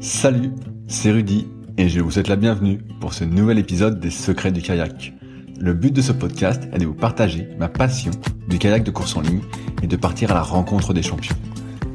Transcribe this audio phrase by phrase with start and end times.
[0.00, 0.50] Salut,
[0.88, 1.46] c'est Rudy
[1.78, 5.14] et je vous souhaite la bienvenue pour ce nouvel épisode des Secrets du kayak.
[5.60, 8.10] Le but de ce podcast est de vous partager ma passion
[8.48, 9.42] du kayak de course en ligne
[9.80, 11.36] et de partir à la rencontre des champions.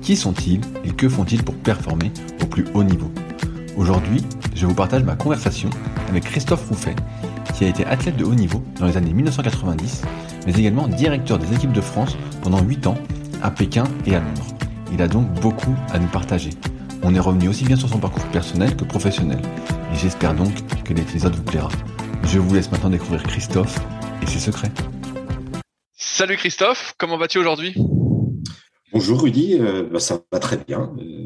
[0.01, 3.11] Qui sont-ils et que font-ils pour performer au plus haut niveau?
[3.75, 4.23] Aujourd'hui,
[4.55, 5.69] je vous partage ma conversation
[6.07, 6.95] avec Christophe Rouffet,
[7.53, 10.03] qui a été athlète de haut niveau dans les années 1990,
[10.45, 12.97] mais également directeur des équipes de France pendant 8 ans
[13.43, 14.47] à Pékin et à Londres.
[14.93, 16.51] Il a donc beaucoup à nous partager.
[17.03, 19.39] On est revenu aussi bien sur son parcours personnel que professionnel.
[19.93, 20.53] Et j'espère donc
[20.83, 21.69] que l'épisode vous plaira.
[22.23, 23.77] Je vous laisse maintenant découvrir Christophe
[24.21, 24.71] et ses secrets.
[25.93, 27.75] Salut Christophe, comment vas-tu aujourd'hui?
[28.91, 30.91] Bonjour Rudy, euh, bah, ça va très bien.
[30.99, 31.25] Euh,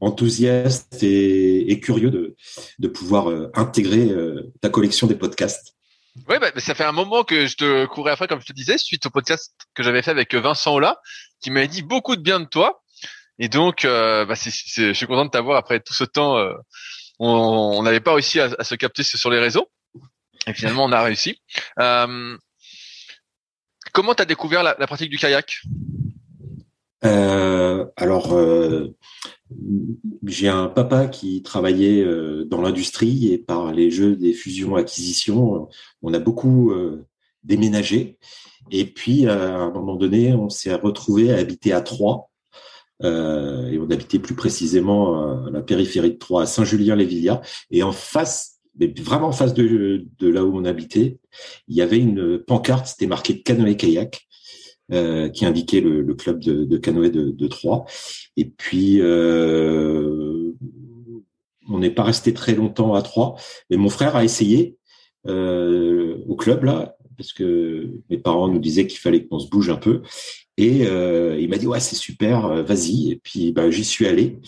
[0.00, 2.36] enthousiaste et, curieux de,
[2.78, 4.10] de pouvoir euh, intégrer
[4.60, 5.74] ta collection des podcasts.
[6.28, 8.78] Oui, bah, ça fait un moment que je te courais après, comme je te disais,
[8.78, 11.00] suite au podcast que j'avais fait avec Vincent Ola,
[11.40, 12.82] qui m'avait dit beaucoup de bien de toi.
[13.38, 16.36] Et donc, euh, bah, je suis content de t'avoir après tout ce temps.
[16.38, 16.54] Euh,
[17.20, 19.68] on n'avait pas réussi à, se capter sur les réseaux.
[20.46, 21.40] Et finalement, on a réussi.
[21.78, 22.36] Euh,
[23.92, 25.62] comment tu as découvert la, pratique du kayak?
[27.02, 28.36] Alors,
[30.26, 32.04] j'ai un papa qui travaillait
[32.44, 35.68] dans l'industrie et par les jeux des fusions-acquisitions,
[36.02, 36.72] on a beaucoup
[37.42, 38.18] déménagé.
[38.70, 42.28] Et puis, à un moment donné, on s'est retrouvé à habiter à Troyes
[43.04, 47.40] euh, et on habitait plus précisément à la périphérie de Troyes, à Saint-Julien-les-Villas.
[47.70, 51.18] Et en face, mais vraiment en face de, de, là où on habitait,
[51.68, 54.24] il y avait une pancarte, c'était marqué canoë-kayak.
[54.90, 57.84] Euh, qui indiquait le, le club de, de, canoë de, de Troyes.
[58.38, 60.50] Et puis, euh,
[61.68, 63.34] on n'est pas resté très longtemps à Troyes,
[63.68, 64.78] mais mon frère a essayé
[65.26, 69.68] euh, au club là, parce que mes parents nous disaient qu'il fallait qu'on se bouge
[69.68, 70.02] un peu.
[70.56, 73.10] Et euh, il m'a dit ouais c'est super, euh, vas-y.
[73.10, 74.38] Et puis bah, j'y suis allé.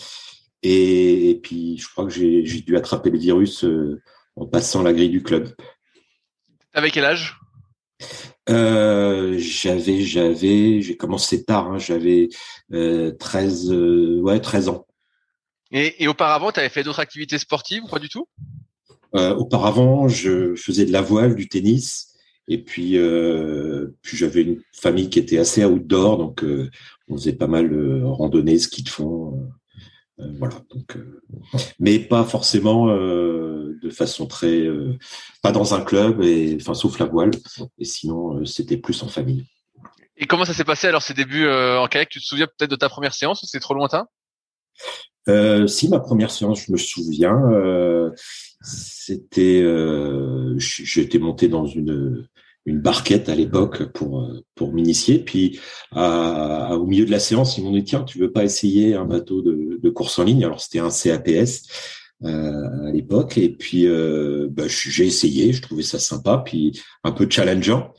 [0.63, 4.01] Et, puis je crois que j'ai dû attraper le virus euh,
[4.35, 5.53] en passant la grille du club.
[6.73, 7.37] Avec quel âge?
[8.47, 11.71] J'avais j'avais j'ai commencé tard.
[11.71, 12.29] Hein, j'avais
[12.71, 13.71] 13
[14.21, 14.87] ouais 13 ans.
[15.73, 18.27] Et, et auparavant, tu avais fait d'autres activités sportives ou pas du tout?
[19.13, 22.10] Auparavant, je faisais de la voile, du tennis.
[22.51, 26.69] Et puis, euh, puis j'avais une famille qui était assez outdoor, donc euh,
[27.07, 29.49] on faisait pas mal de randonnées, ski de fond,
[30.19, 30.55] euh, voilà.
[30.69, 30.97] Donc,
[31.79, 34.67] mais pas forcément de façon très,
[35.41, 37.31] pas dans un club, et enfin sauf la voile.
[37.77, 39.45] Et sinon, c'était plus en famille.
[40.17, 42.09] Et comment ça s'est passé alors ces débuts en kayak?
[42.09, 44.07] Tu te souviens peut-être de ta première séance ou c'est trop lointain?
[45.29, 48.11] Euh, si ma première séance, je me souviens, euh,
[48.61, 52.27] c'était, euh, j'étais monté dans une
[52.65, 55.19] une barquette à l'époque pour pour m'initier.
[55.19, 55.59] Puis
[55.91, 59.05] à, au milieu de la séance, ils m'ont dit tiens, tu veux pas essayer un
[59.05, 60.45] bateau de, de course en ligne?
[60.45, 61.63] Alors c'était un CAPS
[62.23, 63.37] euh, à l'époque.
[63.37, 67.93] Et puis euh, bah, j'ai essayé, je trouvais ça sympa, puis un peu challengeant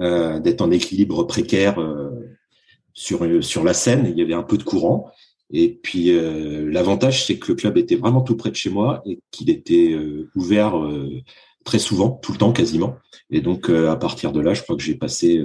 [0.00, 1.76] euh, d'être en équilibre précaire
[2.92, 4.06] sur sur la scène.
[4.10, 5.10] Il y avait un peu de courant.
[5.52, 9.02] Et puis euh, l'avantage, c'est que le club était vraiment tout près de chez moi
[9.06, 11.20] et qu'il était euh, ouvert euh,
[11.64, 12.96] très souvent, tout le temps quasiment.
[13.30, 15.44] Et donc à partir de là, je crois que j'ai passé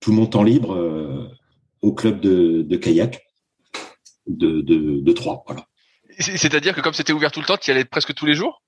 [0.00, 1.30] tout mon temps libre
[1.82, 3.22] au club de, de kayak
[4.26, 5.42] de, de, de Troyes.
[5.46, 5.66] Voilà.
[6.18, 8.62] C'est-à-dire que comme c'était ouvert tout le temps, tu y allais presque tous les jours?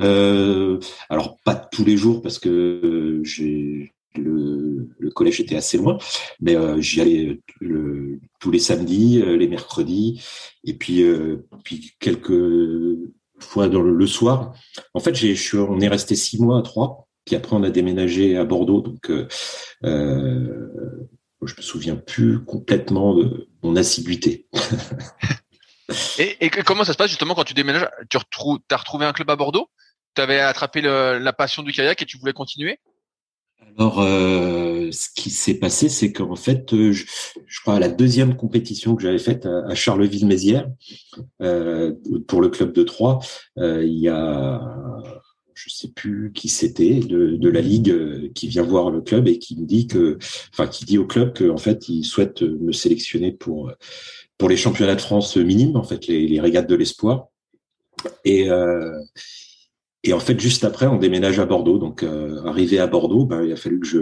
[0.00, 0.78] Euh,
[1.08, 5.98] Alors pas tous les jours parce que j'ai le, le, collège était assez loin,
[6.40, 10.22] mais euh, j'y allais le, tous les samedis, euh, les mercredis,
[10.64, 12.32] et puis euh, puis quelques
[13.40, 14.54] fois le, soir.
[14.94, 18.36] En fait, j'ai, on est resté six mois à Troyes, puis après on a déménagé
[18.36, 19.26] à Bordeaux, donc euh,
[21.42, 24.46] je me souviens plus complètement de mon assiduité.
[26.18, 27.88] et, comment ça se passe justement quand tu déménages?
[28.10, 29.68] Tu as retrouvé un club à Bordeaux?
[30.14, 32.80] Tu avais attrapé la passion du kayak et tu voulais continuer?
[33.78, 37.04] Alors, euh, ce qui s'est passé, c'est qu'en fait, euh, je,
[37.60, 40.68] crois à la deuxième compétition que j'avais faite à, Charleville-Mézières
[41.42, 41.94] euh,
[42.26, 43.20] pour le club de Troyes,
[43.56, 44.60] il y a,
[45.54, 49.56] je sais plus qui c'était de, la ligue qui vient voir le club et qui
[49.56, 50.18] me dit que,
[50.52, 53.70] enfin, qui dit au club qu'en fait, il souhaite me sélectionner pour
[54.38, 57.28] pour les championnats de France minimes, en fait, les, les régates de l'espoir.
[58.24, 58.48] Et
[60.04, 61.78] et en fait, juste après, on déménage à Bordeaux.
[61.78, 63.98] Donc, euh, arrivé à Bordeaux, ben, il a fallu que je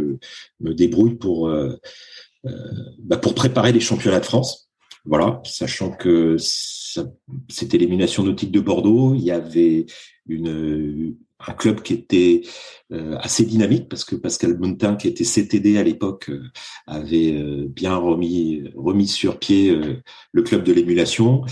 [0.60, 1.74] me débrouille pour euh,
[2.46, 2.50] euh,
[2.98, 4.68] ben, pour préparer les championnats de France.
[5.04, 6.36] Voilà, sachant que
[7.48, 9.14] c'était l'élimination nautique de Bordeaux.
[9.14, 9.86] Il y avait
[11.38, 12.42] un club qui était
[12.92, 16.42] euh, assez dynamique parce que Pascal Montin, qui était CTD à l'époque, euh,
[16.86, 19.76] avait euh, bien remis remis sur pied
[20.32, 21.42] le club de l'émulation.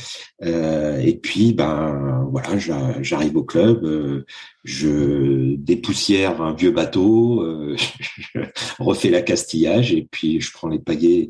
[0.42, 4.24] et puis, ben voilà, j'arrive au club,
[4.64, 7.44] je dépoussière un vieux bateau,
[7.76, 8.40] je
[8.78, 11.28] refais la castillage et puis je prends les pagaies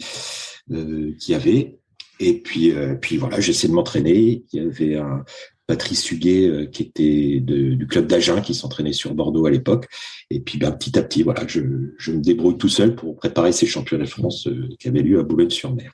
[0.68, 1.78] qu'il y avait.
[2.20, 4.44] Et puis, puis voilà, j'essaie de m'entraîner.
[4.52, 5.24] Il y avait un,
[5.66, 9.86] Patrice Huguet euh, qui était du club d'Agen qui s'entraînait sur Bordeaux à l'époque
[10.30, 11.60] et puis ben, petit à petit voilà je,
[11.98, 15.18] je, me débrouille tout seul pour préparer ces championnats de France euh, qui avaient lieu
[15.18, 15.92] à Boulogne-sur-Mer.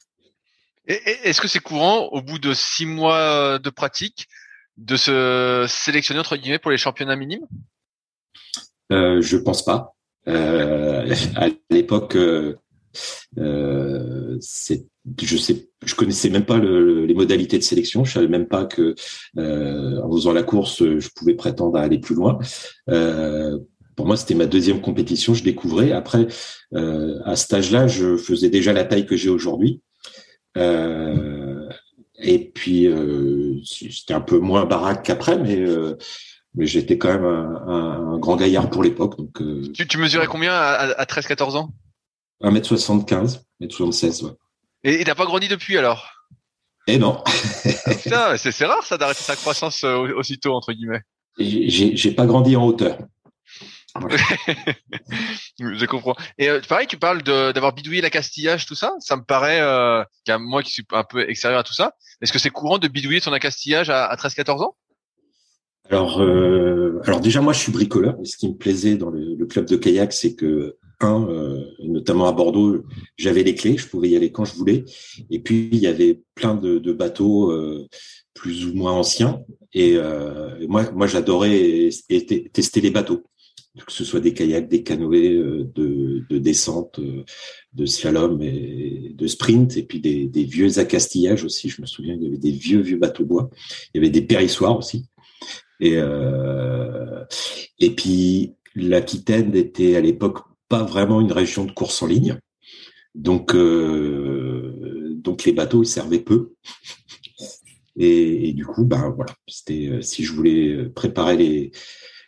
[0.86, 4.26] Est-ce que c'est courant au bout de six mois de pratique
[4.76, 7.46] de se sélectionner entre guillemets pour les championnats minimes?
[8.90, 9.94] Euh, Je pense pas.
[10.26, 12.16] Euh, à l'époque,
[13.38, 14.38] euh,
[15.20, 18.04] je sais, connaissais même pas le, les modalités de sélection.
[18.04, 18.94] Je savais même pas que
[19.38, 22.38] euh, en faisant la course, je pouvais prétendre à aller plus loin.
[22.88, 23.58] Euh,
[23.96, 25.34] pour moi, c'était ma deuxième compétition.
[25.34, 25.92] Je découvrais.
[25.92, 26.26] Après,
[26.72, 29.82] à cet âge-là, je faisais déjà la taille que j'ai aujourd'hui.
[30.56, 32.88] Et puis,
[33.64, 35.66] c'était un peu moins baraque qu'après, mais
[36.58, 39.16] j'étais quand même un, grand gaillard pour l'époque.
[39.74, 41.70] Tu mesurais combien à, à 13-14 ans?
[42.42, 44.32] 1m75, 1m76, ouais.
[44.82, 46.08] Et t'as pas grandi depuis alors?
[46.86, 47.22] Eh non.
[48.12, 51.02] Ah, c'est rare ça d'arrêter sa croissance euh, aussitôt entre guillemets.
[51.38, 52.98] J'ai pas grandi en hauteur.
[55.58, 56.16] je comprends.
[56.38, 58.92] Et euh, pareil, tu parles d'avoir bidouillé la castillage, tout ça.
[59.00, 60.02] Ça me paraît, euh,
[60.38, 63.20] moi qui suis un peu extérieur à tout ça, est-ce que c'est courant de bidouiller
[63.20, 64.76] son accastillage à, à 13-14 ans?
[65.90, 68.16] Alors, euh, alors déjà moi je suis bricoleur.
[68.24, 72.26] Ce qui me plaisait dans le, le club de kayak, c'est que un, euh, notamment
[72.26, 72.84] à Bordeaux,
[73.16, 74.84] j'avais les clés, je pouvais y aller quand je voulais.
[75.30, 77.86] Et puis il y avait plein de, de bateaux euh,
[78.34, 79.42] plus ou moins anciens.
[79.72, 81.88] Et euh, moi, moi j'adorais
[82.52, 83.22] tester les bateaux,
[83.86, 87.00] que ce soit des kayaks, des canoës de, de descente,
[87.72, 91.68] de slalom et de sprint, et puis des, des vieux accastillages aussi.
[91.68, 93.48] Je me souviens, il y avait des vieux vieux bateaux bois.
[93.94, 95.06] Il y avait des périssoirs aussi.
[95.80, 95.96] Et
[97.78, 102.38] et puis l'Aquitaine était à l'époque pas vraiment une région de course en ligne.
[103.14, 106.54] Donc, euh, donc les bateaux ils servaient peu.
[107.96, 111.72] Et, et, du coup, ben voilà, c'était euh, si je voulais préparer les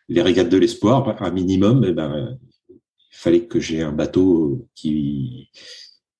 [0.08, 2.36] les régates de l'espoir, un minimum, eh ben
[2.68, 5.50] il fallait que j'ai un bateau qui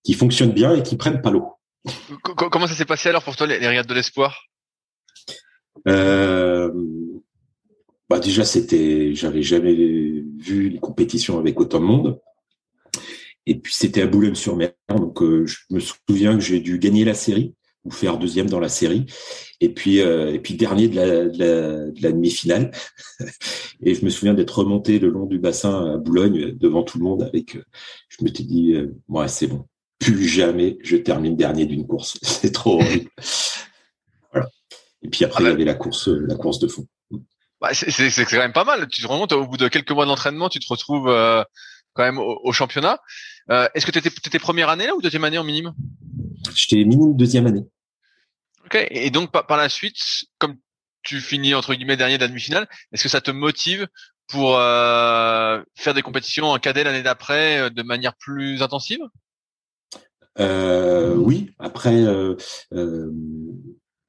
[0.05, 1.49] qui fonctionne bien et qui prenne pas l'eau.
[2.23, 4.47] Comment ça s'est passé alors pour toi les, régates de l'espoir?
[5.89, 6.73] Euh,
[8.13, 12.21] bah déjà c'était, j'avais jamais vu une compétition avec autant de monde.
[13.47, 17.15] Et puis c'était à Boulogne-sur-Mer, donc euh, je me souviens que j'ai dû gagner la
[17.15, 17.55] série
[17.85, 19.07] ou faire deuxième dans la série,
[19.63, 22.71] et puis euh, et puis dernier de la, de la, de la demi-finale.
[23.83, 27.05] et je me souviens d'être remonté le long du bassin à Boulogne devant tout le
[27.05, 27.57] monde avec.
[27.57, 27.65] Euh,
[28.11, 28.77] je m'étais dit,
[29.09, 29.65] ouais c'est bon,
[29.99, 33.11] plus jamais je termine dernier d'une course, c'est trop horrible.
[34.33, 34.51] voilà.
[35.01, 36.87] Et puis après il y avait la course la course de fond.
[37.63, 38.89] Bah, c'est quand même pas mal.
[38.89, 41.45] Tu te rends compte, au bout de quelques mois d'entraînement, tu te retrouves euh,
[41.93, 42.99] quand même au, championnat.
[43.51, 45.73] Euh, Est-ce que tu étais, étais, première année là ou deuxième année en minime?
[46.53, 47.65] J'étais minime deuxième année.
[48.65, 48.85] Ok.
[48.91, 49.97] Et donc par, par, la suite,
[50.39, 50.57] comme
[51.05, 53.87] tu finis entre guillemets dernier de la demi-finale, est-ce que ça te motive
[54.27, 59.03] pour euh, faire des compétitions en cadet l'année d'après euh, de manière plus intensive?
[60.41, 61.51] Euh, Oui.
[61.61, 62.05] Après,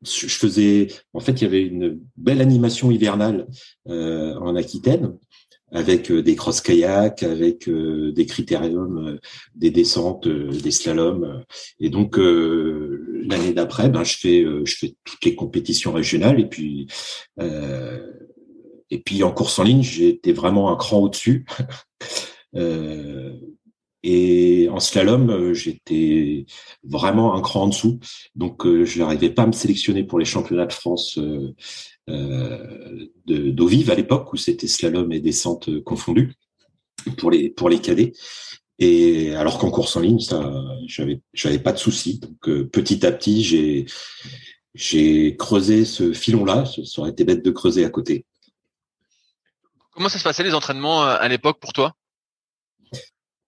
[0.06, 3.48] je faisais, en fait, il y avait une belle animation hivernale
[3.88, 5.18] en Aquitaine
[5.72, 9.20] avec des cross kayak, avec des critériums,
[9.56, 11.44] des descentes, des slaloms.
[11.80, 16.88] Et donc l'année d'après, ben je fais je fais toutes les compétitions régionales et puis
[18.94, 21.46] et puis en course en ligne, j'étais vraiment un cran au-dessus.
[22.56, 23.34] euh,
[24.04, 26.46] et en slalom, euh, j'étais
[26.84, 28.00] vraiment un cran en dessous.
[28.36, 33.68] Donc, euh, je n'arrivais pas à me sélectionner pour les championnats de France euh, d'eau
[33.68, 36.34] vive à l'époque, où c'était slalom et descente confondus
[37.18, 38.12] pour les pour les cadets.
[38.78, 40.52] Et alors qu'en course en ligne, ça,
[40.86, 42.20] j'avais j'avais pas de soucis.
[42.20, 43.86] Donc, petit à petit, j'ai
[44.76, 46.66] j'ai creusé ce filon-là.
[46.66, 48.26] Ça aurait été bête de creuser à côté.
[49.92, 51.96] Comment ça se passait les entraînements à l'époque pour toi?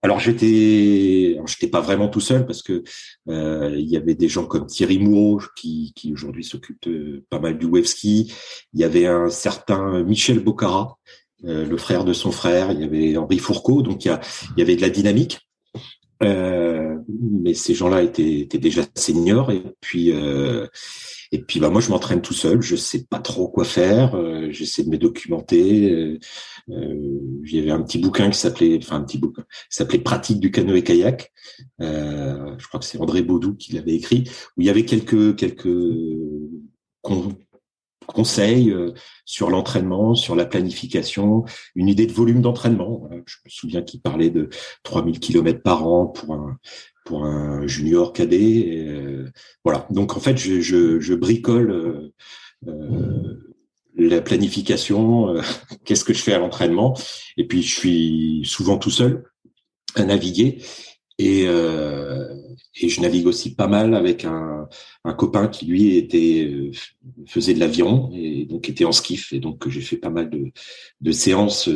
[0.05, 2.83] Alors j'étais, j'étais pas vraiment tout seul parce que
[3.27, 6.87] euh, il y avait des gens comme Thierry Moureau qui, qui aujourd'hui s'occupe
[7.31, 8.31] pas mal du web ski.
[8.75, 10.99] Il y avait un certain Michel Bocara,
[11.45, 12.71] euh, le frère de son frère.
[12.71, 14.15] Il y avait Henri Fourcault, donc il
[14.57, 15.39] y, avait de la dynamique.
[16.21, 20.67] Euh, mais ces gens-là étaient, déjà seniors et puis euh,
[21.31, 24.47] et puis bah moi je m'entraîne tout seul, je sais pas trop quoi faire, euh,
[24.51, 25.91] j'essaie de me documenter.
[25.91, 26.19] Euh,
[26.69, 29.99] euh, il y avait un petit bouquin qui s'appelait, enfin un petit bouquin, qui s'appelait
[29.99, 31.31] Pratique du canoë kayak.
[31.81, 34.23] Euh, je crois que c'est André Baudou qui l'avait écrit,
[34.55, 35.67] où il y avait quelques quelques
[38.07, 38.73] conseils
[39.25, 41.43] sur l'entraînement, sur la planification,
[41.75, 43.09] une idée de volume d'entraînement.
[43.25, 44.49] Je me souviens qu'il parlait de
[44.83, 46.57] 3000 km par an pour un,
[47.05, 48.65] pour un junior cadet.
[48.87, 49.31] Euh,
[49.63, 49.87] voilà.
[49.89, 52.13] Donc en fait, je, je, je bricole euh,
[52.67, 53.41] euh
[53.97, 55.29] la planification.
[55.29, 55.41] Euh,
[55.85, 56.97] qu'est-ce que je fais à l'entraînement
[57.37, 59.23] Et puis je suis souvent tout seul
[59.95, 60.61] à naviguer.
[61.17, 64.67] Et, et je navigue aussi pas mal avec un,
[65.05, 66.71] un copain qui lui était
[67.25, 70.51] faisait de l'aviron et donc était en skiff et donc j'ai fait pas mal de,
[70.99, 71.69] de séances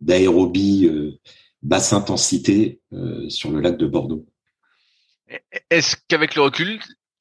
[0.00, 0.90] d'aérobie
[1.62, 2.80] basse intensité
[3.28, 4.26] sur le lac de Bordeaux.
[5.70, 6.80] Est-ce qu'avec le recul,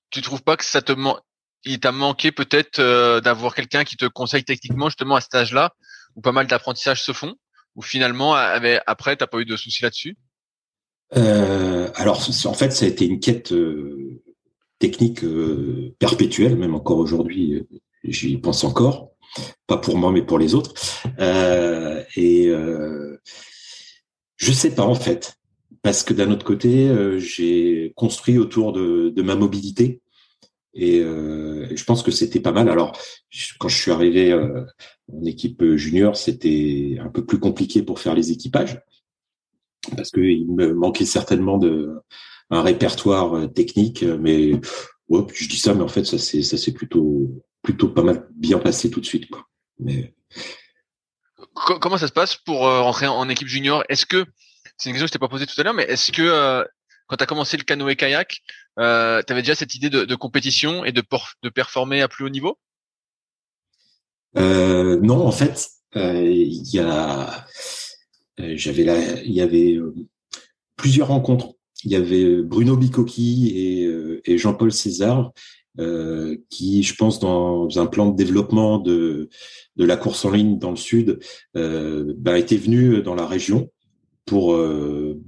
[0.10, 0.94] tu trouves pas que ça te
[1.64, 5.74] il t'a manqué peut-être euh, d'avoir quelqu'un qui te conseille techniquement justement à cet âge-là
[6.16, 7.36] où pas mal d'apprentissages se font
[7.76, 10.18] ou finalement après t'as pas eu de soucis là-dessus?
[11.16, 14.22] Euh, Alors en fait ça a été une quête euh,
[14.80, 15.22] technique
[16.00, 17.66] perpétuelle même encore aujourd'hui
[18.04, 19.12] j'y pense encore.
[19.68, 20.74] Pas pour moi mais pour les autres.
[22.16, 22.52] Et
[24.38, 25.38] je sais pas en fait
[25.82, 30.02] parce que d'un autre côté, euh, j'ai construit autour de, de, ma mobilité
[30.74, 32.70] et euh, je pense que c'était pas mal.
[32.70, 32.98] Alors,
[33.60, 34.64] quand je suis arrivé euh,
[35.12, 38.80] en équipe junior, c'était un peu plus compliqué pour faire les équipages
[39.96, 41.96] parce qu'il me manquait certainement de
[42.52, 44.52] un répertoire technique, mais
[45.08, 48.60] ouais, je dis ça, mais en fait, ça s'est ça plutôt plutôt pas mal bien
[48.60, 49.30] passé tout de suite.
[49.30, 49.48] Quoi.
[49.80, 50.14] Mais
[51.54, 53.84] comment ça se passe pour rentrer en équipe junior?
[53.88, 54.26] Est-ce que
[54.82, 56.64] c'est une question que je t'ai pas posée tout à l'heure, mais est-ce que euh,
[57.06, 58.42] quand tu as commencé le canoë kayak,
[58.80, 61.04] euh, tu avais déjà cette idée de, compétition et de,
[61.44, 62.58] de performer à plus haut niveau?
[64.38, 67.46] Euh, Non, en fait, il y a,
[68.40, 69.78] j'avais là, il y avait
[70.78, 71.54] plusieurs rencontres.
[71.84, 73.54] Il y avait Bruno Bicocchi
[74.26, 75.32] et, Jean-Paul César
[76.50, 79.30] qui, je pense, dans un plan de développement de,
[79.76, 81.20] de la course en ligne dans le sud,
[81.56, 83.70] euh, bah, étaient venus dans la région
[84.26, 85.20] pour euh,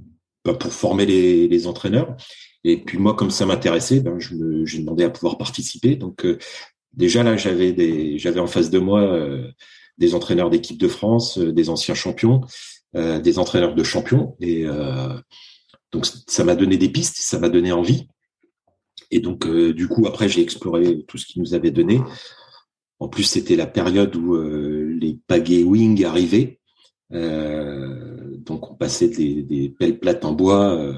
[0.44, 2.16] bah, pour former les, entraîneurs.
[2.64, 5.96] Et puis moi, comme ça m'intéressait, ben je j'ai demandé à pouvoir participer.
[5.96, 6.38] Donc euh,
[6.92, 9.50] déjà là, j'avais j'avais en face de moi euh,
[9.98, 12.40] des entraîneurs d'équipe de France, des anciens champions,
[12.94, 14.36] des entraîneurs de champions.
[14.40, 14.64] Et
[15.92, 18.08] donc ça m'a donné des pistes, ça m'a donné envie.
[19.12, 22.00] Et donc du coup après j'ai exploré tout ce qu'ils nous avait donné.
[22.98, 26.58] En plus c'était la période où les pagaies wing arrivaient.
[28.44, 30.94] Donc on passait des, des belles plates en bois euh,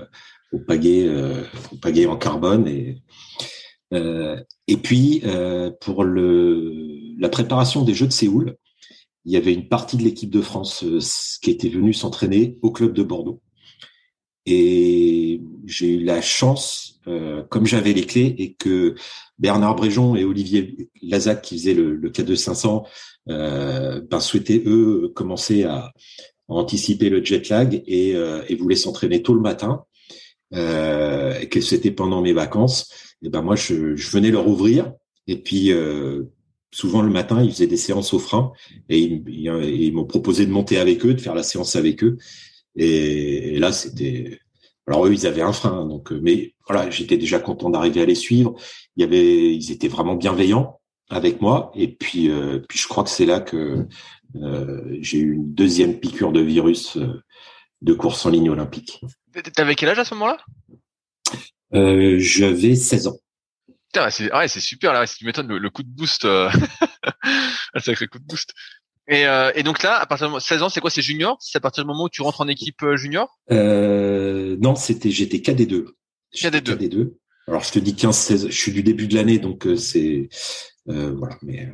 [0.52, 1.42] au pagaie, euh,
[2.08, 3.02] en carbone et
[4.68, 5.22] et puis
[5.80, 8.56] pour le la préparation des Jeux de Séoul,
[9.24, 10.84] il y avait une partie de l'équipe de France
[11.40, 13.40] qui était venue s'entraîner au club de Bordeaux.
[14.44, 17.00] Et j'ai eu la chance,
[17.48, 18.96] comme j'avais les clés et que
[19.38, 22.84] Bernard Bréjon et Olivier Lazac, qui faisaient le, le K2 500,
[23.28, 25.92] euh, ben, souhaitaient eux commencer à,
[26.48, 29.84] anticiper le jet lag et, euh, et voulaient s'entraîner tôt le matin.
[30.54, 32.88] Euh, que c'était pendant mes vacances.
[33.22, 34.92] Et ben moi, je, je venais leur ouvrir
[35.26, 36.22] et puis euh,
[36.70, 38.52] souvent le matin, ils faisaient des séances au frein
[38.88, 42.16] et ils, m'ont proposé de monter avec eux, de faire la séance avec eux.
[42.76, 44.38] Et, là, c'était
[44.86, 48.14] Alors eux, ils avaient un frein, donc mais voilà, j'étais déjà content d'arriver à les
[48.14, 48.54] suivre.
[48.96, 52.30] Il y avait, ils étaient vraiment bienveillants avec moi, et puis
[52.68, 53.86] puis je crois que c'est là que
[54.34, 56.98] j'ai eu une deuxième piqûre de virus
[57.82, 59.00] de course en ligne olympique.
[59.54, 60.38] T'avais quel âge à ce moment-là?
[61.74, 63.18] Euh, J'avais 16 ans.
[63.92, 65.06] Putain, c'est ouais, c'est super là.
[65.06, 66.50] Si tu m'étonnes le, coup de boost, euh...
[67.78, 68.52] c'est le coup de boost.
[69.08, 71.36] Et, euh, et, donc là, à partir de 16 ans, c'est quoi C'est junior?
[71.40, 73.38] C'est à partir du moment où tu rentres en équipe euh, junior?
[73.52, 75.86] Euh, Non, c'était j'étais KD2.
[76.34, 76.76] KD2.
[76.76, 77.12] KD2.
[77.46, 78.48] Alors je te dis 15-16.
[78.48, 80.28] Je suis du début de l'année, donc euh, c'est
[80.86, 81.36] voilà.
[81.42, 81.72] Mais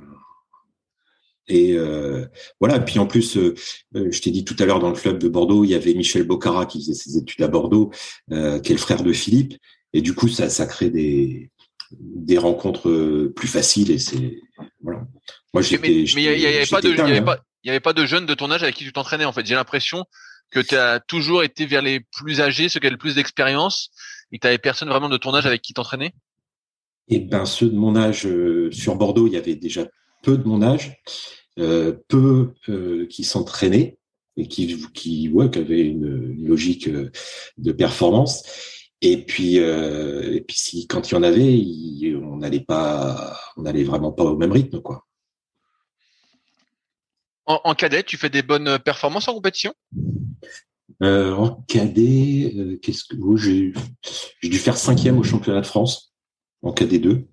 [1.48, 2.26] et euh,
[2.60, 2.76] voilà.
[2.76, 3.54] Et puis en plus, euh,
[3.96, 5.94] euh, je t'ai dit tout à l'heure dans le club de Bordeaux, il y avait
[5.94, 7.90] Michel Bocara qui faisait ses études à Bordeaux,
[8.30, 9.54] euh, qui est le frère de Philippe.
[9.92, 11.50] Et du coup, ça, ça crée des
[11.90, 13.90] des rencontres plus faciles.
[13.90, 14.40] Et c'est
[14.80, 15.04] voilà.
[15.52, 15.88] Moi, j'étais.
[15.88, 18.06] Mais il n'y avait pas de, il y avait pas, il y avait pas de
[18.06, 19.24] jeunes de ton âge avec qui tu t'entraînais.
[19.24, 20.04] En fait, j'ai l'impression
[20.50, 23.90] que tu as toujours été vers les plus âgés, ceux qui avaient le plus d'expérience,
[24.30, 26.14] et tu n'avais personne vraiment de ton âge avec qui t'entraîner.
[27.08, 28.28] Et eh ben ceux de mon âge
[28.70, 29.86] sur Bordeaux, il y avait déjà
[30.22, 30.96] peu de mon âge,
[31.58, 33.98] euh, peu euh, qui s'entraînaient
[34.38, 37.10] et qui, qui, ouais, qui avaient une, logique euh,
[37.58, 38.42] de performance.
[39.02, 43.82] Et puis, et puis si quand il y en avait, on n'allait pas, on n'allait
[43.82, 45.04] vraiment pas au même rythme, quoi.
[47.46, 49.74] En, cadet, tu fais des bonnes performances en compétition?
[51.00, 53.72] En cadet, qu'est-ce que oh, j'ai
[54.44, 56.12] dû faire cinquième au championnat de France
[56.62, 57.26] en cadet 2,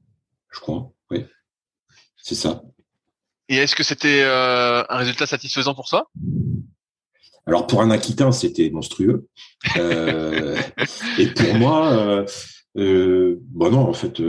[0.51, 0.91] je crois.
[1.11, 1.23] Oui,
[2.17, 2.63] c'est ça.
[3.49, 6.09] Et est-ce que c'était euh, un résultat satisfaisant pour toi?
[7.47, 9.27] Alors pour un Aquitain, c'était monstrueux.
[9.75, 10.55] Euh,
[11.17, 12.25] et pour moi,
[12.77, 14.21] euh, bon non, en fait,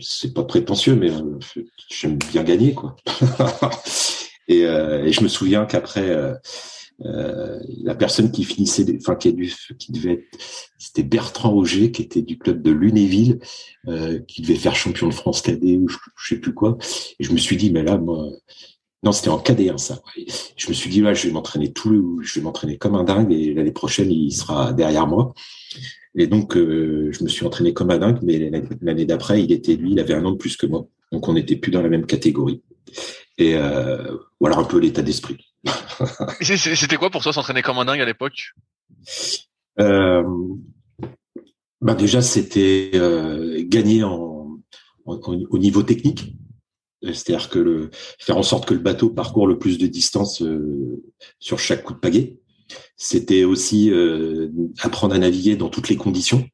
[0.00, 1.10] c'est pas prétentieux, mais
[1.90, 2.94] j'aime bien gagner, quoi.
[4.48, 6.16] et, et, je me souviens qu'après
[7.04, 9.34] euh, la personne qui finissait, enfin qui,
[9.78, 10.38] qui devait être,
[10.78, 13.38] c'était Bertrand Auger, qui était du club de Lunéville,
[13.86, 15.96] euh, qui devait faire champion de France cadet ou je,
[16.28, 16.76] sais plus quoi.
[17.20, 18.30] Et je me suis dit, mais là, moi,
[19.04, 20.00] non, c'était en cadet, hein, ça.
[20.56, 23.32] Je me suis dit, là, je vais m'entraîner tout, je vais m'entraîner comme un dingue
[23.32, 25.34] et l'année prochaine, il sera derrière moi.
[26.16, 28.50] Et donc, euh, je me suis entraîné comme un dingue, mais
[28.82, 31.34] l'année d'après, il était lui, il avait un an de plus que moi, donc on
[31.34, 32.62] n'était plus dans la même catégorie.
[33.36, 33.54] Et
[34.40, 35.47] voilà un peu l'état d'esprit.
[36.40, 38.54] C'était quoi pour toi s'entraîner comme un dingue à l'époque?
[39.80, 40.22] Euh,
[41.80, 46.34] bah Déjà, c'était euh, gagner au niveau technique.
[47.02, 51.02] C'est-à-dire que faire en sorte que le bateau parcourt le plus de distance euh,
[51.38, 52.38] sur chaque coup de pagaie.
[52.96, 53.90] C'était aussi
[54.80, 56.46] apprendre à naviguer dans toutes les conditions.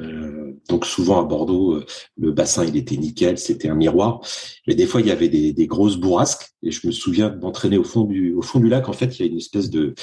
[0.00, 1.86] Euh, donc souvent à Bordeaux, euh,
[2.18, 4.20] le bassin il était nickel, c'était un miroir.
[4.66, 7.84] Mais des fois il y avait des, grosses bourrasques et je me souviens d'entraîner au
[7.84, 8.88] fond du au fond du lac.
[8.88, 9.94] En fait, il y a une espèce de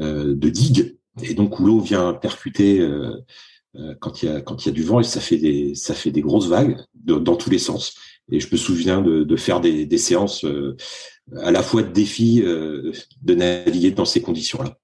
[0.00, 2.86] euh, de digue et donc où l'eau vient percuter
[4.00, 5.94] quand il y a quand il y a du vent et ça fait des ça
[5.94, 7.94] fait des grosses vagues dans tous les sens.
[8.30, 10.46] Et je me souviens de, de faire des, séances
[11.36, 14.76] à la fois de défi de naviguer dans ces conditions-là.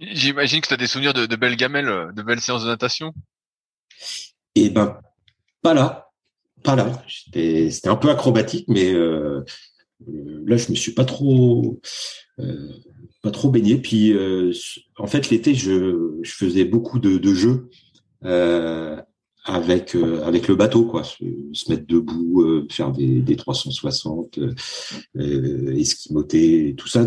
[0.00, 3.12] J'imagine que tu as des souvenirs de, de belles gamelles, de belles séances de natation?
[4.54, 4.98] Et ben,
[5.62, 6.10] pas là,
[6.62, 7.04] pas là.
[7.32, 8.92] C'était un peu acrobatique, mais
[10.06, 11.80] euh, là, je me suis pas trop,
[12.40, 12.72] euh,
[13.50, 13.78] baigné.
[13.78, 14.52] Puis, euh,
[14.98, 17.68] en fait, l'été, je, faisais beaucoup de, jeux
[19.44, 21.00] avec le bateau.
[21.02, 24.38] Se, mettre debout, faire des, des 360,
[25.16, 27.06] esquimoter, tout ça.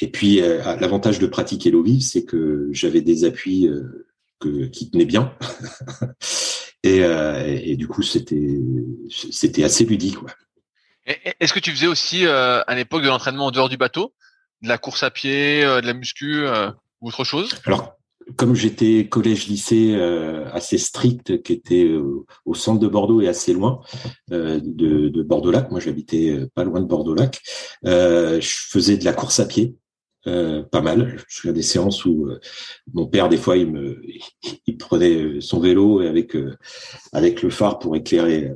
[0.00, 3.68] Et puis, l'avantage de pratiquer l'eau vive, c'est que j'avais des appuis
[4.40, 5.36] qui tenait bien.
[6.86, 8.60] Euh, et, du coup, c'était
[9.08, 10.16] c'était assez ludique.
[11.06, 14.14] Est-ce que tu faisais aussi euh, à l'époque de l'entraînement en dehors du bateau,
[14.62, 16.46] de la course à pied, euh, de la muscu
[17.00, 17.50] ou autre chose?
[17.66, 17.94] Alors,
[18.36, 19.94] comme j'étais collège-lycée
[20.52, 21.94] assez strict, qui était
[22.46, 23.80] au centre de Bordeaux et assez loin
[24.30, 24.58] de,
[25.08, 27.42] de Bordeaux-Lac, moi j'habitais pas loin de Bordeaux-Lac,
[27.84, 29.76] je faisais de la course à pied.
[30.26, 31.08] Euh, pas mal.
[31.08, 32.40] Je me souviens des séances où euh,
[32.92, 34.00] mon père, des fois, il me,
[34.66, 36.56] il prenait son vélo avec euh,
[37.12, 38.52] avec le phare pour éclairer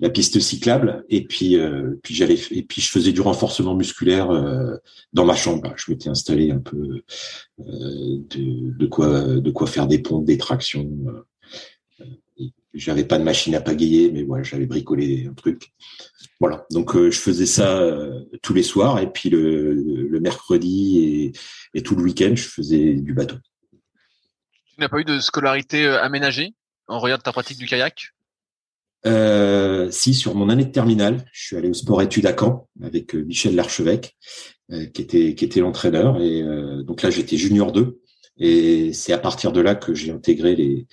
[0.00, 1.04] la piste cyclable.
[1.08, 1.56] Et puis,
[2.02, 4.28] puis j'allais, et puis je faisais du renforcement musculaire
[5.12, 5.72] dans ma chambre.
[5.76, 7.02] Je m'étais installé un peu
[7.58, 10.90] de, de, quoi, de quoi faire des pompes, des tractions.
[12.74, 15.72] J'avais pas de machine à pagayer, mais voilà, j'avais bricolé un truc.
[16.40, 20.98] Voilà, donc euh, je faisais ça euh, tous les soirs et puis le, le mercredi
[20.98, 23.36] et, et, tout le week-end, je faisais du bateau.
[23.72, 26.54] Tu n'as pas eu de scolarité euh, aménagée
[26.88, 28.08] en regard de ta pratique du kayak?
[29.06, 32.68] Euh, Si, sur mon année de terminale, je suis allé au sport études à Caen
[32.82, 34.16] avec Michel Larchevêque
[34.68, 36.20] qui était qui était l'entraîneur.
[36.22, 36.42] Et
[36.84, 38.00] donc là, j'étais junior 2.
[38.38, 40.86] Et c'est à partir de là que j'ai intégré les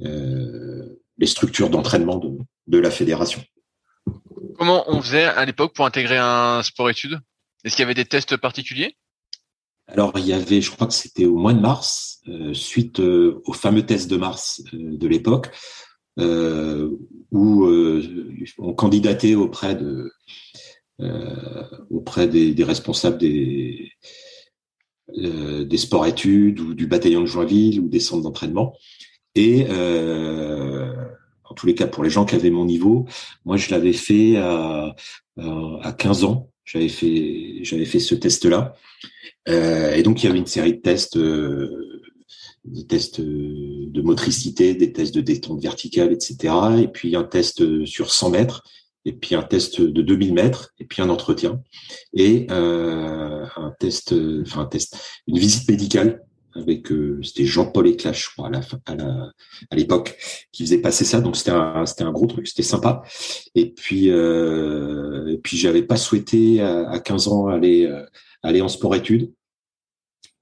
[0.00, 2.36] les structures d'entraînement de,
[2.66, 3.40] de la fédération.
[4.58, 7.18] Comment on faisait à l'époque pour intégrer un sport-études
[7.64, 8.96] Est-ce qu'il y avait des tests particuliers?
[9.88, 13.40] Alors il y avait, je crois que c'était au mois de mars, euh, suite euh,
[13.44, 15.50] au fameux test de mars euh, de l'époque,
[17.30, 17.66] où
[18.58, 20.10] on candidatait auprès de
[21.90, 23.92] auprès des, responsables des
[25.14, 28.74] des sports-études ou du bataillon de Joinville ou des centres d'entraînement.
[29.34, 29.66] Et
[31.56, 33.06] tous les cas, pour les gens qui avaient mon niveau,
[33.44, 34.94] moi je l'avais fait à,
[35.36, 36.50] à 15 ans.
[36.64, 38.74] J'avais fait j'avais fait ce test-là.
[39.48, 42.02] Euh, et donc, il y avait une série de tests, euh,
[42.64, 46.54] des tests de motricité, des tests de détente verticale, etc.
[46.82, 48.64] Et puis un test sur 100 mètres,
[49.04, 51.62] et puis un test de 2000 mètres, et puis un entretien,
[52.12, 56.25] et euh, un test, enfin un test, une visite médicale
[56.56, 56.88] avec
[57.22, 60.16] c'était Jean-Paul Éclache, je crois, à l'époque,
[60.52, 61.20] qui faisait passer ça.
[61.20, 63.02] Donc c'était un c'était un gros truc, c'était sympa.
[63.54, 67.90] Et puis euh, et puis j'avais pas souhaité à, à 15 ans aller
[68.42, 69.32] aller en sport-études.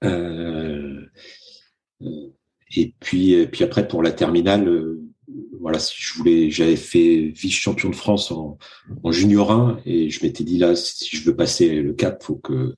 [0.05, 1.01] Euh,
[2.03, 2.29] euh,
[2.77, 5.01] et puis, puis après pour la terminale, euh,
[5.61, 8.59] voilà, si je voulais, j'avais fait vice champion de France en,
[9.03, 12.37] en junior 1 et je m'étais dit là, si je veux passer le cap, faut
[12.37, 12.75] que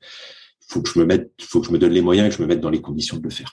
[0.69, 2.43] faut que je me mette, faut que je me donne les moyens et que je
[2.43, 3.53] me mette dans les conditions de le faire.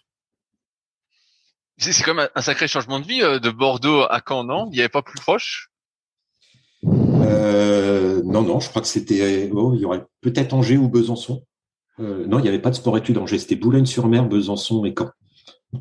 [1.78, 4.70] C'est quand même un sacré changement de vie de Bordeaux à Caen, non?
[4.72, 5.70] Il n'y avait pas plus proche?
[6.86, 11.44] Euh, Non, non, je crois que c'était, oh, il y aurait peut-être Angers ou Besançon.
[12.00, 15.12] Euh, non, il n'y avait pas de sport-études Angers, c'était Boulogne-sur-Mer, Besançon et Caen.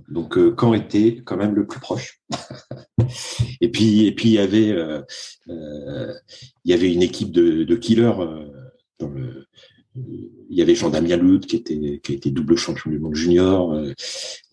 [0.09, 2.21] Donc euh, Caen était quand même le plus proche.
[3.61, 5.03] et puis et puis il y avait euh,
[5.47, 8.13] il y avait une équipe de, de killers
[8.99, 9.47] dans le
[9.95, 13.73] il y avait Jean-Damien Loud qui était qui a été double champion du monde junior.
[13.73, 13.93] Euh,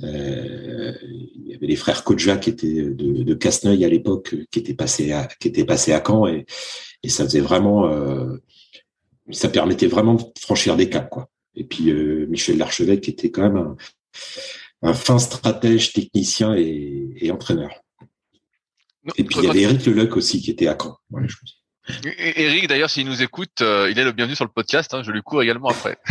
[0.02, 4.73] il y avait les frères Kodja qui étaient de, de Casneuil à l'époque, qui étaient
[4.73, 6.45] passés à qui étaient passés à Caen et,
[7.04, 7.89] et ça faisait vraiment
[9.32, 11.30] ça permettait vraiment de franchir des caps quoi.
[11.56, 13.75] Et puis euh, Michel Larchevêque était quand même
[14.82, 17.71] un, fin stratège, technicien et, entraîneur.
[19.17, 20.97] et puis il y avait Eric Leluc aussi qui était à Caen.
[22.17, 24.93] Eric, d'ailleurs, s'il nous écoute, euh, il est le bienvenu sur le podcast.
[24.93, 25.97] Hein, je lui cours également après.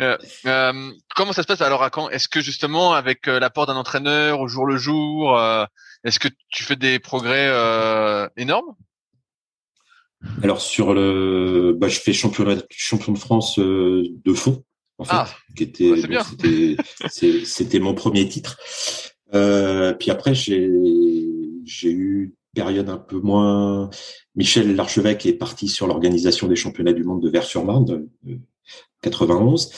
[0.00, 4.40] Euh, comment ça se passe alors à Caen Est-ce que justement, avec l'apport d'un entraîneur
[4.40, 5.38] au jour le jour,
[6.02, 7.48] est-ce que tu fais des progrès
[8.36, 8.74] énormes?
[10.42, 14.64] Alors sur le, bah, je fais championnat, champion de France euh, de fond,
[14.98, 16.76] en fait, ah, qui était,
[17.44, 18.58] c'était mon premier titre.
[19.34, 20.70] Euh, puis après j'ai
[21.64, 23.90] j'ai eu période un peu moins.
[24.34, 28.08] Michel Larchevêque est parti sur l'organisation des championnats du monde de Vers-sur-Marne,
[29.02, 29.70] 91,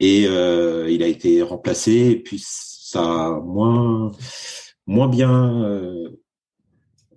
[0.00, 1.92] et euh, il a été remplacé.
[2.10, 4.12] Et puis ça a moins
[4.86, 5.64] moins bien.
[5.64, 6.08] Euh,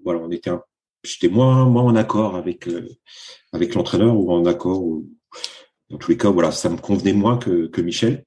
[0.03, 0.51] voilà, on était
[1.03, 2.87] j'étais moins moins en accord avec euh,
[3.53, 5.09] avec l'entraîneur ou en accord ou,
[5.89, 8.23] dans tous les cas voilà ça me convenait moins que, que Michel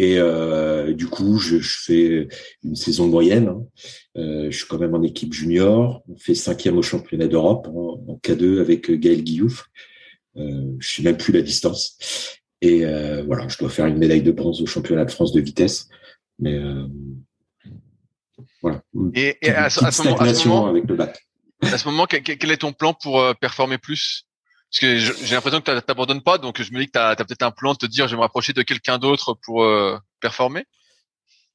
[0.00, 2.28] et euh, du coup je, je, fais
[2.64, 3.62] une saison moyenne hein.
[4.16, 6.02] euh, je suis quand même en équipe junior.
[6.08, 9.68] On fait cinquième au championnat d'Europe en, en, K2 avec Gaël Guillouf.
[10.38, 11.98] Euh, je sais même plus la distance.
[12.62, 15.40] Et euh, voilà je dois faire une médaille de bronze au championnat de France de
[15.42, 15.90] vitesse.
[16.38, 16.86] Mais euh,
[18.62, 18.82] voilà.
[19.14, 19.84] Et, et à, ce,
[20.44, 21.26] moment, avec le bac.
[21.60, 24.26] à ce moment, quel est ton plan pour euh, performer plus?
[24.70, 27.16] Parce que j'ai l'impression que tu t'abandonnes pas, donc je me dis que tu as,
[27.16, 29.96] peut-être un plan de te dire je vais me rapprocher de quelqu'un d'autre pour euh,
[30.20, 30.60] performer.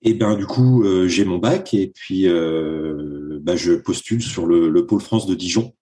[0.01, 4.45] Et eh ben du coup, euh, j'ai mon bac et puis bah, je postule sur
[4.45, 5.73] le, pôle France de Dijon.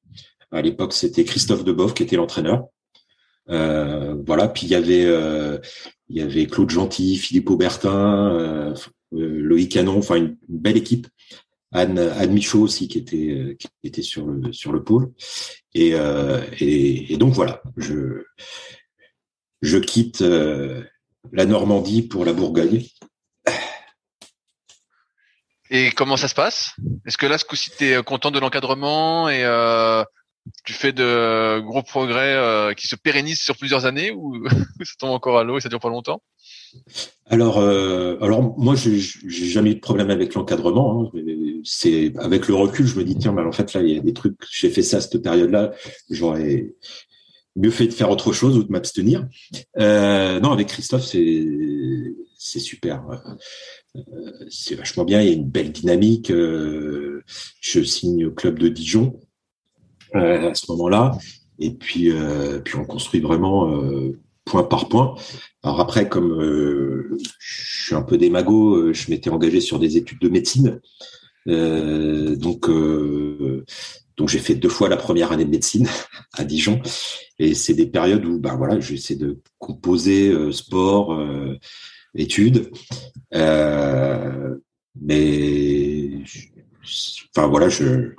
[0.52, 2.66] À l'époque, c'était Christophe Deboff qui était l'entraîneur.
[3.48, 5.04] voilà, puis il y avait
[6.10, 8.76] il y avait Claude Gentil, Philippe Aubertin,
[9.12, 11.08] Loïc Canon, enfin une belle équipe
[11.74, 15.12] Anne, Anne Michaud aussi qui était euh, qui était sur le sur le pôle
[15.74, 18.24] et euh, et, donc voilà je
[19.62, 20.84] je quitte euh,
[21.32, 22.86] la Normandie pour la Bourgogne
[25.70, 26.76] et comment ça se passe?
[27.08, 30.04] Est-ce que là, ce coup-ci, tu es content de l'encadrement et euh,
[30.66, 35.40] tu fais de gros progrès qui se pérennisent sur plusieurs années ou ça tombe encore
[35.40, 36.22] à l'eau et ça dure pas longtemps?
[37.28, 41.02] Alors, euh, alors moi, j'ai jamais eu de problème avec l'encadrement.
[41.02, 41.20] Hein.
[41.64, 44.02] C'est avec le recul, je me dis tiens, mais en fait là, il y a
[44.02, 44.36] des trucs.
[44.52, 45.74] J'ai fait ça à cette période-là.
[46.10, 46.74] J'aurais
[47.56, 49.28] mieux fait de faire autre chose ou de m'abstenir.
[49.80, 51.46] Euh, non, avec Christophe, c'est
[52.38, 53.04] c'est super.
[53.96, 54.02] Euh,
[54.50, 55.22] c'est vachement bien.
[55.22, 56.32] Il y a une belle dynamique.
[56.32, 57.24] Euh,
[57.62, 59.20] je signe au club de Dijon
[60.14, 61.18] à ce moment-là,
[61.58, 62.12] et puis
[62.64, 63.82] puis on construit vraiment
[64.46, 65.16] point par point.
[65.64, 70.30] Alors après, comme je suis un peu démago, je m'étais engagé sur des études de
[70.30, 70.80] médecine.
[71.46, 72.70] Donc
[74.18, 75.88] donc j'ai fait deux fois la première année de médecine
[76.34, 76.82] à Dijon.
[77.40, 81.58] Et c'est des périodes où ben voilà j'essaie de composer euh, sport euh,
[82.16, 82.72] études.
[83.34, 84.56] Euh,
[85.02, 86.12] mais
[87.36, 88.12] enfin voilà je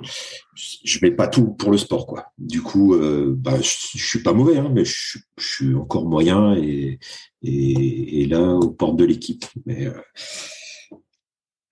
[0.83, 2.25] je mets pas tout pour le sport quoi.
[2.37, 6.99] Du coup ben, je, suis pas mauvais hein, mais je, je, suis encore moyen et,
[7.43, 9.45] et, et là aux portes de l'équipe.
[9.65, 9.87] Mais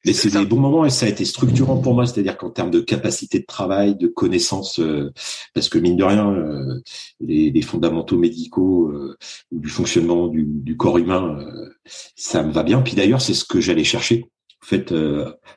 [0.06, 2.72] mais c'est des bons moments et ça a été structurant pour moi, c'est-à-dire qu'en termes
[2.72, 5.12] de capacité de travail, de connaissances, euh,
[5.54, 6.82] parce que mine de rien, euh,
[7.22, 9.18] les, les, fondamentaux médicaux euh,
[9.52, 11.38] du fonctionnement du, du corps humain,
[12.16, 12.82] ça me va bien.
[12.82, 14.26] Puis d'ailleurs, c'est ce que j'allais chercher.
[14.62, 14.94] En fait,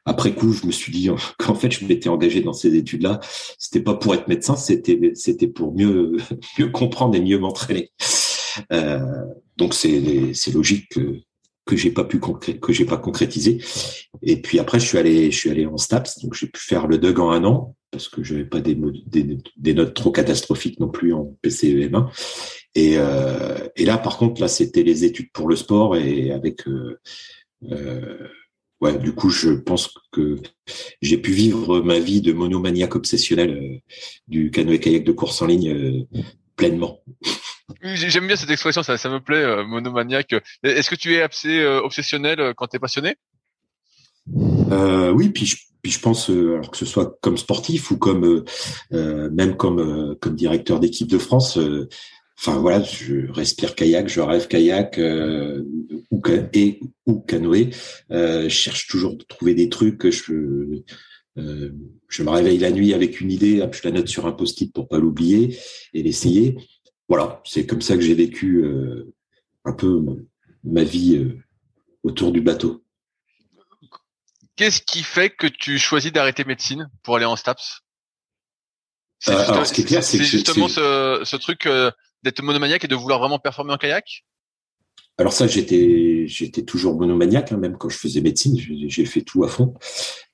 [0.05, 3.21] après coup, je me suis dit qu'en fait, je m'étais engagé dans ces études-là.
[3.59, 6.17] C'était pas pour être médecin, c'était c'était pour mieux
[6.59, 7.91] mieux comprendre et mieux m'entraîner.
[9.57, 11.21] donc c'est c'est logique que
[11.67, 13.59] que j'ai pas pu que j'ai pas concrétisé.
[14.23, 16.87] Et puis après, je suis allé, je suis allé en STAPS, donc j'ai pu faire
[16.87, 20.89] le DUG en un an parce que j'avais pas des, des, notes trop catastrophiques non
[20.89, 22.09] plus en PCEM1.
[22.75, 26.69] Et, euh, et là, par contre, là, c'était les études pour le sport et avec
[26.69, 27.01] euh,
[27.71, 28.29] euh,
[28.81, 30.37] ouais, du coup, je pense que
[31.01, 33.79] j'ai pu vivre ma vie de monomaniaque obsessionnel euh,
[34.29, 36.21] du canoë kayak de course en ligne euh,
[36.57, 37.01] pleinement.
[37.83, 40.35] J'aime bien cette expression, ça, me plaît, euh, monomaniaque.
[40.63, 43.17] Est-ce que tu es assez euh, obsessionnel euh, quand tu es passionné
[44.27, 48.45] Oui, puis je, pense, que ce soit comme sportif ou comme
[48.91, 51.59] même comme directeur d'équipe de France.
[52.39, 55.01] Enfin voilà, je respire kayak, je rêve kayak
[56.11, 57.71] ou et ou canoë.
[58.11, 60.09] je cherche toujours de trouver des trucs.
[60.11, 60.83] Je
[61.37, 64.89] je me réveille la nuit avec une idée, je la note sur un post-it pour
[64.89, 65.57] pas l'oublier
[65.93, 66.57] et l'essayer
[67.09, 69.15] voilà, c'est comme ça que j'ai vécu euh,
[69.65, 70.03] un peu
[70.65, 71.39] ma vie euh,
[72.03, 72.83] autour du bateau.
[74.57, 77.83] Qu'est-ce qui fait que tu choisis d'arrêter médecine pour aller en STAPS
[79.19, 79.65] C'est euh,
[80.25, 81.69] justement ce, ce, truc
[82.23, 84.25] d'être monomaniaque et de vouloir vraiment performer en kayak?
[85.19, 89.45] Alors ça, j'étais j'étais toujours monomaniaque, hein, même quand je faisais médecine, j'ai fait tout
[89.45, 89.75] à fond.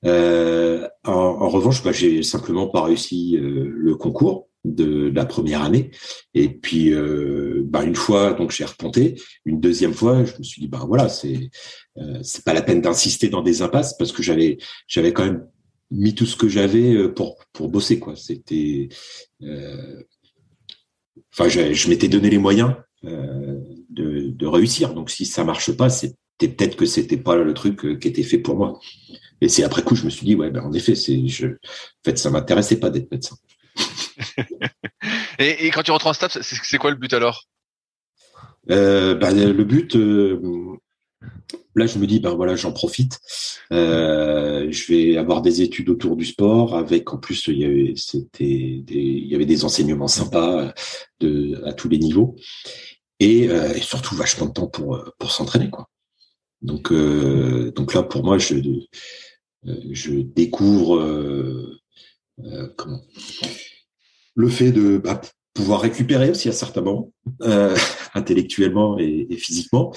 [0.04, 5.90] Euh, en, en, revanche, bah, j'ai simplement pas réussi le concours de la première année.
[6.34, 9.16] Et puis, euh, bah, une fois, donc j'ai reponté.
[9.44, 11.50] Une deuxième fois, je me suis dit, bah voilà, c'est
[11.98, 15.46] euh, c'est pas la peine d'insister dans des impasses parce que j'avais j'avais quand même
[15.90, 18.16] mis tout ce que j'avais euh, pour pour bosser quoi.
[18.16, 18.88] C'était,
[19.42, 20.02] euh,
[21.32, 24.94] enfin, je, je m'étais donné les moyens euh, de, de réussir.
[24.94, 28.38] Donc, si ça marche pas, c'était peut-être que c'était pas le truc qui était fait
[28.38, 28.80] pour moi.
[29.40, 32.02] Et c'est après coup, je me suis dit, ouais, ben en effet, c'est, je, en
[32.04, 33.36] fait, ça m'intéressait pas d'être médecin.
[35.38, 37.46] Et, quand tu rentres en STAPS, c'est quoi le but alors?
[38.70, 40.40] Euh, bah, Le but, euh,
[41.74, 43.18] là je me dis, ben voilà, j'en profite.
[43.72, 49.44] Euh, je vais avoir des études autour du sport, avec en plus il y avait,
[49.44, 50.72] des enseignements sympas
[51.64, 52.36] à tous les niveaux.
[53.20, 53.48] Et,
[53.80, 55.70] surtout vachement de temps pour, s'entraîner.
[56.60, 61.78] Donc, là, pour moi, je, découvre
[62.76, 63.02] comment?
[64.34, 65.20] Le fait de bah,
[65.54, 67.76] pouvoir récupérer aussi à certains moments, euh,
[68.14, 69.92] intellectuellement et, physiquement,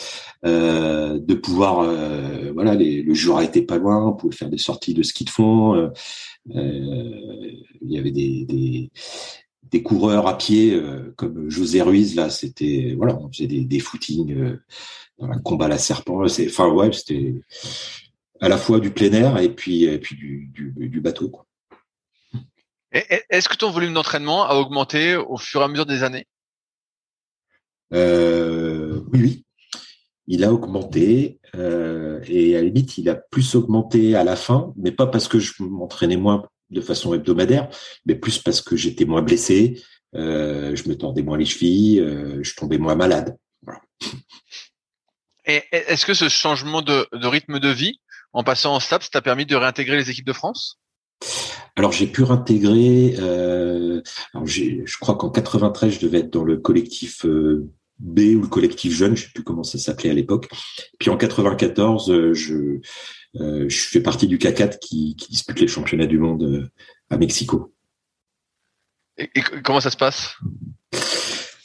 [0.46, 4.58] euh, de pouvoir, euh, voilà, les, le a été pas loin, on pouvait faire des
[4.58, 5.90] sorties de ski de fond, euh,
[6.54, 8.92] il y avait des, des,
[9.64, 10.80] des, coureurs à pied
[11.16, 14.58] comme José Ruiz, là, c'était, voilà, on faisait des, des footings
[15.20, 17.36] dans la combat à la serpent, c'est, enfin ouais, c'était
[18.42, 21.45] à la fois du plein air et puis, et puis du, du, du bateau, quoi.
[22.96, 26.26] Est-ce que ton volume d'entraînement a augmenté au fur et à mesure des années?
[27.94, 29.46] Euh, Oui, oui.
[30.28, 34.74] Il a augmenté euh, et à la limite, il a plus augmenté à la fin,
[34.76, 37.70] mais pas parce que je m'entraînais moins de façon hebdomadaire,
[38.08, 39.84] mais plus parce que j'étais moins blessé,
[40.16, 41.98] euh, je me tordais moins les chevilles,
[42.42, 43.38] je tombais moins malade.
[45.46, 48.00] Et est-ce que ce changement de, de, rythme de vie,
[48.34, 50.80] en passant en STAPS, t'a permis de réintégrer les équipes de France?
[51.76, 54.02] Alors j'ai pu réintégrer, euh,
[54.46, 58.94] je crois qu'en 93 je devais être dans le collectif euh, B ou le collectif
[58.94, 60.50] jeune, je sais plus comment ça s'appelait à l'époque.
[61.00, 62.80] Puis en 94 euh, je
[63.36, 66.70] euh, je fais partie du K4 qui, qui dispute les championnats du monde
[67.10, 67.74] à Mexico.
[69.18, 69.30] Et,
[69.64, 70.38] comment ça se passe?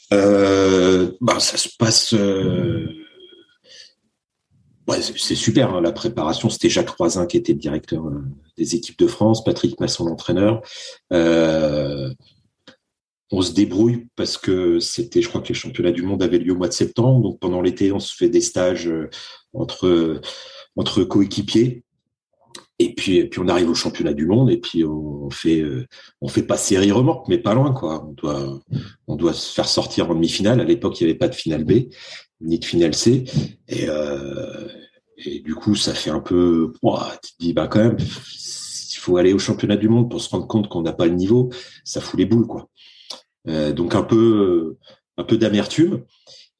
[0.09, 2.13] Bah, ça se passe
[4.99, 5.73] c'est super.
[5.73, 8.23] Hein, la préparation, c'était Jacques Roisin qui était le directeur euh,
[8.57, 10.61] des équipes de France, Patrick Masson l'entraîneur.
[11.13, 12.13] Euh,
[13.31, 16.53] on se débrouille parce que c'était, je crois que les championnats du monde avaient lieu
[16.53, 17.21] au mois de septembre.
[17.21, 19.09] Donc pendant l'été, on se fait des stages euh,
[19.53, 20.21] entre
[20.75, 21.83] entre coéquipiers.
[22.79, 25.63] Et puis, puis on arrive au championnat du monde et puis on fait,
[26.19, 28.07] on fait pas série remorque, mais pas loin quoi.
[28.07, 28.59] On doit,
[29.05, 30.59] on doit se faire sortir en demi-finale.
[30.59, 31.89] À l'époque, il n'y avait pas de finale B
[32.41, 33.25] ni de finale C.
[33.67, 33.87] Et,
[35.25, 36.73] et du coup, ça fait un peu,
[37.23, 40.29] tu te dis bah quand même, il faut aller au championnat du monde pour se
[40.29, 41.49] rendre compte qu'on n'a pas le niveau.
[41.83, 42.69] Ça fout les boules quoi.
[43.47, 44.77] Euh, donc un peu,
[45.17, 46.03] un peu d'amertume.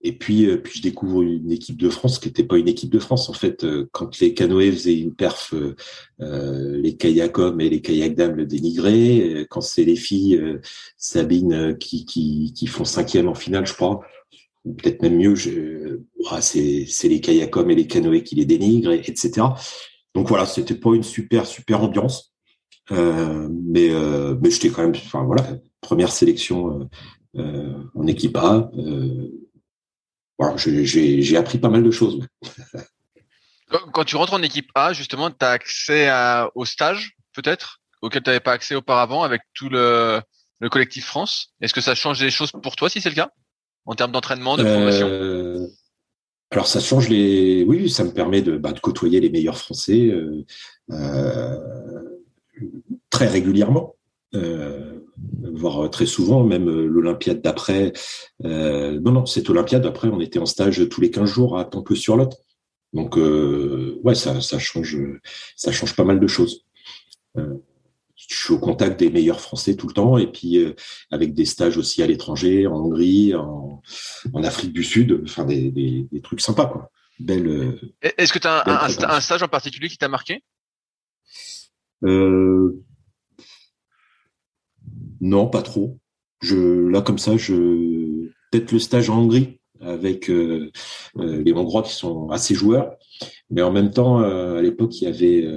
[0.03, 2.89] Et puis, euh, puis je découvre une équipe de France qui n'était pas une équipe
[2.89, 3.29] de France.
[3.29, 5.53] En fait, euh, quand les canoës faisaient une perf,
[6.19, 9.45] les kayak hommes et les kayak dames le dénigraient.
[9.49, 10.41] Quand c'est les filles,
[10.97, 14.01] Sabine qui, qui font cinquième en finale, je crois,
[14.63, 15.99] peut-être même mieux, je,
[16.41, 19.47] c'est, les kayak hommes et les canoës qui les dénigrent, etc.
[20.13, 22.33] Donc voilà, c'était pas une super super ambiance,
[22.91, 23.89] euh, mais
[24.41, 25.43] mais j'étais quand même, enfin voilà,
[25.79, 26.89] première sélection
[27.35, 28.69] en équipe A
[30.55, 32.25] j'ai appris pas mal de choses.
[33.93, 36.09] Quand tu rentres en équipe A, justement, tu as accès
[36.55, 40.21] au stage, peut-être, auquel tu n'avais pas accès auparavant avec tout le,
[40.69, 41.53] collectif France.
[41.61, 43.29] Est-ce que ça change des choses pour toi, si c'est le cas,
[43.85, 45.07] en termes d'entraînement, de formation?
[45.07, 45.67] Euh,
[46.51, 47.63] Alors, ça change les.
[47.63, 50.45] Oui, ça me permet de, bah, côtoyer les meilleurs Français euh,
[50.91, 51.59] euh,
[53.09, 53.95] très régulièrement
[55.53, 57.93] voire très souvent, même euh, l'Olympiade d'après.
[58.45, 61.65] Euh, non, non, cette Olympiade, après, on était en stage tous les 15 jours à
[61.65, 62.33] Temple-sur-Lot.
[62.93, 64.97] Donc, euh, ouais, ça, ça, change,
[65.55, 66.65] ça change pas mal de choses.
[68.31, 70.73] Euh, je suis au contact des meilleurs Français tout le temps, et puis euh,
[71.11, 73.81] avec des stages aussi à l'étranger, en Hongrie, en,
[74.33, 76.89] en, Afrique du Sud, enfin des, des, des trucs sympas, quoi.
[77.19, 77.77] Belle.
[78.01, 80.43] Est-ce que tu as un, un, stage en particulier qui t'a marqué?
[82.03, 82.81] Euh,
[85.19, 85.99] non, pas trop.
[86.41, 90.71] Je, là, comme ça, je peut-être le stage en Hongrie avec euh,
[91.17, 92.95] euh, les Hongrois qui sont assez joueurs,
[93.49, 95.47] mais en même temps, euh, à l'époque, il y avait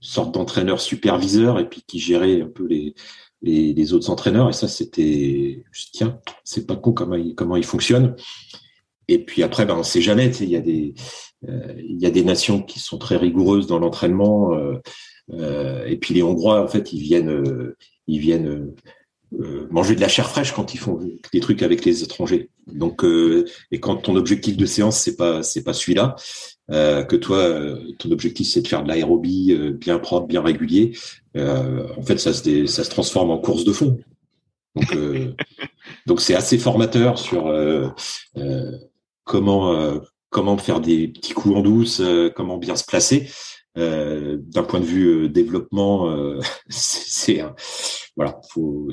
[0.00, 2.94] sorte d'entraîneur superviseur et puis qui gérait un peu les,
[3.42, 4.48] les, autres entraîneurs.
[4.48, 8.16] Et ça, c'était, tiens, c'est pas con comment il, comment il fonctionne.
[9.08, 10.28] Et puis après, ben, on sait jamais.
[10.40, 10.94] Il y a des,
[11.42, 14.52] il y a des nations qui sont très rigoureuses dans l'entraînement.
[15.32, 17.74] et puis les Hongrois, en fait, ils viennent,
[18.06, 18.72] ils viennent
[19.34, 20.98] euh, manger de la chair fraîche quand ils font
[21.32, 22.48] des trucs avec les étrangers.
[22.66, 26.16] Donc, euh, et quand ton objectif de séance c'est pas c'est pas celui-là,
[26.70, 30.96] euh, que toi ton objectif c'est de faire de l'aérobie bien propre, bien régulier,
[31.36, 33.98] en fait ça se ça se transforme en course de fond.
[34.74, 34.96] Donc
[36.06, 37.52] donc c'est assez formateur sur
[39.24, 40.00] comment
[40.30, 42.02] comment faire des petits coups en douce,
[42.34, 43.28] comment bien se placer.
[43.78, 47.44] Euh, d'un point de vue euh, développement, euh, c'est
[48.16, 48.40] voilà.
[48.50, 48.88] Faut,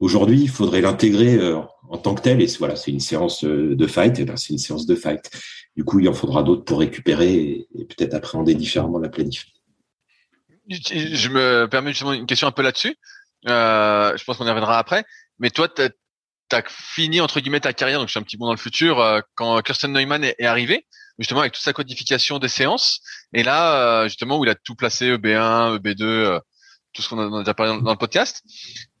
[0.00, 1.38] aujourd'hui, il faudrait l'intégrer
[1.90, 2.40] en tant que tel.
[2.40, 4.18] Et voilà, c'est une séance de fight.
[4.18, 5.30] Et ben, c'est une séance de fight.
[5.78, 9.46] Du coup, il en faudra d'autres pour récupérer et, peut-être appréhender différemment la planif.
[10.68, 12.96] Je me permets justement une question un peu là-dessus.
[13.46, 15.04] je pense qu'on y reviendra après.
[15.38, 15.82] Mais toi, tu
[16.52, 19.22] as fini entre guillemets ta carrière, donc je suis un petit peu dans le futur,
[19.34, 20.84] quand Kirsten Neumann est, est arrivé
[21.18, 23.00] justement avec toute sa codification des séances.
[23.34, 26.40] Et là, euh, justement, où il a tout placé EB1, EB2, euh,
[26.92, 28.42] tout ce qu'on a déjà parlé dans, le podcast.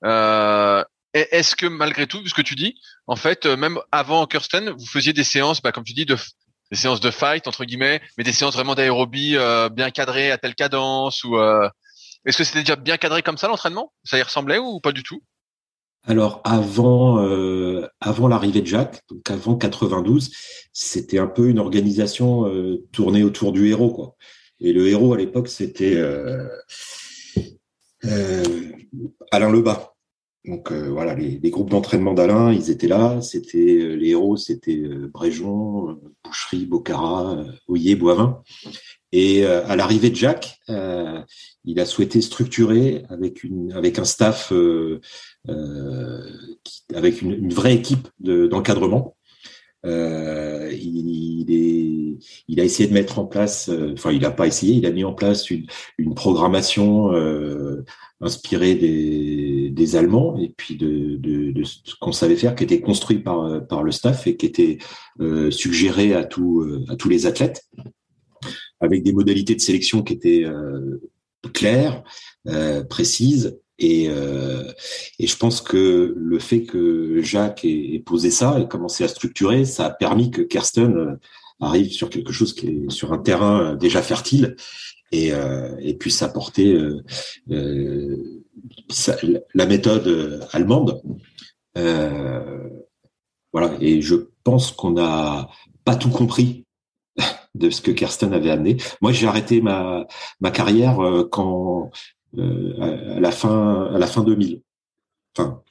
[0.04, 2.74] Euh, est-ce que malgré tout, ce que tu dis,
[3.06, 6.16] en fait, même avant Kirsten, vous faisiez des séances, bah, comme tu dis, de
[6.70, 9.36] des séances de fight entre guillemets, mais des séances vraiment d'aérobie
[9.72, 11.36] bien cadrées à telle cadence ou
[12.24, 13.92] est-ce que c'était déjà bien cadré comme ça l'entraînement?
[14.04, 15.22] Ça y ressemblait ou pas du tout?
[16.04, 20.30] Alors avant euh, avant l'arrivée de Jacques, donc avant 92,
[20.72, 24.16] c'était un peu une organisation euh, tournée autour du héros quoi.
[24.60, 26.48] Et le héros à l'époque c'était euh,
[29.30, 29.94] Alain Lebas.
[30.44, 33.20] Donc voilà, les, groupes d'entraînement d'Alain, ils étaient là.
[33.20, 34.80] C'était les héros, c'était
[35.12, 38.42] Bréjon, Boucherie, Bocara, Oyer, Boivin.
[39.12, 44.52] Et à l'arrivée de Jacques, il a souhaité structurer avec un staff
[45.48, 46.20] euh,
[46.94, 49.16] avec une, vraie équipe d'encadrement.
[49.86, 54.86] Euh, il, a essayé de mettre en place, euh, enfin il n'a pas essayé, il
[54.86, 55.66] a mis en place une,
[56.16, 57.84] programmation euh,
[58.20, 61.18] inspirée des, des, Allemands et puis de,
[61.64, 64.78] ce qu'on savait faire, qui était construit par, le staff et qui était
[65.20, 67.64] euh, suggéré à, tout, à tous les athlètes,
[68.80, 70.44] avec des modalités de sélection qui étaient
[71.52, 72.02] claires,
[72.88, 73.58] précises.
[73.78, 74.64] Et, euh,
[75.20, 79.86] je pense que le fait que Jacques ait, posé ça et commencé à structurer, ça
[79.86, 81.14] a permis que Kirsten euh,
[81.60, 84.56] arrive sur quelque chose qui est sur un terrain euh, déjà fertile
[85.12, 87.02] et, euh, puisse apporter euh,
[87.50, 88.37] euh
[89.54, 91.02] la méthode allemande
[93.52, 95.48] voilà, et je pense qu'on n'a
[95.84, 96.66] pas tout compris
[97.54, 98.76] de ce que Kirsten avait amené.
[99.00, 100.06] Moi, j'ai arrêté ma,
[100.40, 100.98] ma carrière
[101.30, 101.90] quand
[102.36, 104.60] à la fin à la fin 2000.
[105.36, 105.62] Enfin,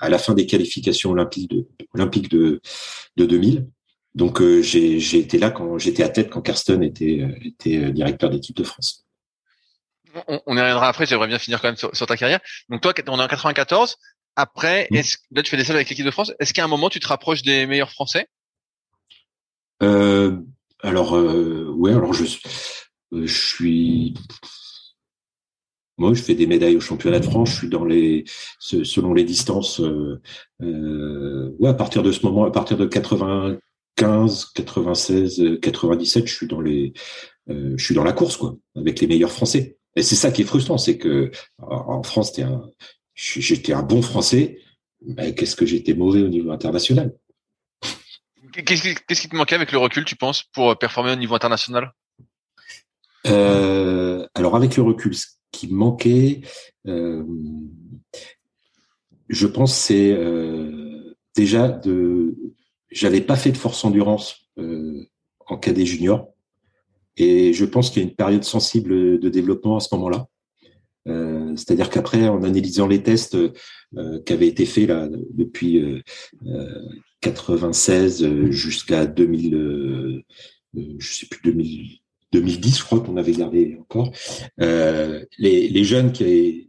[0.00, 2.60] à la fin des qualifications olympiques de, olympiques de,
[3.16, 3.66] de 2000.
[4.14, 7.90] Donc euh, j'ai été là quand j'étais à tête quand Karsten était, euh, était euh,
[7.90, 9.03] directeur d'équipe de France.
[10.28, 11.06] On, on, y reviendra après.
[11.06, 12.40] J'aimerais bien finir quand même sur, ta carrière.
[12.68, 13.96] Donc toi, on est en 94.
[14.36, 14.96] Après, mmh.
[14.96, 16.32] est-ce, là tu fais des salles avec l'équipe de France.
[16.40, 18.26] Est-ce qu'à un moment tu te rapproches des meilleurs Français?
[19.82, 20.38] Euh,
[20.82, 22.24] Alors euh, ouais, alors je
[23.12, 24.14] je suis
[25.96, 27.50] moi, je fais des médailles au championnat de France.
[27.50, 28.24] Je suis dans les,
[28.58, 30.20] selon les distances, euh,
[30.62, 36.46] euh, ouais, à partir de ce moment, à partir de 95, 96, 97, je suis
[36.48, 36.92] dans les,
[37.48, 39.78] euh, je suis dans la course, quoi, avec les meilleurs Français.
[39.96, 42.32] Et c'est ça qui est frustrant, c'est que en France,
[43.14, 44.58] j'étais un bon Français,
[45.06, 47.14] mais qu'est-ce que j'étais mauvais au niveau international?
[48.52, 51.92] Qu'est-ce qui, te manquait avec le recul, tu penses, pour performer au niveau international?
[53.26, 55.14] Euh, Alors avec le recul,
[55.54, 56.40] qui manquait,
[56.86, 57.24] euh,
[59.28, 62.36] je pense, c'est euh, déjà de.
[62.90, 65.08] J'avais pas fait de force endurance euh,
[65.46, 66.28] en cadet junior,
[67.16, 70.26] et je pense qu'il y a une période sensible de développement à ce moment-là.
[71.56, 73.36] C'est-à-dire qu'après, en analysant les tests
[74.24, 76.02] qui avaient été faits là depuis
[77.20, 80.22] 96 jusqu'à 2000,
[80.74, 81.98] je sais plus 2000
[82.34, 84.10] 2010, je crois qu'on avait gardé encore.
[84.60, 86.66] Euh, les, jeunes qui,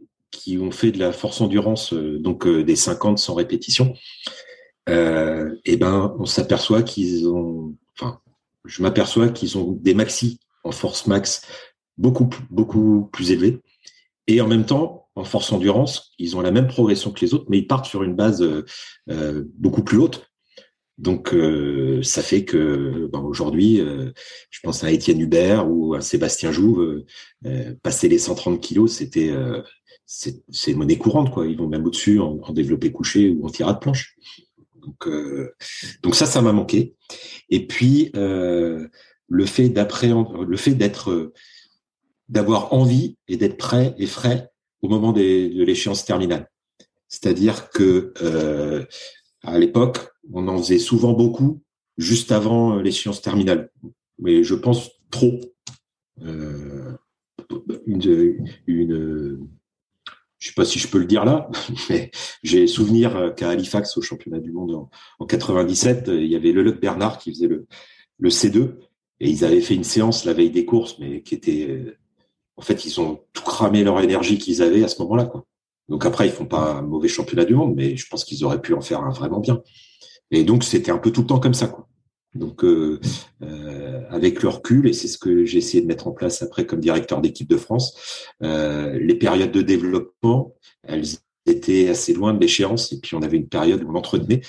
[0.58, 3.94] ont fait de la force endurance, euh, donc euh, des 50 sans répétition,
[4.88, 7.74] eh ben, on s'aperçoit qu'ils ont,
[8.66, 11.42] je m'aperçois qu'ils ont des maxi en force max
[11.98, 13.60] beaucoup beaucoup plus élevés,
[14.26, 17.46] et en même temps, en force endurance, ils ont la même progression que les autres,
[17.48, 18.44] mais ils partent sur une base
[19.56, 20.28] beaucoup plus haute.
[20.98, 24.12] Donc euh, ça fait que ben, aujourd'hui, euh,
[24.50, 27.04] je pense à Étienne Hubert ou à Sébastien Jouve,
[27.44, 29.32] euh, passer les 130 kilos, c'était
[30.06, 31.46] c'est monnaie courante quoi.
[31.46, 34.16] Ils vont même au-dessus en, en, développé couché ou en tirade de planche.
[34.86, 35.08] Donc
[36.02, 36.94] donc ça, ça m'a manqué.
[37.50, 38.88] Et puis le
[39.46, 41.32] fait le fait d'être
[42.28, 44.48] d'avoir envie et d'être prêt et frais
[44.82, 46.48] au moment des, de l'échéance terminale.
[47.08, 48.12] C'est-à-dire que
[49.42, 49.98] à l'époque,
[50.32, 51.62] on en faisait souvent beaucoup
[51.96, 53.70] juste avant euh, l'échéance terminale.
[54.18, 55.40] Mais je pense trop.
[56.22, 56.92] Euh,
[57.86, 59.48] une,
[60.38, 61.50] je sais pas si je peux le dire là,
[61.90, 62.10] mais
[62.42, 66.62] j'ai souvenir qu'à Halifax, au championnat du monde en, en 97, il y avait le
[66.62, 67.66] Luc Bernard qui faisait le,
[68.18, 68.76] le C2
[69.20, 71.96] et ils avaient fait une séance la veille des courses, mais qui était,
[72.56, 75.46] en fait, ils ont tout cramé leur énergie qu'ils avaient à ce moment-là, quoi.
[75.88, 78.60] Donc après, ils font pas un mauvais championnat du monde, mais je pense qu'ils auraient
[78.60, 79.62] pu en faire un vraiment bien.
[80.30, 81.88] Et donc c'était un peu tout le temps comme ça, quoi.
[82.36, 83.00] Donc euh,
[83.42, 86.66] euh, avec le recul, et c'est ce que j'ai essayé de mettre en place après
[86.66, 91.04] comme directeur d'équipe de France, euh, les périodes de développement, elles
[91.46, 94.42] étaient assez loin de l'échéance, et puis on avait une période où on entretenait,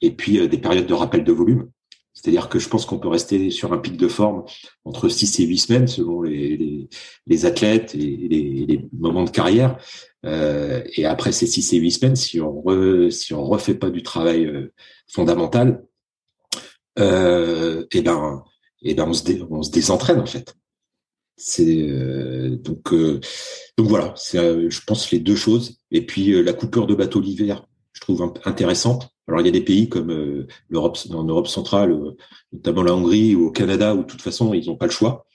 [0.00, 1.68] et puis euh, des périodes de rappel de volume.
[2.14, 4.44] C'est-à-dire que je pense qu'on peut rester sur un pic de forme
[4.84, 6.88] entre 6 et 8 semaines selon les, les,
[7.26, 9.78] les athlètes et les, les, moments de carrière.
[10.24, 13.90] Euh, et après ces 6 et 8 semaines, si on re, si on refait pas
[13.90, 14.72] du travail euh,
[15.08, 15.84] fondamental,
[16.98, 18.44] euh, et ben,
[18.82, 20.54] et ben on se, dé, on se désentraîne en fait.
[21.36, 23.20] C'est euh, donc euh,
[23.78, 25.78] donc voilà, c'est je pense les deux choses.
[25.90, 29.10] Et puis la coupure de bateau l'hiver, je trouve intéressante.
[29.28, 31.96] Alors il y a des pays comme l'Europe, en Europe centrale,
[32.52, 35.26] notamment la Hongrie ou au Canada, où de toute façon ils n'ont pas le choix.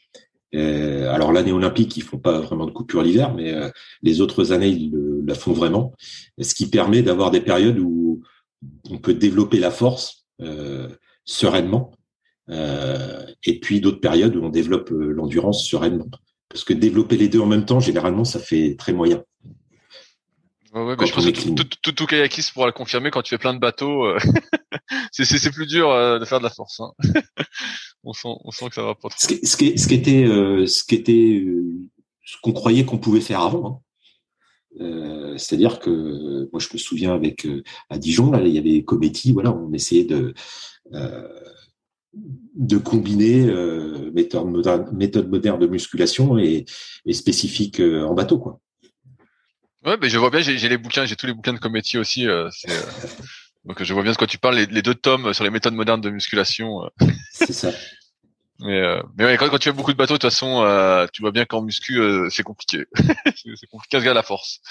[0.56, 3.70] Euh, alors l'année olympique, ils font pas vraiment de coupure l'hiver, mais euh,
[4.02, 4.94] les autres années, ils
[5.26, 5.94] la font vraiment.
[6.40, 8.22] Ce qui permet d'avoir des périodes où
[8.90, 10.90] on peut développer la force euh,
[11.28, 11.92] sereinement,
[12.50, 16.08] et puis d'autres périodes où on développe l'endurance sereinement.
[16.50, 19.24] Parce que développer les deux en même temps, généralement, ça fait très moyen.
[20.74, 23.54] Ouais, je pense que tout, tout, tout, kayakiste pourra le confirmer quand tu fais plein
[23.54, 24.08] de bateaux.
[25.12, 26.80] c'est plus dur de faire de la force.
[26.80, 26.92] Hein.
[28.08, 29.18] on sent, on sent que ça va pas trop.
[29.20, 31.90] Ce qui, ce qui, ce qui était, euh, ce qui était, euh,
[32.26, 33.84] ce qu'on croyait qu'on pouvait faire avant.
[34.80, 38.84] Euh, C'est-à-dire que moi, je me souviens avec euh, à Dijon, là, il y avait
[38.84, 40.34] Cometti, voilà, on essayait de
[40.94, 41.28] euh,
[42.56, 43.46] de combiner
[44.12, 46.66] méthode moderne, méthode moderne de musculation et,
[47.06, 48.60] et spécifique en bateau, quoi.
[49.86, 52.26] Ouais, mais je vois bien, j'ai les bouquins, j'ai tous les bouquins de Cometti aussi.
[52.26, 55.76] donc je vois bien de quoi tu parles, les, les, deux tomes sur les méthodes
[55.76, 56.90] modernes de musculation.
[57.34, 57.72] C'est ça.
[58.60, 61.06] Mais, euh, mais ouais, quand, quand, tu as beaucoup de bateaux, de toute façon, euh,
[61.14, 62.86] tu vois bien qu'en muscu, euh, c'est compliqué.
[63.36, 64.62] c'est compliqué à la force.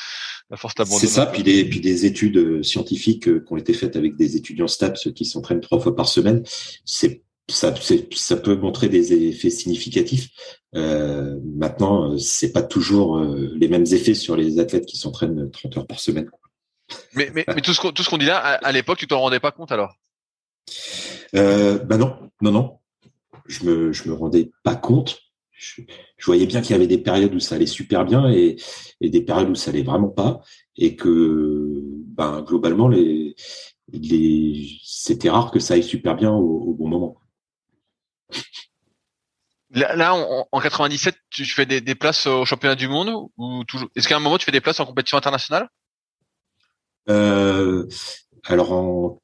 [0.51, 0.99] La force t'abandonne.
[0.99, 4.69] C'est ça, puis des, puis des études scientifiques qui ont été faites avec des étudiants
[4.69, 6.43] STAPS qui s'entraînent trois fois par semaine,
[6.85, 7.73] c'est ça,
[8.17, 10.31] ça peut montrer des effets significatifs.
[10.73, 16.01] Maintenant, c'est pas toujours les mêmes effets sur les athlètes qui s'entraînent 30 heures par
[16.01, 16.29] semaine.
[17.15, 19.41] Mais, mais, mais tout ce qu'on qu'on dit là, à, à l'époque, tu t'en rendais
[19.41, 19.95] pas compte alors?
[21.35, 22.79] Euh, Bah non, non, non
[23.49, 25.19] je me, je me rendais pas compte.
[25.53, 25.83] Je,
[26.25, 28.57] voyais bien qu'il y avait des périodes où ça allait super bien et,
[29.01, 30.41] et, des périodes où ça allait vraiment pas
[30.77, 33.35] et que ben, globalement les,
[33.93, 37.17] les c'était rare que ça aille super bien au, bon moment.
[39.71, 43.89] Là, en, en, 97, tu fais des, des, places au championnat du monde ou toujours
[43.95, 45.69] Est-ce qu'à un moment tu fais des places en compétition internationale?
[47.09, 47.87] Euh,
[48.45, 49.21] Alors en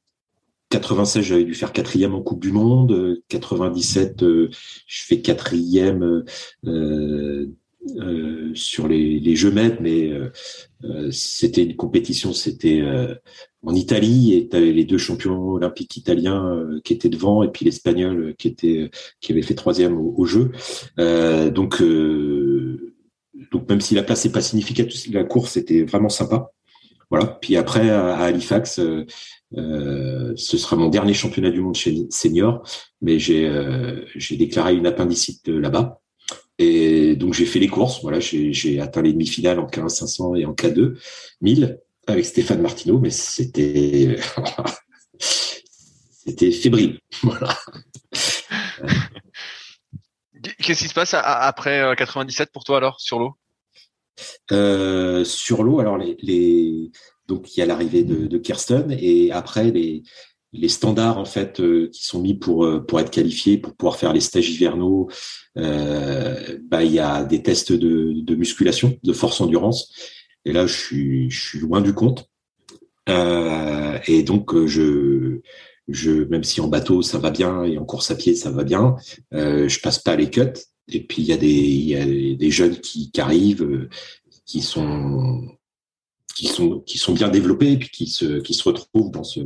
[0.72, 3.20] 96, j'avais dû faire quatrième en Coupe du Monde.
[3.28, 4.48] 97, euh,
[4.86, 6.24] je fais quatrième
[6.66, 7.46] euh,
[7.98, 10.10] euh, sur les, les jeux maîtres, mais
[11.10, 12.82] c'était une compétition, c'était
[13.64, 17.64] en Italie et tu avais les deux champions olympiques italiens qui étaient devant et puis
[17.64, 20.52] l'espagnol qui était qui avait fait troisième au, au jeu.
[20.96, 21.82] donc
[23.50, 26.52] donc même si la place n'est pas significative, la course était vraiment sympa.
[27.10, 27.26] Voilà.
[27.26, 28.80] Puis après à Halifax,
[29.56, 32.62] euh, ce sera mon dernier championnat du monde chez senior,
[33.00, 36.00] mais j'ai euh, déclaré une appendicite là-bas.
[36.58, 38.02] Et donc j'ai fait les courses.
[38.02, 40.94] Voilà, j'ai atteint les demi-finales en K1 500 et en K2
[41.40, 44.16] 1000 avec Stéphane Martineau, mais c'était
[45.18, 46.98] c'était fébrile.
[47.22, 47.56] Voilà.
[50.58, 53.36] Qu'est-ce qui se passe après 97 pour toi alors sur l'eau?
[54.50, 56.90] Euh, Sur l'eau, alors les, les
[57.28, 60.02] donc il y a l'arrivée de, de, Kirsten et après les,
[60.52, 63.96] les standards en fait euh, qui sont mis pour euh, pour être qualifiés pour pouvoir
[63.96, 65.08] faire les stages hivernaux.
[65.56, 69.92] Euh, bah il y a des tests de, de, musculation, de force endurance.
[70.44, 72.28] Et là je suis je suis loin du compte.
[73.08, 75.40] Et donc je
[75.88, 78.64] je même si en bateau ça va bien et en course à pied ça va
[78.64, 78.96] bien,
[79.32, 80.58] je passe pas les cuts.
[80.88, 83.88] Et puis il y a des il y a des jeunes qui arrivent
[84.46, 85.46] qui sont
[86.32, 89.40] qui sont qui sont bien développés et puis qui se qui se retrouvent dans ce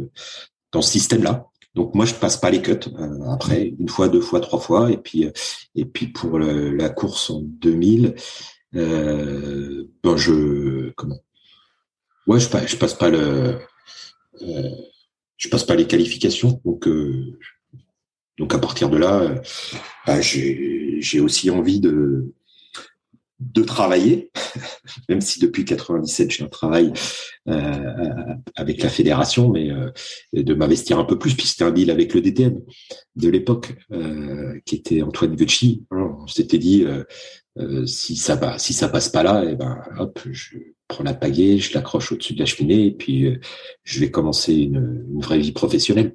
[0.73, 1.47] dans ce système-là.
[1.75, 4.91] Donc moi je passe pas les cuts euh, après une fois, deux fois, trois fois
[4.91, 5.29] et puis
[5.75, 8.15] et puis pour la course en 2000,
[8.77, 11.19] euh, ben je comment?
[12.27, 13.59] Ouais, je passe je passe pas le
[14.43, 14.71] euh,
[15.37, 17.39] je passe pas les qualifications donc euh,
[18.39, 19.35] donc à partir de là,
[20.07, 22.35] bah, j'ai j'ai aussi envie de
[23.39, 24.31] de travailler,
[25.09, 26.93] même si depuis 97 j'ai un travail
[27.49, 29.91] euh, avec la fédération, mais euh,
[30.33, 32.61] de m'investir un peu plus, puis c'était un deal avec le DTM
[33.17, 35.85] de l'époque, euh, qui était Antoine Vecchi.
[35.91, 36.85] On s'était dit
[37.59, 40.57] euh, si ça va, si ça passe pas là, eh ben hop, je
[40.89, 43.39] prends la pagaie, je l'accroche au-dessus de la cheminée, et puis
[43.83, 46.15] je vais commencer une vraie vie professionnelle.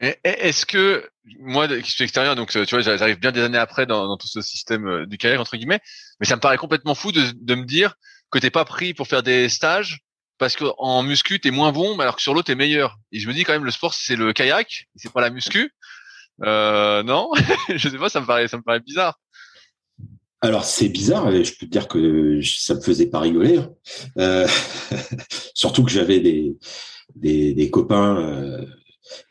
[0.00, 4.06] Est-ce que moi, qui suis extérieur, donc tu vois, j'arrive bien des années après dans,
[4.06, 5.80] dans tout ce système euh, du carrière entre guillemets,
[6.20, 7.94] mais ça me paraît complètement fou de, de me dire
[8.30, 10.00] que t'es pas pris pour faire des stages
[10.38, 12.98] parce que en muscu t'es moins bon, alors que sur l'eau t'es meilleur.
[13.12, 15.72] Et je me dis quand même le sport c'est le kayak, c'est pas la muscu.
[16.42, 17.30] Euh, non,
[17.74, 19.18] je sais pas, ça me paraît, ça me paraît bizarre.
[20.40, 23.70] Alors c'est bizarre, je peux te dire que ça me faisait pas rigoler, hein.
[24.18, 24.48] euh,
[25.54, 26.56] surtout que j'avais des,
[27.14, 28.18] des, des copains.
[28.18, 28.66] Euh,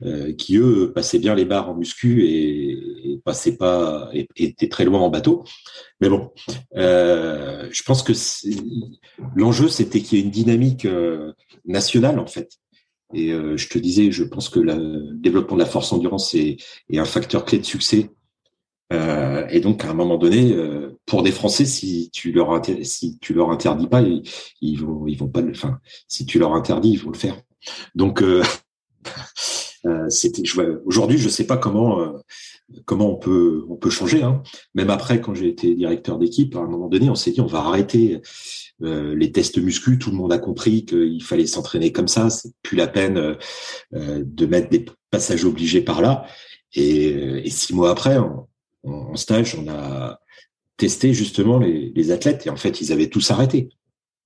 [0.03, 4.85] euh, qui eux passaient bien les barres en muscu et, passaient pas et, étaient très
[4.85, 5.43] loin en bateau.
[6.01, 6.31] Mais bon,
[6.75, 8.13] euh, je pense que
[9.35, 11.33] l'enjeu c'était qu'il y ait une dynamique euh,
[11.65, 12.51] nationale en fait.
[13.15, 16.57] Et je te disais, je pense que le développement de la force endurance est,
[16.95, 18.09] un facteur clé de succès.
[18.89, 20.55] Et donc à un moment donné,
[21.05, 24.23] pour des Français, si tu leur si tu leur interdis pas, ils,
[24.61, 25.51] ils vont ils vont pas le.
[25.51, 27.39] Enfin, si tu leur interdis, ils vont le faire.
[27.93, 28.23] Donc
[29.85, 30.43] Euh, c'était
[30.85, 32.11] aujourd'hui, je sais pas comment euh,
[32.85, 34.23] comment on peut on peut changer.
[34.23, 34.41] Hein.
[34.75, 37.47] Même après, quand j'ai été directeur d'équipe, à un moment donné, on s'est dit on
[37.47, 38.21] va arrêter
[38.81, 39.97] euh, les tests muscu.
[39.99, 42.29] Tout le monde a compris qu'il fallait s'entraîner comme ça.
[42.29, 43.37] C'est plus la peine
[43.91, 46.25] de mettre des passages obligés par là.
[46.75, 47.07] Et,
[47.45, 48.47] et six mois après, en,
[48.83, 50.19] en, stage, on a
[50.77, 53.69] testé justement les, les athlètes et en fait, ils avaient tous arrêté.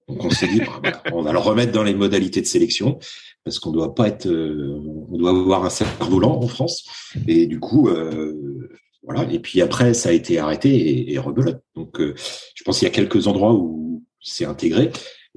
[0.07, 2.99] Donc on s'est dit, bah, on va le remettre dans les modalités de sélection
[3.47, 4.77] parce qu'on doit pas être, euh,
[5.09, 6.83] on doit avoir un cerf-volant en France.
[7.29, 8.69] Et du coup, euh,
[9.03, 9.23] voilà.
[9.31, 11.63] Et puis après, ça a été arrêté et, rebelote.
[11.73, 12.13] Donc, euh,
[12.55, 14.91] je pense qu'il y a quelques endroits où c'est intégré,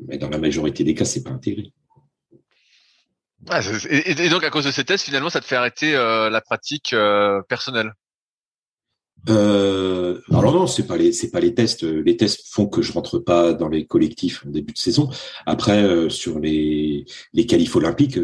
[0.09, 1.73] mais dans la majorité des cas, c'est pas intégré.
[3.91, 6.93] et, donc, à cause de ces tests, finalement, ça te fait arrêter la pratique
[7.49, 7.93] personnelle?
[9.29, 11.83] Euh, alors non, c'est pas les c'est pas les tests.
[11.83, 15.11] Les tests font que je rentre pas dans les collectifs en début de saison.
[15.47, 18.19] Après, euh, sur les les qualifs olympiques,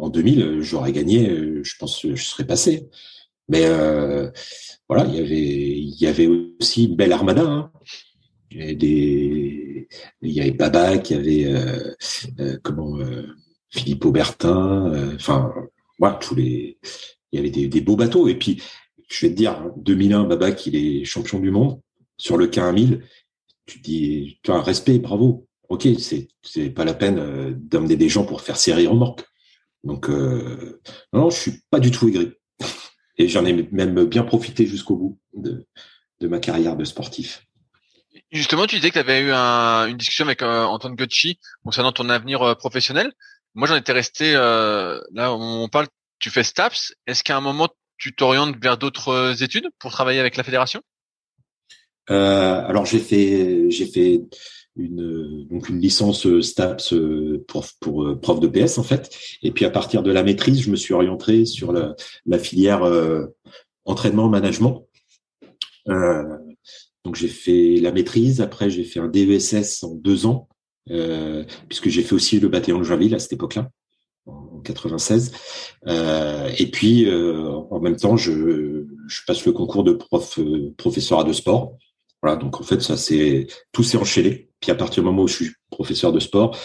[0.00, 1.28] en 2000, j'aurais gagné.
[1.62, 2.88] je pense je serais passé.
[3.48, 4.30] Mais euh,
[4.88, 6.28] voilà, il y avait il y avait
[6.60, 7.42] aussi belle armada.
[7.42, 7.72] Hein.
[8.50, 9.88] Il y avait des
[10.22, 12.98] il y avait Babac, il y avait comment
[13.70, 15.14] Philippe Aubertin.
[15.16, 15.52] Enfin,
[15.98, 16.78] voilà, tous les
[17.32, 18.28] il y avait des, des beaux bateaux.
[18.28, 18.62] Et puis
[19.08, 21.80] je vais te dire, 2001, Babac, il est champion du monde
[22.18, 23.02] sur le K1000.
[23.66, 25.46] Tu dis, tu as un respect, bravo.
[25.68, 29.24] Ok, c'est c'est pas la peine euh, d'amener des gens pour faire série remorque.
[29.82, 30.80] Donc euh,
[31.12, 32.32] non, je suis pas du tout aigri.
[33.18, 35.66] Et j'en ai même bien profité jusqu'au bout de,
[36.20, 37.44] de ma carrière de sportif.
[38.30, 41.92] Justement, tu disais que tu avais eu un, une discussion avec euh, Antoine Gucci concernant
[41.92, 43.12] ton avenir professionnel.
[43.54, 45.32] Moi, j'en étais resté là.
[45.32, 45.86] On parle,
[46.18, 46.92] tu fais STAPS.
[47.06, 50.82] Est-ce qu'à un moment tu t'orientes vers d'autres euh, études pour travailler avec la fédération?
[52.10, 54.22] Euh, Alors j'ai fait j'ai fait
[54.76, 56.94] une donc une licence euh, STAPS
[57.48, 59.16] pour, pour prof de PS en fait.
[59.42, 62.82] Et puis à partir de la maîtrise je me suis orienté sur la, filière
[63.84, 64.86] entraînement management.
[65.86, 68.40] Donc j'ai fait la maîtrise.
[68.40, 70.48] Après j'ai fait un DESS en deux ans
[71.68, 73.70] puisque j'ai fait aussi le bataillon de Joinville à cette époque-là
[74.26, 75.32] en 96.
[75.86, 80.74] Euh, et puis, euh, en même temps, je, je, passe le concours de prof, euh,
[80.76, 81.76] professeur de sport.
[82.22, 84.48] Voilà, donc en fait, ça c'est tout s'est enchaîné.
[84.60, 86.56] Puis à partir du moment où je suis professeur de sport,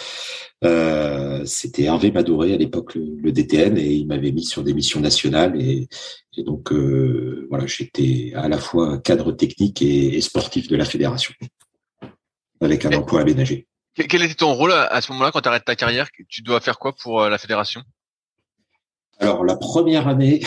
[0.64, 5.00] euh, c'était Hervé Madoré à l'époque le, DTN et il m'avait mis sur des missions
[5.00, 5.88] nationales et,
[6.36, 10.84] et donc euh, voilà, j'étais à la fois cadre technique et, et sportif de la
[10.84, 11.34] fédération
[12.60, 13.66] avec un emploi aménagé.
[13.94, 16.08] Quel était ton rôle à ce moment-là quand tu arrêtes ta carrière?
[16.28, 17.82] Tu dois faire quoi pour euh, la fédération?
[19.18, 20.42] Alors la première année,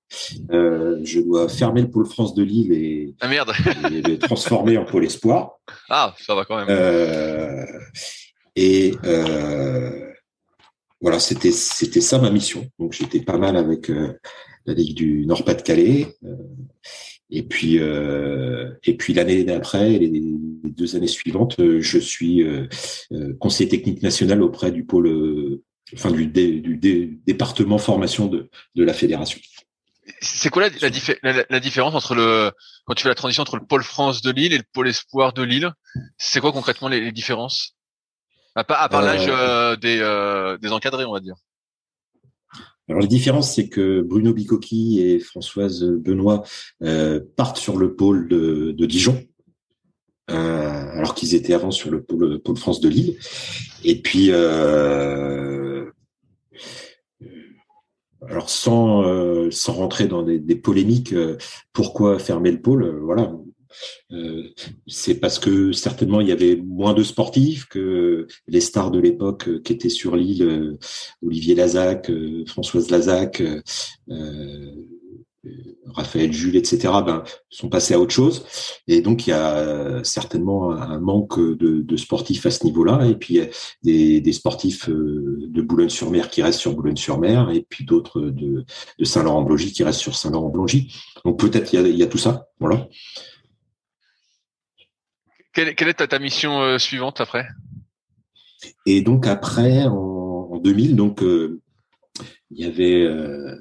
[0.50, 3.52] euh, je dois fermer le pôle France de Lille et, ah, merde.
[3.90, 5.58] le transformer en pôle espoir.
[5.88, 6.68] Ah, ça va quand même.
[6.70, 7.66] Euh,
[8.56, 10.10] et euh,
[11.00, 12.66] voilà, c'était c'était ça ma mission.
[12.78, 16.16] Donc j'étais pas mal avec la Ligue du Nord-Pas-de-Calais.
[17.32, 20.10] Euh, et puis, euh, et puis l'année d'après, les
[20.64, 22.68] deux années suivantes, euh, je suis euh,
[23.40, 25.60] conseiller technique national auprès du pôle,
[25.94, 29.40] enfin du, du, département formation de, de la fédération.
[30.20, 30.88] C'est quoi la,
[31.22, 32.52] la, la, différence entre le
[32.84, 35.32] quand tu fais la transition entre le pôle France de Lille et le pôle espoir
[35.32, 35.72] de Lille
[36.16, 37.74] C'est quoi concrètement les, différences?
[38.54, 39.26] À part, à part l'âge
[39.80, 39.98] des,
[40.62, 41.34] des encadrés, on va dire.
[42.88, 46.44] Alors la différence, c'est que Bruno Bicocchi et Françoise Benoît
[46.82, 49.24] euh, partent sur le pôle de, de Dijon,
[50.30, 53.16] euh, alors qu'ils étaient avant sur le pôle, pôle France de Lille.
[53.84, 55.90] Et puis, euh,
[58.28, 61.36] alors sans euh, sans rentrer dans des, des polémiques, euh,
[61.72, 63.32] pourquoi fermer le pôle Voilà,
[64.12, 64.44] euh,
[64.86, 69.48] c'est parce que certainement il y avait moins de sportifs que les stars de l'époque
[69.48, 70.78] euh, qui étaient sur l'île, euh,
[71.22, 72.10] Olivier Lazac,
[72.46, 73.42] Françoise Lazac,
[75.94, 78.44] Raphaël Jules, etc., ben, sont passés à autre chose.
[78.88, 83.06] Et donc, il y a certainement un manque de, sportifs à ce niveau-là.
[83.06, 83.40] Et puis,
[83.82, 88.64] des, des sportifs de Boulogne-sur-Mer qui restent sur Boulogne-sur-Mer, et puis d'autres de,
[89.02, 90.92] Saint-Laurent-Blongy qui restent sur Saint-Laurent-Blongy.
[91.24, 92.48] Donc, peut-être il y a, y a tout ça.
[92.60, 92.88] Voilà.
[95.56, 97.46] Quelle, est ta, mission euh, suivante après?
[98.84, 101.62] Et donc après, en, en 2000, donc euh,
[102.50, 103.56] il y avait euh,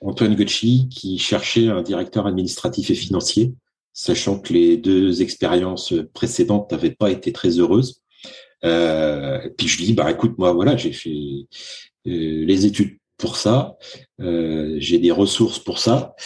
[0.00, 3.54] Antoine Gucci qui cherchait un directeur administratif et financier,
[3.92, 8.02] sachant que les deux expériences précédentes n'avaient pas été très heureuses.
[8.60, 11.46] puis je lui dis, bah écoute, moi voilà, j'ai fait
[12.04, 13.76] les études pour ça,
[14.20, 16.16] euh, j'ai des ressources pour ça,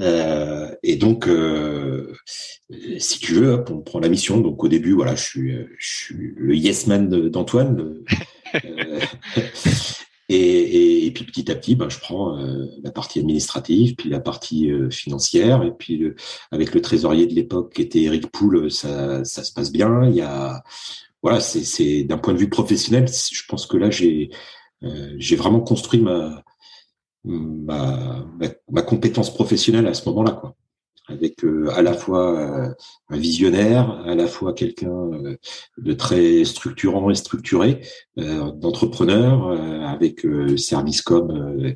[0.00, 2.12] euh, et donc euh,
[2.98, 4.40] si tu veux, on prend la mission.
[4.40, 7.96] Donc au début, voilà, je suis, je suis le yes man d'Antoine.
[10.30, 12.38] Et, et, puis petit à petit, ben, je prends
[12.82, 16.02] la partie administrative, puis la partie financière, et puis
[16.50, 20.08] avec le trésorier de l'époque qui était Eric Poul, ça, ça se passe bien.
[20.08, 20.64] Il y a,
[21.22, 24.30] voilà, c'est d'un point de vue professionnel, je pense que là j'ai
[25.18, 26.44] j'ai vraiment construit ma,
[27.24, 30.54] ma, compétence professionnelle à ce moment-là, quoi.
[31.06, 32.70] Avec euh, à la fois euh,
[33.10, 35.10] un visionnaire, à la fois quelqu'un
[35.76, 37.82] de très structurant et structuré,
[38.16, 39.50] d'entrepreneur,
[39.86, 40.26] avec
[40.56, 41.74] service comme,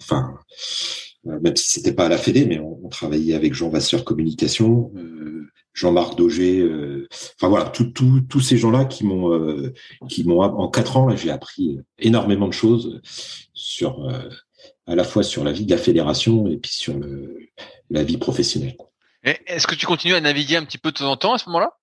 [0.00, 0.34] enfin,
[1.24, 4.92] même si c'était pas à la Fédé, mais on, travaillait avec Jean Vasseur Communication,
[5.74, 7.01] Jean-Marc Daugé, euh,
[7.36, 9.72] enfin voilà, tous ces gens-là qui m'ont, euh,
[10.08, 13.00] qui m'ont en quatre ans là, j'ai appris énormément de choses
[13.52, 14.28] sur, euh,
[14.86, 17.38] à la fois sur la vie de la fédération et puis sur le,
[17.90, 18.76] la vie professionnelle.
[19.22, 21.46] Est-ce que tu continues à naviguer un petit peu de temps en temps à ce
[21.46, 21.78] moment-là?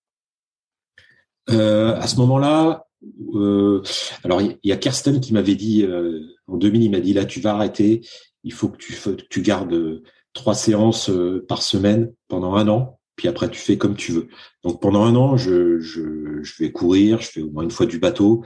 [1.50, 2.86] Euh, À ce moment-là,
[3.34, 3.82] euh,
[4.24, 7.26] alors il y, a Kirsten qui m'avait dit euh, en 2000, il m'a dit là
[7.26, 8.02] tu vas arrêter,
[8.44, 8.96] il faut que tu,
[9.30, 10.02] tu gardes
[10.34, 11.10] trois séances
[11.48, 14.30] par semaine pendant un an, puis après tu fais comme tu veux.
[14.64, 18.00] Donc pendant un an, je, je, vais courir, je fais au moins une fois du
[18.00, 18.46] bateau,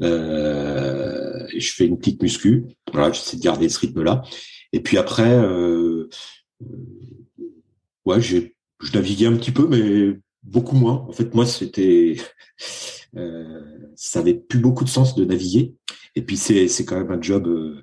[0.00, 2.66] euh, je fais une petite muscu.
[2.92, 4.22] Voilà, j'essaie de garder ce rythme-là.
[4.72, 6.08] Et puis après, euh,
[8.04, 11.04] ouais, j'ai, je naviguais un petit peu, mais beaucoup moins.
[11.08, 12.14] En fait, moi, c'était,
[13.16, 13.60] euh,
[13.96, 15.74] ça avait plus beaucoup de sens de naviguer.
[16.14, 17.48] Et puis c'est, c'est quand même un job.
[17.48, 17.82] Euh,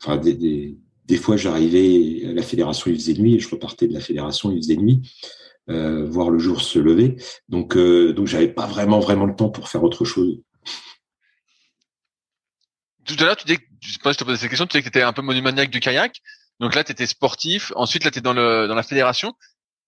[0.00, 3.86] enfin, des, des, des fois, j'arrivais à la fédération, il faisait nuit, et je repartais
[3.86, 5.02] de la fédération, il faisait nuit.
[5.70, 7.16] Euh, voir le jour se lever.
[7.48, 10.42] Donc, euh, donc j'avais pas vraiment vraiment le temps pour faire autre chose.
[13.06, 14.82] Tout à l'heure, tu dis, je sais pas, je te posais cette question, tu disais
[14.82, 16.20] que tu étais un peu monumaniaque du kayak.
[16.60, 17.72] Donc là, tu étais sportif.
[17.76, 19.32] Ensuite, là, tu es dans, le, dans la fédération.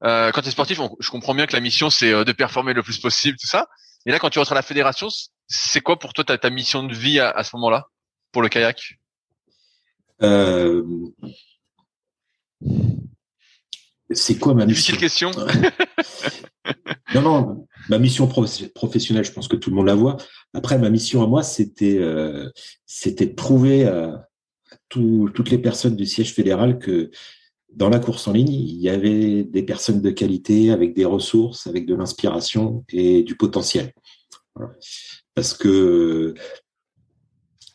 [0.03, 2.83] Euh, quand tu es sportif, je comprends bien que la mission, c'est de performer le
[2.83, 3.69] plus possible, tout ça.
[4.07, 5.09] Et là, quand tu rentres à la fédération,
[5.47, 7.89] c'est quoi pour toi ta, ta mission de vie à, à ce moment-là
[8.33, 8.99] pour le kayak?
[10.23, 10.83] Euh,
[14.11, 15.31] c'est quoi ma mission question.
[17.15, 20.17] non, non, ma mission professionnelle, je pense que tout le monde la voit.
[20.55, 22.49] Après, ma mission à moi, c'était euh,
[22.87, 24.29] c'était de prouver à,
[24.89, 27.11] toutes les personnes du siège fédéral que
[27.73, 31.67] dans la course en ligne, il y avait des personnes de qualité, avec des ressources,
[31.67, 33.93] avec de l'inspiration et du potentiel.
[35.35, 36.35] Parce que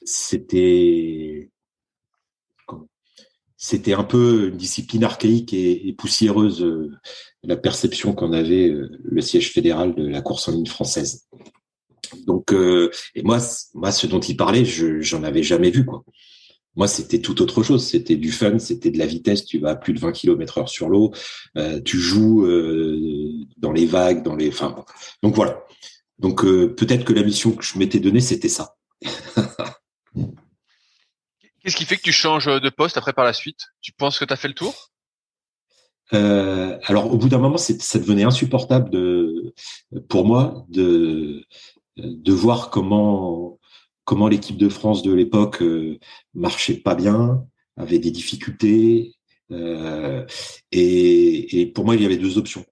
[0.04, 1.52] c'était
[3.64, 6.90] c'était un peu une discipline archaïque et, poussiéreuse, euh,
[7.44, 11.28] la perception qu'en avait euh, le siège fédéral de la course en ligne française.
[12.26, 13.38] Donc, euh, et moi,
[13.76, 16.04] moi, ce dont il parlait, je j'en avais jamais vu quoi.
[16.76, 17.86] Moi, c'était tout autre chose.
[17.86, 19.46] C'était du fun, c'était de la vitesse.
[19.46, 21.12] Tu vas à plus de 20 km heure sur l'eau.
[21.86, 22.48] tu joues
[23.58, 24.48] dans les vagues, dans les.
[24.48, 24.76] Enfin,
[25.22, 25.66] donc voilà.
[26.18, 28.76] Donc peut-être que la mission que je m'étais donnée, c'était ça.
[31.62, 33.68] Qu'est-ce qui fait que tu changes de poste après par la suite?
[33.82, 34.90] Tu penses que tu as fait le tour?
[36.14, 39.54] Euh, alors au bout d'un moment, ça devenait insupportable de,
[40.10, 41.46] pour moi de,
[41.98, 43.60] de voir comment,
[44.04, 46.00] comment l'équipe de France de l'époque euh,
[46.34, 47.46] marchait pas bien,
[47.78, 49.16] avait des difficultés.
[49.52, 50.26] Euh,
[50.72, 52.66] et, et, pour moi, il y avait deux options.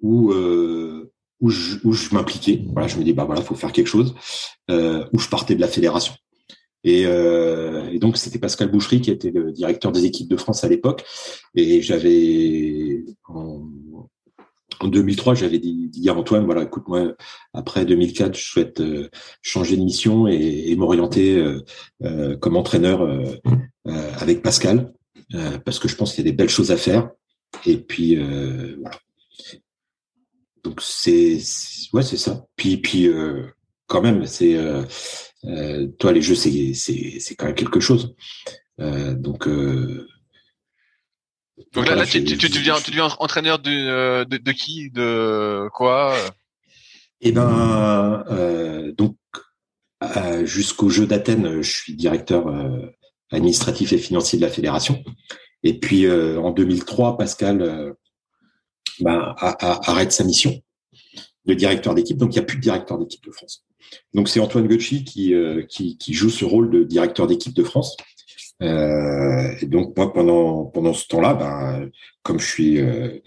[0.00, 2.64] Ou, euh, où je, où je m'impliquais.
[2.72, 4.14] Voilà, je me dis bah voilà, faut faire quelque chose.
[4.70, 6.14] Euh, ou je partais de la fédération.
[6.84, 10.64] Et, euh, et, donc c'était Pascal Boucherie qui était le directeur des équipes de France
[10.64, 11.04] à l'époque.
[11.54, 13.68] Et j'avais en,
[14.80, 17.14] en, 2003, j'avais dit, dit, à Antoine, voilà, écoute moi,
[17.54, 19.08] après 2004, je souhaite euh,
[19.42, 21.64] changer de mission et, et m'orienter euh,
[22.02, 23.24] euh comme entraîneur euh,
[23.86, 24.92] euh, avec Pascal,
[25.64, 27.10] parce que je pense qu'il y a des belles choses à faire.
[27.64, 28.98] Et puis voilà.
[30.62, 31.38] Donc c'est
[31.92, 32.44] ouais c'est ça.
[32.56, 33.08] Puis puis
[33.92, 34.56] quand même c'est
[35.44, 38.14] euh, toi, les jeux, c'est c'est c'est quand même quelque chose.
[38.80, 40.08] Euh, donc euh,
[41.74, 45.68] donc là, là tu, tu, tu, deviens, tu deviens entraîneur de, de, de qui, de
[45.74, 46.16] quoi
[47.20, 49.16] Eh ben, euh, donc
[50.02, 52.86] euh, jusqu'au jeu d'Athènes, je suis directeur euh,
[53.30, 55.02] administratif et financier de la fédération.
[55.62, 57.94] Et puis en 2003, Pascal
[58.98, 60.60] ben, a, a, arrête sa mission
[61.46, 62.16] de directeur d'équipe.
[62.16, 63.64] Donc il n'y a plus de directeur d'équipe de France.
[64.14, 67.96] Donc c'est Antoine qui, euh, qui, joue ce rôle de directeur d'équipe de France.
[68.62, 71.90] Euh, et donc moi pendant ce temps-là, ben,
[72.22, 73.18] comme je suis euh,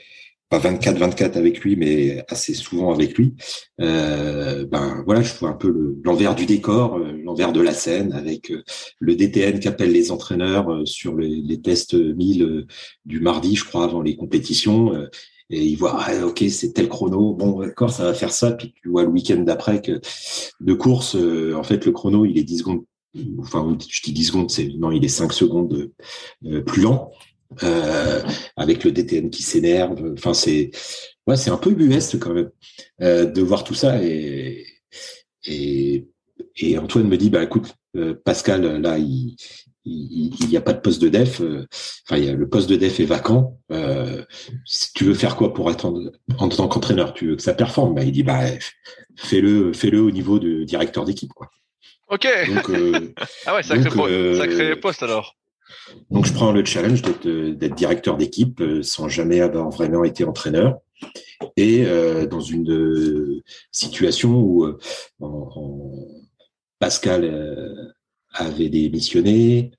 [0.50, 3.34] pas 24-24 avec lui, mais assez souvent avec lui,
[3.80, 8.54] ben voilà, je vois un peu l'envers du décor, l'envers de la scène, avec
[9.00, 12.68] le DTN qui appelle les entraîneurs sur les, les tests 1000
[13.06, 14.94] du mardi, je crois, avant les compétitions
[15.50, 17.34] et il voit ah, ok c'est tel chrono.
[17.34, 18.52] Bon d'accord ça va faire ça.
[18.52, 20.02] Puis tu vois le week-end d'après que
[20.60, 22.84] de course euh, en fait le chrono il est 10 secondes.
[23.40, 25.92] Enfin je dis 10 secondes c'est non il est 5 secondes
[26.46, 27.12] euh, plus lent
[27.64, 28.22] euh,
[28.58, 30.14] avec le DTN qui s'énerve.
[30.14, 30.72] Enfin c'est
[31.28, 32.50] ouais c'est un peu ubuesque quand même
[33.02, 34.04] euh, de voir tout ça.
[34.04, 34.66] Et
[35.46, 36.08] et
[36.58, 37.76] et Antoine me dit bah écoute
[38.26, 39.38] Pascal là il
[39.86, 41.42] il n'y a pas de poste de def.
[41.42, 41.68] Euh,
[42.06, 43.60] enfin, il y a, le poste de def est vacant.
[43.72, 44.24] Euh,
[44.66, 47.14] si tu veux faire quoi pour être en, tant qu'entraîneur?
[47.14, 47.94] Tu veux que ça performe?
[47.94, 48.42] Bah, Il dit bah
[49.16, 51.34] fais-le, fais-le au niveau de directeur d'équipe.
[51.34, 51.50] Quoi.
[52.10, 52.28] Ok.
[52.54, 53.14] Donc, euh,
[53.46, 55.36] ah ouais, sacré, sacré poste alors.
[56.10, 60.80] Donc je prends le challenge d'être directeur d'équipe sans jamais avoir vraiment été entraîneur
[61.58, 61.86] et
[62.30, 64.68] dans une situation où
[66.80, 67.94] Pascal
[68.36, 69.72] avait démissionné.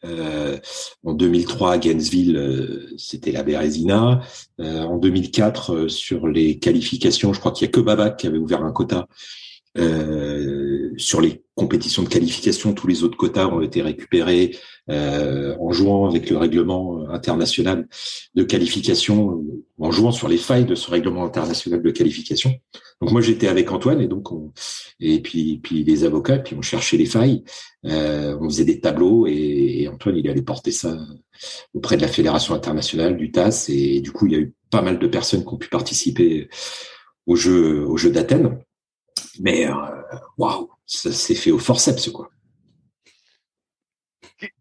[1.05, 4.21] en 2003, à Gainesville, c'était la Bérésina.
[4.59, 8.63] en 2004, sur les qualifications, je crois qu'il y a que Babac qui avait ouvert
[8.63, 9.09] un quota
[9.79, 14.57] euh, sur les compétitions de qualification, tous les autres quotas ont été récupérés
[14.91, 17.89] euh, en jouant avec le règlement international
[18.35, 19.43] de qualification,
[19.79, 22.55] en jouant sur les failles de ce règlement international de qualification.
[23.01, 24.53] Donc moi j'étais avec Antoine et donc on,
[25.01, 27.43] et puis puis les avocats puis on cherchait les failles,
[27.85, 30.97] euh, on faisait des tableaux et, et, Antoine il allait porter ça
[31.75, 34.83] auprès de la fédération internationale du TAS et, du coup il y a eu pas
[34.83, 36.49] mal de personnes qui ont pu participer
[37.27, 38.59] au jeu au jeu d'Athènes.
[39.41, 39.75] Mais euh,
[40.39, 42.31] waouh, ça s'est fait au forceps, quoi.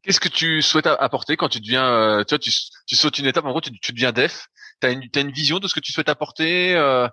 [0.03, 2.51] Qu'est-ce que tu souhaites apporter quand tu deviens, euh, tu, vois, tu,
[2.87, 4.47] tu, sautes une étape, en gros, tu, tu deviens def.
[4.81, 7.07] Tu as une, as une vision de ce que tu souhaites apporter, euh,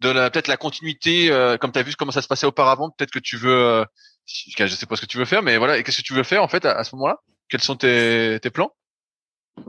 [0.00, 2.90] de la peut-être la continuité, euh, comme tu as vu comment ça se passait auparavant.
[2.90, 3.84] Peut-être que tu veux, euh,
[4.26, 5.82] je sais pas ce que tu veux faire, mais voilà.
[5.82, 7.18] Qu'est-ce que tu veux faire en fait à, ce moment-là?
[7.48, 8.72] Quels sont tes, tes plans?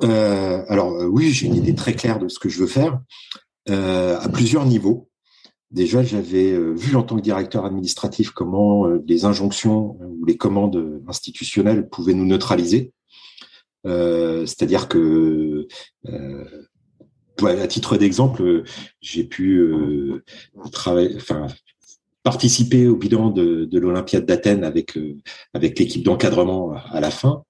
[0.03, 2.99] Euh, Alors oui, j'ai une idée très claire de ce que je veux faire
[3.69, 5.06] à plusieurs niveaux.
[5.71, 10.37] Déjà, j'avais euh, vu en tant que directeur administratif comment euh, les injonctions ou les
[10.37, 12.93] commandes institutionnelles pouvaient nous neutraliser.
[13.85, 15.67] Euh, c'est-à-dire que,
[17.41, 18.63] à titre d'exemple,
[19.01, 19.71] j'ai pu
[20.71, 21.47] travailler, enfin,
[22.23, 24.97] participer au bilan de, de l'Olympiade d'Athènes avec
[25.53, 27.43] avec l'équipe d'encadrement à la fin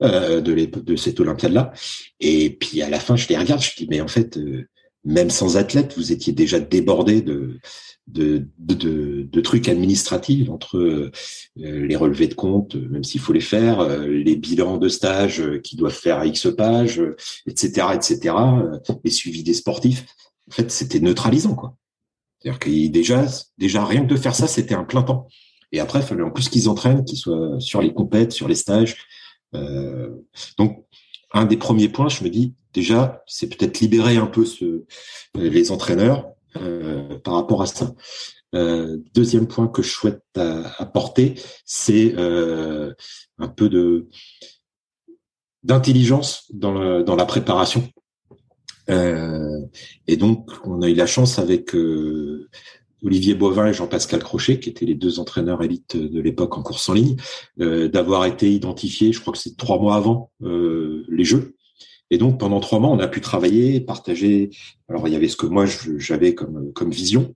[0.00, 1.72] de, de cette Olympiade-là.
[2.20, 4.38] Et puis à la fin, je les regarde, je dis mais en fait
[5.04, 7.58] même sans athlète, vous étiez déjà débordé de,
[8.06, 11.10] de, de, de, trucs administratifs entre euh,
[11.56, 15.76] les relevés de compte, même s'il faut les faire, euh, les bilans de stage qui
[15.76, 17.02] doivent faire X pages,
[17.46, 18.34] etc., etc.,
[19.04, 20.06] les suivis des sportifs.
[20.48, 21.76] En fait, c'était neutralisant, quoi.
[22.42, 23.24] C'est-à-dire que déjà,
[23.56, 25.28] déjà, rien que de faire ça, c'était un plein temps.
[25.70, 28.56] Et après, il fallait en plus qu'ils entraînent, qu'ils soient sur les compètes, sur les
[28.56, 28.96] stages.
[29.54, 30.10] Euh,
[30.58, 30.84] donc,
[31.32, 34.84] un des premiers points, je me dis, déjà, c'est peut-être libérer un peu ce,
[35.34, 37.94] les entraîneurs euh, par rapport à ça.
[38.54, 42.92] Euh, deuxième point que je souhaite apporter, c'est euh,
[43.38, 44.08] un peu de
[45.62, 47.88] d'intelligence dans, la préparation.
[48.90, 49.60] Euh,
[50.06, 52.48] et donc, on a eu la chance avec euh,
[53.04, 56.88] Olivier Bovin et Jean-Pascal Crochet, qui étaient les deux entraîneurs élites de l'époque en course
[56.88, 57.16] en ligne,
[57.60, 61.54] euh, d'avoir été identifiés, je crois que c'est trois mois avant les Jeux,
[62.12, 64.50] et donc pendant trois mois, on a pu travailler, partager.
[64.88, 65.64] Alors il y avait ce que moi
[65.98, 67.34] j'avais comme vision,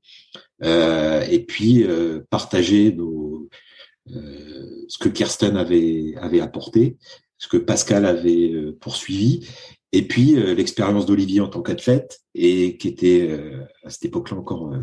[0.62, 6.97] euh, et puis euh, partager euh, ce que Kirsten avait apporté,
[7.39, 9.47] ce que Pascal avait poursuivi,
[9.93, 13.39] et puis l'expérience d'Olivier en tant qu'athlète et qui était
[13.85, 14.74] à cette époque-là encore,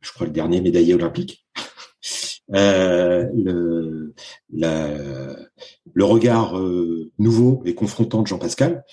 [0.00, 1.44] je crois, le dernier médaillé olympique.
[2.48, 4.14] le
[5.98, 6.60] regard
[7.18, 8.84] nouveau et confrontant de Jean-Pascal,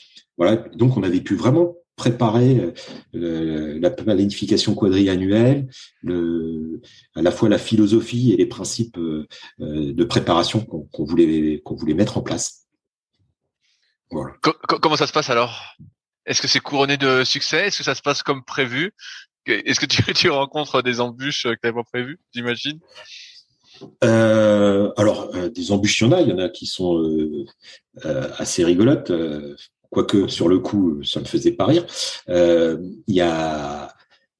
[0.42, 2.74] voilà, donc on avait pu vraiment préparer
[3.14, 5.70] euh, la planification quadriannuelle,
[6.02, 6.82] le,
[7.14, 9.28] à la fois la philosophie et les principes euh,
[9.60, 12.66] de préparation qu'on voulait qu'on voulait mettre en place.
[14.10, 14.34] Voilà.
[14.42, 15.76] Comment ça se passe alors?
[16.26, 17.68] Est-ce que c'est couronné de succès?
[17.68, 18.96] Est-ce que ça se passe comme prévu?
[19.46, 22.80] Est-ce que tu, tu rencontres des embûches que tu n'avais pas prévues, j'imagine?
[24.04, 26.22] Euh, alors, des embûches, il y en a.
[26.22, 27.00] Il y en a qui sont
[28.39, 29.12] assez rigolotes
[29.92, 31.86] quoique sur le coup, ça ne faisait pas rire.
[32.30, 32.78] Euh,
[33.08, 33.94] il y a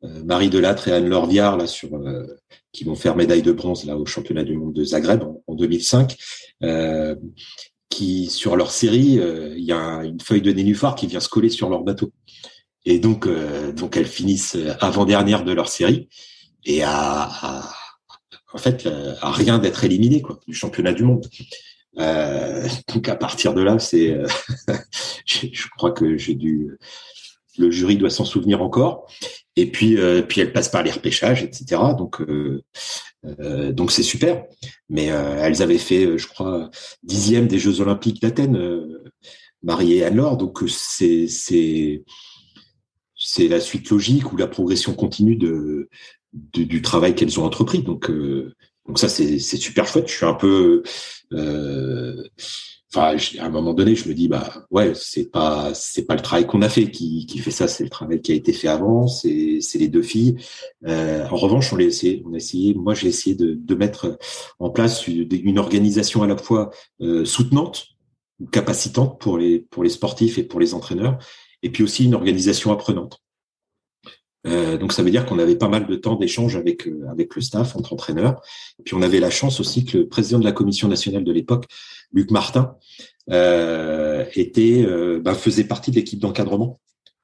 [0.04, 2.26] euh, Marie Delattre et Anne Lorviard là sur euh,
[2.72, 6.18] qui vont faire médaille de bronze là au championnat du monde de Zagreb en, 2005.
[7.90, 9.20] qui sur leur série,
[9.58, 12.14] il y a une feuille de nénuphar qui vient se coller sur leur bateau.
[12.86, 13.28] Et donc,
[13.76, 16.08] donc elles finissent avant dernière de leur série
[16.64, 17.70] et à,
[18.54, 18.88] en fait
[19.20, 21.28] à rien d'être éliminées quoi du championnat du monde.
[22.00, 24.28] Euh, donc à partir de là, c'est, euh,
[25.26, 26.78] je crois que j'ai dû,
[27.58, 29.08] le jury doit s'en souvenir encore.
[29.58, 31.82] Et puis, euh, puis elle passe par les repêchages, etc.
[31.98, 32.64] Donc, euh,
[33.72, 34.46] donc c'est super.
[34.90, 36.70] Mais elles avaient fait, je crois,
[37.04, 38.88] dixième des Jeux Olympiques d'Athènes,
[39.62, 40.38] Marie et Anne-Laure.
[40.38, 42.04] Donc c'est, c'est,
[43.16, 45.90] c'est la suite logique ou la progression continue de,
[46.34, 47.84] du travail qu'elles ont entrepris.
[47.84, 48.10] Donc,
[48.88, 50.08] donc ça, c'est super chouette.
[50.08, 50.84] Je suis un peu,
[51.34, 52.24] euh,
[52.94, 56.22] enfin, à un moment donné, je me dis, bah ouais, c'est pas, c'est pas le
[56.22, 59.08] travail qu'on a fait qui, fait ça, c'est le travail qui a été fait avant.
[59.08, 60.38] C'est, c'est les deux filles.
[60.88, 62.74] Euh, en revanche, on l'a essayé, on a essayé.
[62.74, 64.18] Moi, j'ai essayé de, mettre
[64.60, 66.72] en place une, une organisation à la fois
[67.02, 67.88] euh, soutenante,
[68.52, 71.18] capacitante pour les pour les sportifs et pour les entraîneurs,
[71.64, 73.22] et puis aussi une organisation apprenante.
[74.44, 77.76] Donc ça veut dire qu'on avait pas mal de temps d'échange avec avec le staff
[77.76, 78.42] entre entraîneurs.
[78.80, 81.32] Et puis on avait la chance aussi que le président de la commission nationale de
[81.32, 81.66] l'époque,
[82.12, 82.76] Luc Martin,
[83.28, 84.86] était
[85.22, 86.80] ben, faisait partie de l'équipe d'encadrement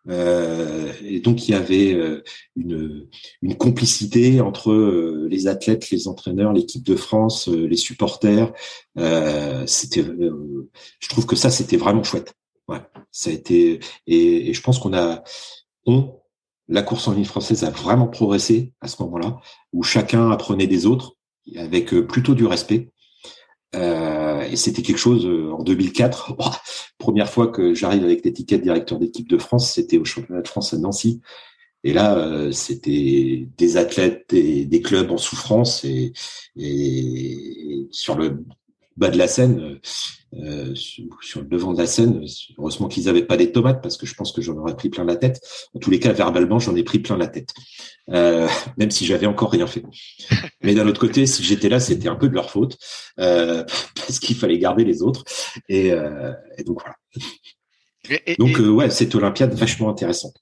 [0.10, 2.24] euh, et donc il y avait euh,
[2.56, 3.08] une,
[3.42, 8.54] une complicité entre euh, les athlètes, les entraîneurs, l'équipe de France, les supporters.
[9.66, 12.34] c'était, je trouve que ça c'était vraiment chouette.
[12.68, 15.24] Ouais, ça a été et, et je pense qu'on a
[15.86, 16.17] on
[16.70, 19.38] la course en ligne française a vraiment progressé à ce moment-là,
[19.74, 21.14] où chacun apprenait des autres
[21.56, 22.92] avec plutôt du respect.
[23.76, 26.36] Euh, et c'était quelque chose euh, en 2004.
[26.98, 30.74] première fois que j'arrive avec l'étiquette directeur d'équipe de France, c'était au championnat de France
[30.74, 31.22] à Nancy.
[31.84, 36.14] Et là, euh, c'était des athlètes et des clubs en souffrance et,
[36.56, 38.44] et sur le
[38.98, 39.80] bas de la scène,
[40.36, 42.26] euh, sur, le devant de la scène.
[42.58, 45.06] Heureusement qu'ils n'avaient pas des tomates parce que je pense que j'en aurais pris plein
[45.06, 45.40] la tête.
[45.74, 47.54] En tous les cas, verbalement, j'en ai pris plein la tête,
[48.10, 49.84] euh, même si j'avais encore rien fait.
[50.62, 52.78] Mais d'un autre côté, si j'étais là, c'était un peu de leur faute
[53.20, 53.64] euh,
[53.96, 55.24] parce qu'il fallait garder les autres.
[55.70, 56.96] Et, euh, et donc voilà.
[58.38, 60.36] donc euh, ouais, cette Olympiade vachement intéressante.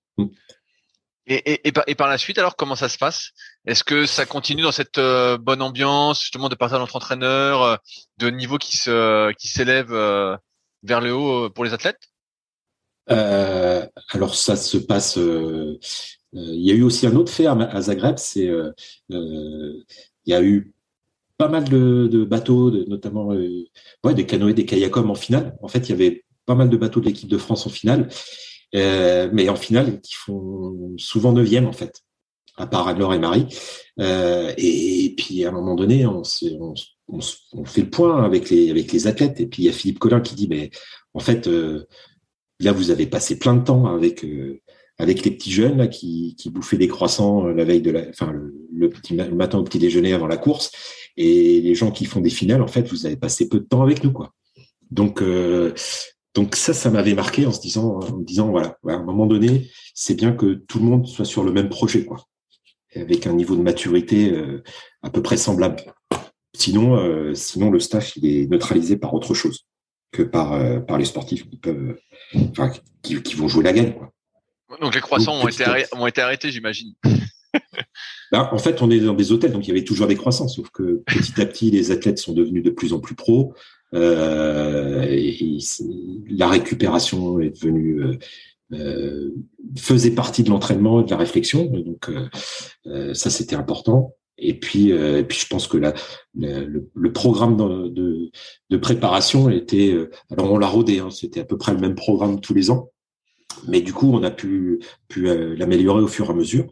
[1.28, 3.32] Et, par, la suite, alors, comment ça se passe?
[3.66, 7.76] Est-ce que ça continue dans cette euh, bonne ambiance, justement, de partage entre entraîneurs, euh,
[8.20, 10.38] de niveau qui se qui s'élève euh,
[10.84, 12.00] vers le haut pour les athlètes?
[13.08, 15.16] Alors, ça se passe.
[15.18, 15.80] il
[16.34, 19.84] y a eu aussi un autre fait à, Zagreb, il
[20.28, 20.74] y a eu
[21.38, 25.58] pas mal de, bateaux, notamment des canoës, des kayakums en finale.
[25.64, 28.10] En fait, il y avait pas mal de bateaux de l'équipe de France en finale.
[28.76, 32.02] Euh, mais en finale, qui font souvent neuvième en fait,
[32.58, 33.48] à part Anne-Laure et Marie.
[34.00, 39.40] Euh, et, puis à un moment donné, on, fait le point avec les athlètes.
[39.40, 40.72] Et puis il y a Philippe Collin qui dit, mais
[41.14, 41.86] en fait, euh,
[42.60, 44.26] là vous avez passé plein de temps avec
[44.98, 48.34] avec les petits jeunes qui, bouffaient des croissants la veille de la, enfin
[48.74, 50.72] le, matin au petit déjeuner avant la course,
[51.18, 53.84] et les gens qui font des finales, en fait, vous avez passé peu de temps
[53.84, 54.34] avec nous, quoi.
[54.92, 55.22] Donc,
[56.36, 59.72] donc ça, ça m'avait marqué en se disant, en disant voilà, à un moment donné,
[59.94, 62.28] c'est bien que tout le monde soit sur le même projet, quoi,
[62.94, 64.62] avec un niveau de maturité euh,
[65.02, 65.82] à peu près semblable.
[66.54, 69.66] Sinon, euh, sinon le staff il est neutralisé par autre chose
[70.12, 71.98] que par euh, par les sportifs qui peuvent,
[72.52, 72.72] enfin,
[73.02, 74.12] qui, qui, vont jouer la gagne, quoi.
[74.82, 75.64] Donc les croissants ont, été
[75.94, 76.94] ont été arrêtés, j'imagine.
[78.32, 80.48] Ben, en fait, on est dans des hôtels, donc il y avait toujours des croissants,
[80.48, 83.54] sauf que petit à petit, les athlètes sont devenus de plus en plus pros.
[83.96, 85.60] Euh,
[86.30, 88.18] la récupération est devenue euh,
[88.74, 89.32] euh,
[89.78, 92.10] faisait partie de l'entraînement et de la réflexion, donc
[93.14, 94.16] ça c'était important.
[94.38, 95.94] Et puis, et puis je pense que la,
[96.36, 98.32] le, le, programme de,
[98.70, 99.96] de, préparation était,
[100.30, 102.92] alors on l'a rodé, hein, c'était à peu près le même programme tous les ans,
[103.68, 106.68] mais du coup on a pu, pu l'améliorer au fur et à mesure.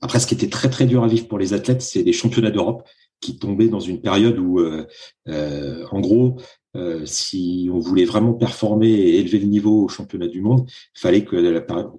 [0.00, 2.50] Après, ce qui était très très dur à vivre pour les athlètes, c'est les championnats
[2.50, 2.86] d'Europe
[3.20, 4.86] qui tombait dans une période où, euh,
[5.28, 6.36] euh, en gros,
[6.76, 11.00] euh, si on voulait vraiment performer et élever le niveau au championnat du monde, il
[11.00, 11.36] fallait que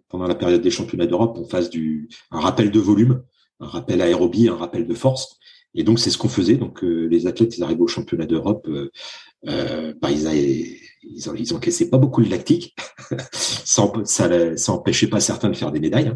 [0.09, 3.23] pendant la période des championnats d'Europe, on fasse du un rappel de volume,
[3.59, 5.37] un rappel aérobie, un rappel de force.
[5.73, 6.55] Et donc c'est ce qu'on faisait.
[6.55, 8.69] Donc les athlètes, ils arrivaient au championnat d'Europe,
[9.43, 10.67] bah, ils, avaient,
[11.03, 12.75] ils, ils encaissaient pas beaucoup de lactique.
[13.31, 16.13] ça, ça, ça empêchait pas certains de faire des médailles,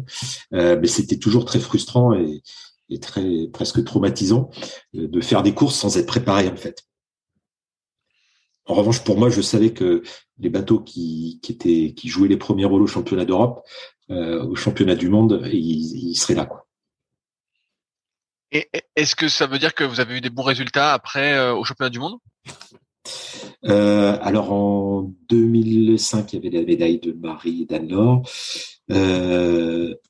[0.52, 0.76] hein.
[0.80, 2.42] mais c'était toujours très frustrant et,
[2.90, 4.50] et très presque traumatisant
[4.96, 6.84] euh, de faire des courses sans être préparé en fait.
[8.66, 10.02] En revanche, pour moi, je savais que
[10.38, 13.66] les bateaux qui, qui étaient qui jouaient les premiers rôles au championnat d'Europe,
[14.10, 16.66] euh, au championnat du monde, ils, seraient là quoi.
[18.52, 21.54] Et est-ce que ça veut dire que vous avez eu des bons résultats après euh,
[21.54, 22.18] au championnat du monde?
[23.62, 28.22] Alors en 2005, il y avait la médaille de Marie et d'Anne-Laure.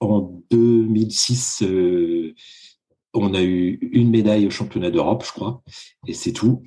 [0.01, 1.65] en 2006,
[3.15, 5.63] on a eu une médaille au championnat d'Europe, je crois,
[6.07, 6.63] et c'est tout.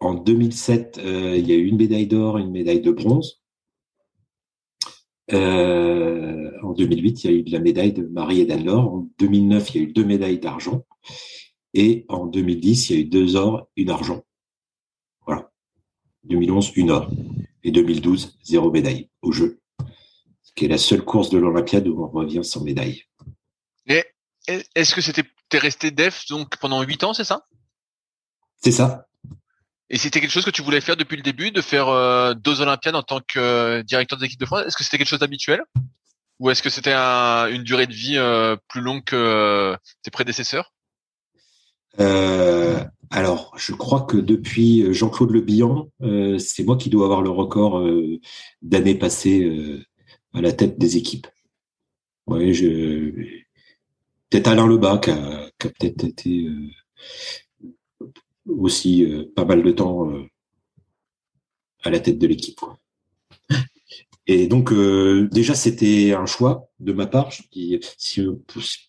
[0.00, 3.42] En 2007, euh, il y a eu une médaille d'or et une médaille de bronze.
[5.32, 8.92] Euh, en 2008, il y a eu la médaille de Marie et d'Anne-Laure.
[8.92, 10.86] En 2009, il y a eu deux médailles d'argent.
[11.74, 14.24] Et en 2010, il y a eu deux or, une argent.
[15.26, 15.50] Voilà.
[16.24, 17.10] 2011, une or.
[17.64, 19.60] Et 2012, zéro médaille au jeu.
[20.42, 23.02] Ce qui est la seule course de l'Olympiade où on revient sans médaille.
[24.74, 27.46] Est-ce que c'était t'es resté def donc pendant huit ans, c'est ça?
[28.62, 29.06] C'est ça.
[29.90, 32.60] Et c'était quelque chose que tu voulais faire depuis le début, de faire euh, deux
[32.60, 34.64] Olympiades en tant que euh, directeur d'équipe de France?
[34.66, 35.62] Est-ce que c'était quelque chose d'habituel?
[36.40, 40.72] Ou est-ce que c'était une durée de vie euh, plus longue que tes prédécesseurs?
[43.10, 45.88] Alors, je crois que depuis Jean-Claude Le Bihan,
[46.38, 47.82] c'est moi qui dois avoir le record
[48.62, 49.84] d'années passées
[50.32, 51.26] à la tête des équipes.
[52.28, 53.10] Ouais, je
[54.30, 56.48] peut-être Alain Lebas qui a, peut-être été
[58.46, 60.10] aussi pas mal de temps
[61.82, 62.60] à la tête de l'équipe.
[64.26, 64.72] Et donc
[65.30, 67.30] déjà c'était un choix de ma part.
[67.30, 68.22] Je dis, si,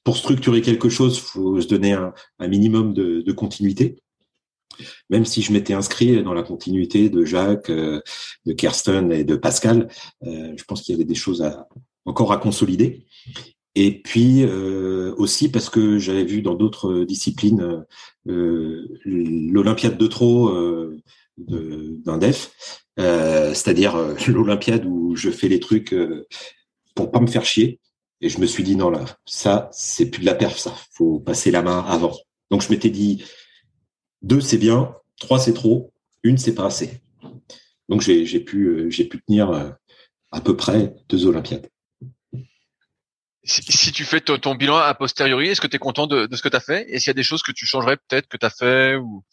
[0.03, 2.13] pour structurer quelque chose, faut se donner un,
[2.47, 4.01] minimum de, continuité.
[5.09, 9.89] Même si je m'étais inscrit dans la continuité de Jacques, de Kirsten et de Pascal,
[10.23, 11.67] euh, je pense qu'il y avait des choses à,
[12.05, 13.05] encore à consolider.
[13.75, 17.85] Et puis euh, aussi parce que j'avais vu dans d'autres disciplines
[18.27, 20.51] euh, l'Olympiade de trop
[21.37, 22.51] d'un def,
[22.97, 23.95] c'est-à-dire
[24.27, 25.95] l'Olympiade où je fais les trucs
[26.95, 27.79] pour pas me faire chier.
[28.21, 30.75] Et je me suis dit non là, ça c'est plus de la perf, ça.
[30.91, 32.17] Faut passer la main avant.
[32.51, 33.23] Donc je m'étais dit
[34.21, 35.93] deux c'est bien, trois c'est trop,
[36.23, 36.99] une c'est pas assez.
[37.87, 39.77] Donc j'ai pu j'ai pu tenir
[40.31, 41.69] à peu près deux Olympiades.
[43.49, 46.49] Si, tu fais ton, bilan a posteriori, est-ce que tu es content de, ce que
[46.49, 46.85] tu as fait?
[46.89, 49.23] Et s'il y a des choses que tu changerais peut-être que tu as fait ou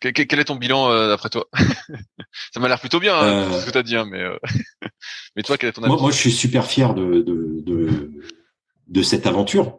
[0.00, 1.46] quel, est ton bilan euh, d'après toi?
[2.52, 3.60] Ça m'a l'air plutôt bien hein, euh.
[3.60, 4.36] ce que tu as dit, hein, mais euh,
[5.36, 5.92] mais toi, quel est ton avis?
[6.00, 8.10] moi, je suis super fier de, de,
[8.88, 9.78] de, cette aventure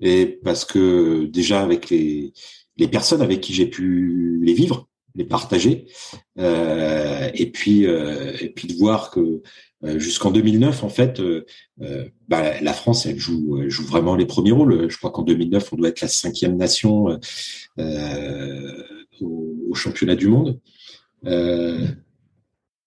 [0.00, 2.32] et parce que déjà avec les
[2.76, 5.86] les personnes avec qui j'ai pu les vivre, les partager,
[6.36, 9.42] et puis et puis de voir que
[9.98, 11.44] jusqu'en 2009, en fait, euh,
[11.82, 14.90] euh, bah, la France, elle joue, vraiment les premiers rôles.
[14.90, 17.18] Je crois qu'en 2009, on doit être la cinquième nation
[19.20, 20.60] au, championnat du monde.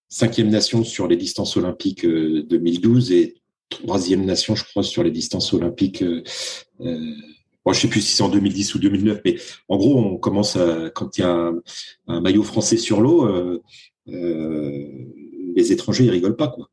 [0.10, 3.36] cinquième nation sur les distances olympiques 2012 et
[3.70, 6.02] troisième nation, je crois, sur les distances olympiques.
[6.02, 6.24] Euh,
[7.66, 9.38] bon, je sais plus si c'est en 2010 ou 2009, mais
[9.68, 11.52] en gros, on commence à, quand il y a
[12.08, 13.28] un, maillot français sur l'eau,
[14.12, 14.88] euh,
[15.56, 16.70] les étrangers ils rigolent pas quoi.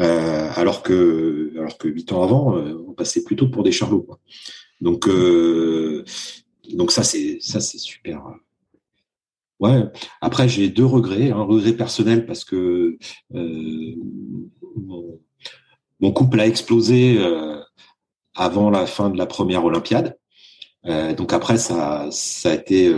[0.00, 4.06] Euh, alors que alors que huit ans avant, euh, on passait plutôt pour des charlots.
[4.80, 6.04] Donc euh,
[6.72, 8.22] donc ça c'est ça c'est super.
[9.60, 9.84] Ouais.
[10.20, 12.98] Après j'ai deux regrets, un regret personnel parce que
[13.30, 15.20] mon,
[16.00, 17.18] mon, couple a explosé
[18.34, 20.18] avant la fin de la première Olympiade.
[21.16, 22.92] donc après ça ça a été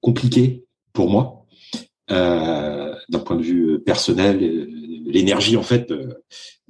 [0.00, 0.64] compliqué
[0.94, 1.46] pour moi
[3.08, 4.68] d'un point de vue personnel
[5.12, 6.14] l'énergie, en fait, euh,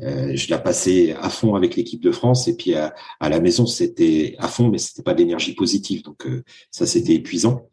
[0.00, 2.48] euh, je la passais à fond avec l'équipe de France.
[2.48, 6.02] Et puis à, la maison, c'était à fond, mais c'était pas de l'énergie positive.
[6.02, 7.68] Donc euh, ça, c'était épuisant.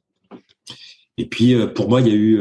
[1.17, 2.39] Et puis pour moi, il y a eu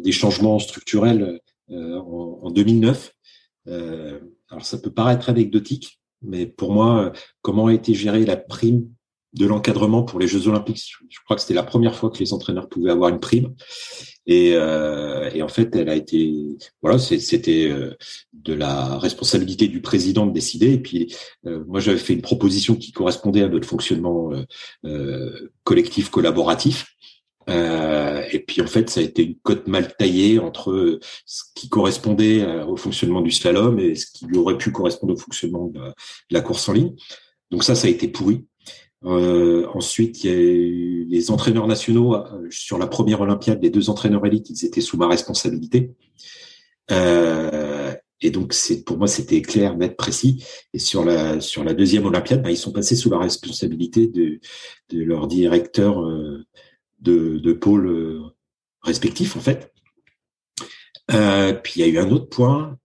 [0.00, 3.12] des changements structurels en, en, 2009.
[3.66, 7.12] alors ça peut paraître anecdotique, mais pour moi,
[7.42, 8.88] comment a été gérée la prime
[9.34, 10.92] de l'encadrement pour les Jeux Olympiques.
[11.08, 13.54] Je crois que c'était la première fois que les entraîneurs pouvaient avoir une prime.
[14.26, 16.32] Et, euh, en fait, elle a été,
[16.80, 17.94] voilà, c'était euh,
[18.32, 20.74] de la responsabilité du président de décider.
[20.74, 21.14] Et puis,
[21.46, 24.30] euh, moi, j'avais fait une proposition qui correspondait à notre fonctionnement
[25.64, 26.94] collectif collaboratif.
[27.48, 32.44] et puis en fait, ça a été une cote mal taillée entre ce qui correspondait
[32.64, 35.92] au fonctionnement du slalom et ce qui aurait pu correspondre au fonctionnement de
[36.30, 36.94] la course en ligne.
[37.50, 38.46] Donc ça, ça a été pourri.
[39.04, 43.62] Euh, ensuite, il y a eu les entraîneurs nationaux euh, sur la première Olympiade.
[43.62, 45.94] Les deux entraîneurs élites, ils étaient sous ma responsabilité.
[46.90, 48.54] Euh, et donc,
[48.86, 50.44] pour moi, c'était clair, net, précis.
[50.72, 54.40] Et sur la sur la deuxième Olympiade, bah, ils sont passés sous la responsabilité de
[54.90, 56.44] de leur directeur euh,
[57.00, 58.20] de, de pôle euh,
[58.82, 59.72] respectif, en fait.
[61.62, 62.78] Puis il y a eu un autre point,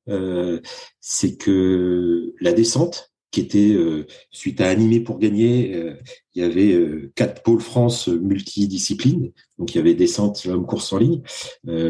[1.00, 5.76] c'est que la descente, qui était euh, suite à Animé pour gagner.
[5.76, 5.96] Euh,
[6.34, 10.94] il y avait euh, quatre pôles France multidisciplines, donc il y avait descente, homme course
[10.94, 11.22] en ligne,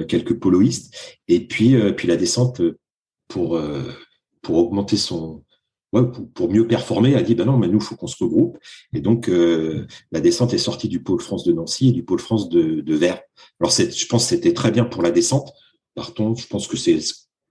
[0.07, 0.95] quelques poloistes,
[1.27, 2.61] et puis puis la descente
[3.27, 3.59] pour
[4.41, 5.43] pour augmenter son
[5.91, 8.57] ouais, pour, mieux performer a dit ben non mais nous faut qu'on se regroupe
[8.93, 9.30] et donc
[10.11, 12.95] la descente est sortie du pôle France de Nancy et du pôle France de, de
[12.95, 13.22] Vers.
[13.59, 15.51] Alors je pense que c'était très bien pour la descente.
[15.93, 16.99] Par contre, je pense que c'est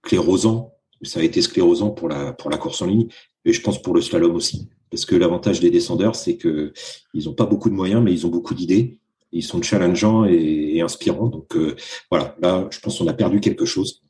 [0.03, 3.07] sclérosant ça a été sclérosant pour la pour la course en ligne
[3.45, 4.69] et je pense pour le slalom aussi.
[4.89, 6.73] Parce que l'avantage des descendeurs, c'est que
[7.13, 8.99] ils n'ont pas beaucoup de moyens, mais ils ont beaucoup d'idées.
[9.31, 11.27] Ils sont challengeants et, inspirants.
[11.27, 11.75] Donc euh,
[12.09, 14.01] voilà, là, je pense qu'on a perdu quelque chose.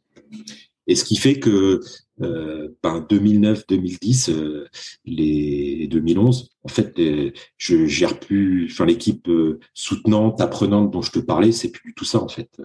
[0.87, 1.81] Et ce qui fait que
[2.21, 4.67] euh, ben 2009, 2010, euh,
[5.05, 8.69] les 2011, en fait, euh, je gère plus.
[8.71, 12.61] Enfin, l'équipe euh, soutenante, apprenante dont je te parlais, c'est plus tout ça en fait.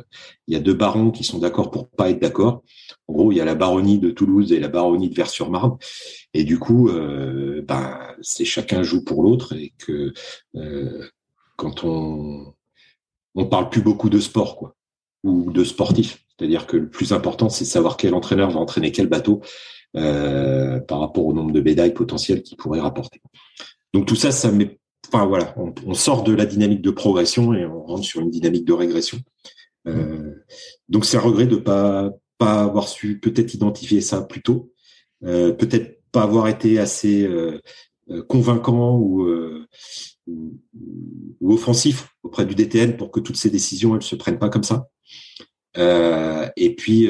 [0.46, 2.62] Il y a deux barons qui sont d'accord pour pas être d'accord.
[3.08, 5.76] En gros, il y a la baronnie de Toulouse et la baronnie de Vers-sur-Marne,
[6.34, 10.12] et du coup, euh, ben c'est chacun joue pour l'autre et que
[11.56, 12.54] quand on
[13.34, 14.76] on parle plus beaucoup de sport quoi
[15.24, 18.90] ou de sportifs c'est-à-dire que le plus important, c'est de savoir quel entraîneur va entraîner
[18.90, 19.42] quel bateau
[19.94, 23.20] euh, par rapport au nombre de médailles potentielles qu'il pourrait rapporter.
[23.94, 27.64] donc tout ça, ça met, enfin voilà, on, sort de la dynamique de progression et
[27.64, 29.18] on rentre sur une dynamique de régression.
[29.86, 30.34] Euh,
[30.88, 34.72] donc c'est un regret de pas pas avoir su peut-être identifier ça plus tôt,
[35.22, 37.30] euh, peut-être pas avoir été assez
[38.28, 39.28] convaincant ou,
[40.26, 44.64] ou, offensif auprès du DTN pour que toutes ces décisions elles se prennent pas comme
[44.64, 44.88] ça.
[45.76, 47.08] Et puis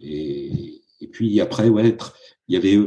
[0.00, 1.96] et, et puis après ouais
[2.48, 2.78] il y avait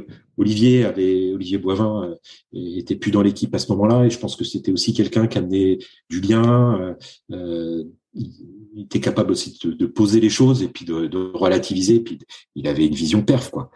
[0.41, 2.15] Olivier avait Olivier Boivin euh,
[2.53, 5.37] était plus dans l'équipe à ce moment-là et je pense que c'était aussi quelqu'un qui
[5.37, 5.77] amenait
[6.09, 6.79] du lien.
[6.81, 6.93] Euh,
[7.31, 7.83] euh,
[8.13, 11.95] il était capable aussi de, poser les choses et puis de, de, relativiser.
[11.95, 12.19] Et puis
[12.55, 13.71] il avait une vision perf quoi,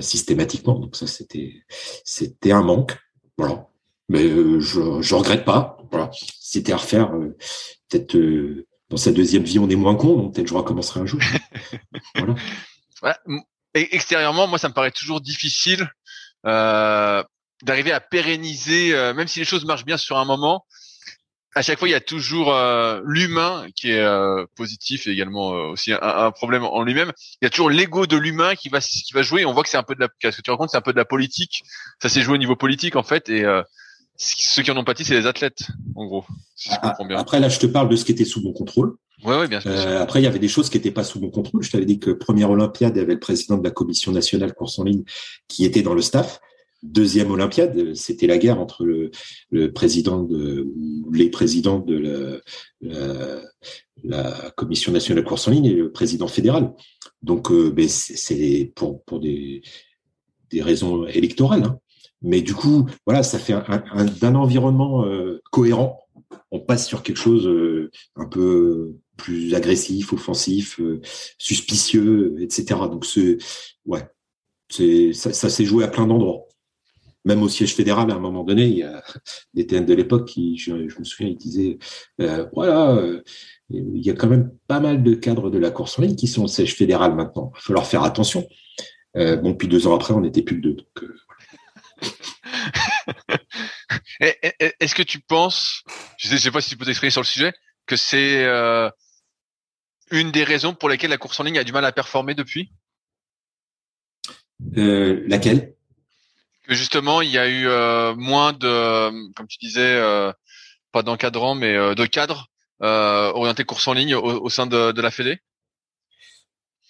[0.00, 0.78] systématiquement.
[0.78, 1.62] Donc ça c'était
[2.04, 2.96] c'était un manque.
[3.36, 3.68] Voilà.
[4.08, 5.78] Mais je je regrette pas.
[5.92, 6.10] Voilà.
[6.40, 7.12] C'était à refaire.
[7.88, 8.16] peut-être
[8.90, 11.20] dans sa deuxième vie on est moins con, donc peut-être je recommencerai un jour.
[13.00, 13.18] voilà.
[13.74, 15.90] extérieurement, moi, ça me paraît toujours difficile
[16.46, 17.22] euh,
[17.62, 20.64] d'arriver à pérenniser, euh, même si les choses marchent bien sur un moment.
[21.54, 25.48] À chaque fois, il y a toujours euh, l'humain qui est euh, positif et également
[25.48, 27.10] aussi un, un, problème en lui-même.
[27.40, 29.44] Il y a toujours l'ego de l'humain qui va qui va jouer.
[29.44, 30.92] On voit que c'est un peu de la, ce que tu racontes, c'est un peu
[30.92, 31.62] de la politique.
[32.00, 33.44] Ça s'est joué au niveau politique en fait et
[34.18, 36.24] ceux qui en ont pâti, c'est les athlètes, en gros.
[36.56, 37.16] Si ah, bien.
[37.16, 38.96] Après, là, je te parle de ce qui était sous mon contrôle.
[39.24, 39.70] Ouais, ouais, bien sûr.
[39.70, 41.62] Euh, après, il y avait des choses qui n'étaient pas sous mon contrôle.
[41.62, 44.54] Je t'avais dit que première Olympiade, il y avait le président de la commission nationale
[44.54, 45.04] course en ligne
[45.46, 46.40] qui était dans le staff.
[46.82, 49.10] Deuxième Olympiade, c'était la guerre entre le,
[49.50, 50.68] le président de
[51.12, 52.40] les présidents de
[52.80, 53.40] la,
[54.04, 56.72] la, commission nationale course en ligne et le président fédéral.
[57.22, 59.62] Donc, euh, ben, c'est pour pour des
[60.50, 61.64] des raisons électorales.
[61.64, 61.80] Hein.
[62.22, 66.04] Mais du coup, voilà, ça fait un, un, d'un environnement euh, cohérent.
[66.50, 71.00] On passe sur quelque chose euh, un peu plus agressif, offensif, euh,
[71.38, 72.80] suspicieux, etc.
[72.90, 73.06] Donc
[73.86, 74.02] ouais,
[74.70, 76.46] ça, ça s'est joué à plein d'endroits.
[77.24, 79.02] Même au siège fédéral, à un moment donné, il y a
[79.54, 81.78] des TN de l'époque qui, je, me souviens, ils disaient
[82.52, 83.00] voilà,
[83.70, 86.26] il y a quand même pas mal de cadres de la course en ligne qui
[86.26, 87.52] sont au siège fédéral maintenant.
[87.56, 88.46] Il faut leur faire attention.
[89.14, 90.74] bon, puis deux ans après, on n'était plus que deux.
[90.74, 91.04] Donc,
[94.20, 95.82] Est-ce que tu penses,
[96.18, 97.52] je sais, sais pas si tu peux t'exprimer sur le sujet,
[97.86, 98.90] que c'est euh,
[100.10, 102.72] une des raisons pour lesquelles la course en ligne a du mal à performer depuis?
[104.76, 105.74] Euh, Laquelle?
[106.66, 110.00] Que justement, il y a eu euh, moins de, comme tu disais,
[110.92, 115.40] pas d'encadrant, mais de cadres orientés course en ligne au, sein de, de la Fédé?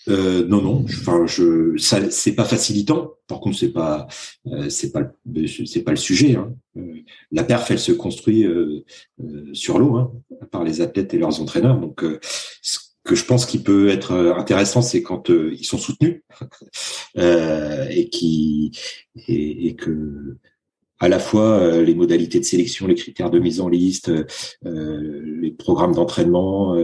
[0.09, 0.85] Euh, non, non.
[0.85, 3.14] Enfin, je, ça, c'est pas facilitant.
[3.26, 4.06] Par contre, c'est pas,
[4.47, 5.02] euh, c'est pas,
[5.66, 6.36] c'est pas le sujet.
[6.36, 6.55] Hein.
[6.76, 8.47] Euh, la perf, elle se construit
[9.52, 10.12] sur l'eau, hein,
[10.51, 11.78] par les athlètes et leurs entraîneurs.
[11.78, 12.05] Donc,
[12.62, 16.22] ce que je pense qui peut être intéressant, c'est quand ils sont soutenus
[17.16, 18.72] et qui
[19.26, 20.36] et, que
[21.01, 24.10] à la fois les modalités de sélection, les critères de mise en liste,
[24.62, 26.76] les programmes d'entraînement,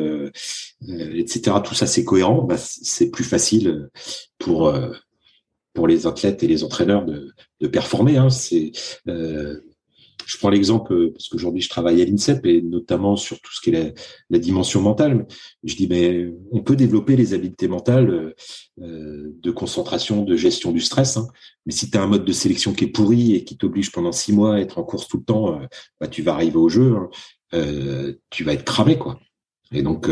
[1.25, 1.57] etc.
[1.65, 2.43] Tout ça, c'est cohérent.
[2.43, 3.89] Bah, c'est plus facile
[4.39, 4.73] pour
[5.73, 8.17] pour les athlètes et les entraîneurs de, de performer.
[8.17, 8.31] Hein.
[8.31, 8.71] C'est
[10.27, 13.61] je prends l'exemple euh, parce qu'aujourd'hui je travaille à l'INSEP et notamment sur tout ce
[13.61, 13.95] qui est
[14.31, 15.27] la, dimension mentale.
[15.63, 18.35] Je dis mais on peut développer les habiletés mentales euh,
[18.83, 21.17] euh, de concentration, de gestion du stress.
[21.17, 21.29] Hein.
[21.67, 24.13] Mais si tu as un mode de sélection qui est pourri et qui t'oblige pendant
[24.13, 25.61] six mois à être en course tout le temps,
[26.01, 28.15] bah, tu vas arriver au jeu, hein.
[28.31, 29.19] tu vas être cramé quoi.
[29.75, 30.09] Et donc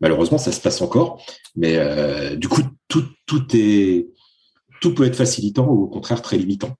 [0.00, 1.22] malheureusement ça se passe encore.
[1.54, 4.06] Mais du coup tout tout est
[4.80, 6.76] tout peut être facilitant ou au contraire très limitant.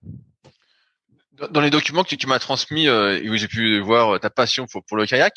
[1.51, 4.31] Dans les documents que tu, m'as transmis euh, et où j'ai pu voir euh, ta
[4.31, 5.35] passion pour, le kayak,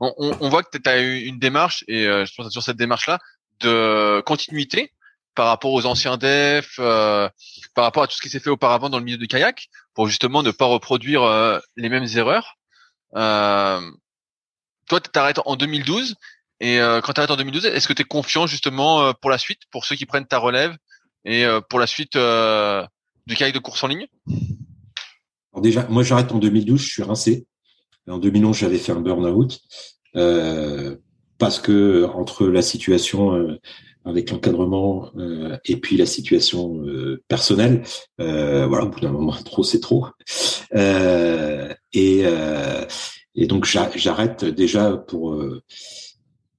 [0.00, 3.18] on, voit que tu as eu une démarche, et euh, je pense sur cette démarche-là,
[3.60, 4.92] de continuité
[5.34, 7.30] par rapport aux anciens defs, par
[7.84, 10.42] rapport à tout ce qui s'est fait auparavant dans le milieu du kayak, pour justement
[10.42, 11.22] ne pas reproduire
[11.76, 12.56] les mêmes erreurs.
[14.88, 16.16] Toi, tu t'arrêtes en 2012,
[16.60, 19.60] et quand tu arrêtes en 2012, est-ce que tu es confiant justement pour la suite,
[19.70, 20.76] pour ceux qui prennent ta relève,
[21.24, 24.06] et pour la suite du kayak de course en ligne?
[25.52, 27.46] Alors déjà, moi j'arrête en 2012, je suis rincé.
[28.08, 29.60] En 2011, j'avais fait un burn-out
[30.16, 30.96] euh,
[31.38, 33.58] parce que entre la situation euh,
[34.04, 37.82] avec l'encadrement euh, et puis la situation euh, personnelle,
[38.20, 40.06] euh, voilà, au bout d'un moment, trop c'est trop.
[40.74, 42.24] et,
[43.34, 45.40] et donc j'arrête déjà pour.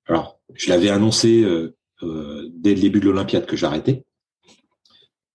[0.08, 1.46] alors, je l'avais annoncé
[2.02, 4.04] dès le début de l'Olympiade que j'arrêtais.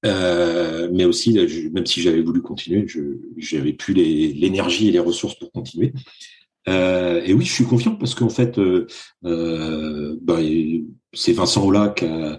[0.04, 1.38] Euh, mais aussi,
[1.72, 5.92] même si j'avais voulu continuer, je n'avais plus l'énergie et les ressources pour continuer.
[6.68, 8.86] Euh, et oui, je suis confiant parce qu'en fait, euh,
[9.24, 10.38] euh bah,
[11.14, 12.38] c'est Vincent Ola qui a,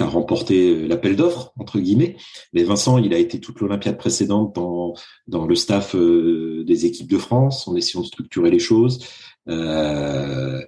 [0.00, 2.16] euh, a remporté l'appel d'offres entre guillemets.
[2.52, 4.94] Mais Vincent, il a été toute l'Olympiade précédente dans
[5.26, 9.00] dans le staff des équipes de France, en essayant de structurer les choses.
[9.48, 10.64] Euh,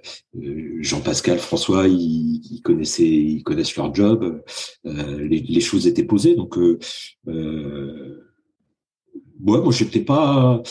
[0.79, 4.43] Jean-Pascal, François, ils, ils, connaissaient, ils connaissent leur job.
[4.85, 6.77] Euh, les, les, choses étaient posées, donc euh,
[7.25, 10.61] ouais, moi j'étais pas,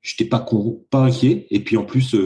[0.00, 0.46] j'étais pas
[0.90, 1.46] pas inquiet.
[1.50, 2.16] Et puis en plus,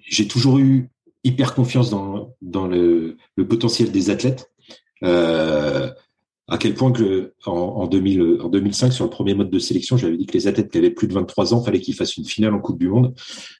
[0.00, 0.90] j'ai toujours eu
[1.28, 3.16] hyper confiance dans le,
[3.48, 4.50] potentiel des athlètes.
[5.04, 5.90] Euh,
[6.50, 9.96] à quel point que en, en, 2000, en 2005 sur le premier mode de sélection,
[9.96, 12.24] j'avais dit que les athlètes qui avaient plus de 23 ans, fallait qu'ils fassent une
[12.24, 13.14] finale en Coupe du Monde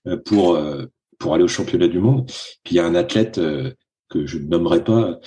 [0.07, 0.87] euh, pour euh,
[1.19, 2.31] pour aller au championnat du monde.
[2.63, 3.41] Puis il y a un athlète
[4.09, 5.19] que je ne nommerai pas,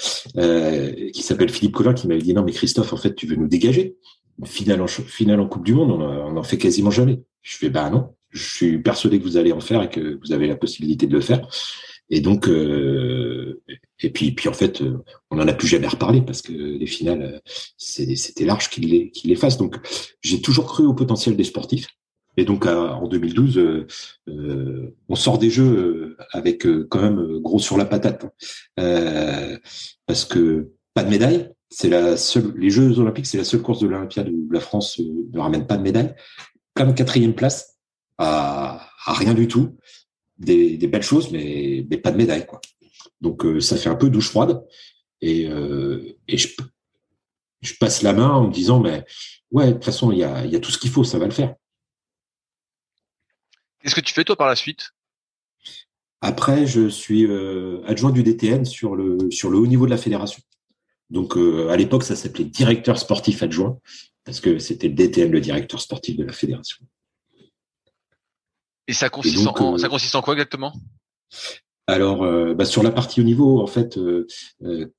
[1.14, 3.50] qui s'appelle Philippe Collin, qui m'avait dit non mais Christophe, en fait, tu veux nous
[3.50, 3.98] dégager
[4.46, 7.22] finale en finale en Coupe du Monde, on, on en fait quasiment jamais.
[7.42, 10.32] Je fais bah non, je suis persuadé que vous allez en faire et que vous
[10.32, 11.48] avez la possibilité de le faire.
[12.12, 13.62] Et donc, euh,
[14.02, 14.84] et puis, puis en fait,
[15.32, 17.42] on n'en a plus jamais reparlé parce que les finales,
[17.78, 19.58] c'était large qu'il les, qu'il les fasse.
[19.58, 19.78] Donc,
[20.22, 21.88] j'ai toujours cru au potentiel des sportifs.
[22.38, 27.86] Et donc, en 2012, euh, on sort des jeux avec quand même gros sur la
[27.86, 28.26] patate,
[28.80, 29.58] euh,
[30.06, 31.50] parce que pas de médaille.
[31.74, 32.54] C'est la seule.
[32.58, 35.78] Les Jeux Olympiques, c'est la seule course de l'Olympiade où la France ne ramène pas
[35.78, 36.14] de médaille.
[36.74, 37.78] Comme quatrième place,
[38.18, 39.78] à rien du tout
[40.42, 42.46] des, belles choses, mais, mais pas de médaille.
[42.46, 42.62] Quoi.
[43.22, 44.66] Donc euh, ça fait un peu douche froide.
[45.22, 46.50] Et, euh, et je,
[47.62, 49.06] je, passe la main en me disant, mais
[49.52, 51.26] ouais, de toute façon, il y a, y a tout ce qu'il faut, ça va
[51.26, 51.56] le faire.
[53.82, 54.92] Qu'est-ce que tu fais toi par la suite?
[56.22, 59.98] Après, je suis euh, adjoint du DTN sur le, sur le haut niveau de la
[59.98, 60.42] fédération.
[61.10, 63.78] Donc à l'époque, ça s'appelait directeur sportif adjoint,
[64.24, 66.86] parce que c'était le DTN, le directeur sportif de la fédération.
[68.92, 70.74] Et ça consiste, en, ça euh, consiste en quoi exactement?
[71.88, 74.28] Alors, euh, bah, sur la partie au niveau, en fait, euh,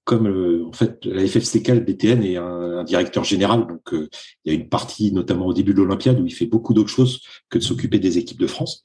[0.04, 4.08] comme en fait la FFCK, le DTN est un, directeur général, donc il
[4.46, 7.20] y a une partie, notamment au début de l'Olympiade, où il fait beaucoup d'autres choses
[7.50, 8.82] que de s'occuper des équipes de France.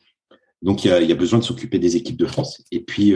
[0.62, 2.62] Donc il y a, y a, besoin de s'occuper des équipes de France.
[2.74, 3.14] Et puis,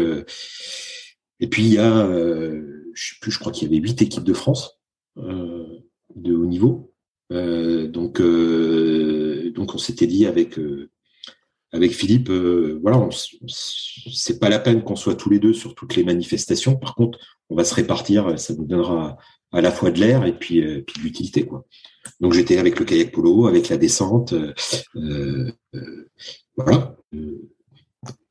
[1.41, 4.23] et puis il y a, je sais plus, je crois qu'il y avait huit équipes
[4.23, 4.79] de France
[5.17, 6.93] de haut niveau.
[7.29, 10.57] donc, donc on s'était dit avec
[11.73, 13.07] avec Philippe, euh, voilà,
[13.47, 16.75] c'est pas la peine qu'on soit tous les deux sur toutes les manifestations.
[16.75, 17.17] Par contre,
[17.49, 19.17] on va se répartir, ça nous donnera
[19.53, 21.47] à la fois de l'air et puis, euh, puis de l'utilité.
[22.19, 24.53] Donc j'étais avec le kayak polo, avec la descente, euh,
[24.95, 25.51] euh
[26.57, 26.95] voilà,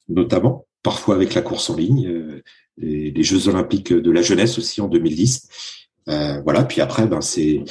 [0.09, 2.43] notamment, parfois avec la course en ligne,
[2.77, 5.49] les, les, Jeux olympiques de la jeunesse aussi en 2010.
[6.07, 7.65] voilà, puis après, ben c'est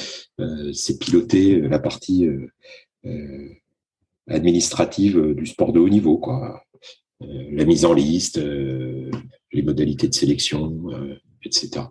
[0.72, 2.28] c'est piloter la partie
[4.30, 6.64] administrative euh, du sport de haut niveau, quoi.
[7.22, 9.10] Euh, la mise en liste, euh,
[9.52, 10.86] les modalités de sélection,
[11.44, 11.84] etc.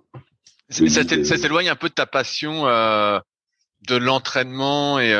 [0.69, 5.11] Ça s'éloigne un peu de ta passion de l'entraînement et,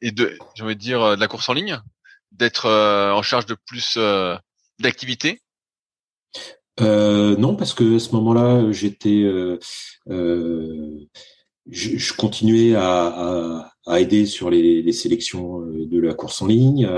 [0.00, 1.80] et de, j'ai envie de dire, de la course en ligne,
[2.30, 3.98] d'être en charge de plus
[4.78, 5.40] d'activités.
[6.78, 9.24] Non, parce que à ce moment-là, j'étais,
[11.70, 16.42] je, je, continuais à, à, à, aider sur les, les, sélections euh, de la course
[16.42, 16.88] en ligne.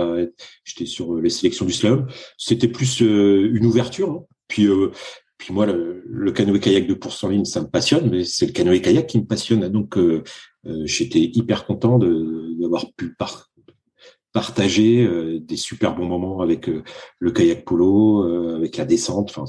[0.65, 2.07] J'étais sur les sélections du slalom.
[2.39, 4.11] C'était plus euh, une ouverture.
[4.11, 4.25] Hein.
[4.49, 4.91] Puis, euh,
[5.39, 8.53] puis moi, le, le canoë-kayak de course en ligne, ça me passionne, mais c'est le
[8.53, 9.69] canoë-kayak qui me passionne.
[9.69, 9.99] Donc,
[10.85, 13.51] j'étais hyper content d'avoir pu par,
[14.33, 15.07] partager
[15.41, 16.71] des super bons moments avec
[17.19, 19.35] le kayak polo, avec la descente.
[19.37, 19.45] Enfin,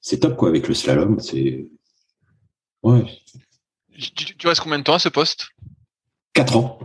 [0.00, 0.48] c'est top quoi.
[0.48, 1.66] Avec le slalom, c'est
[2.84, 3.04] ouais,
[3.96, 5.48] tu, restes combien de temps à ce poste?
[6.32, 6.78] Quatre ans.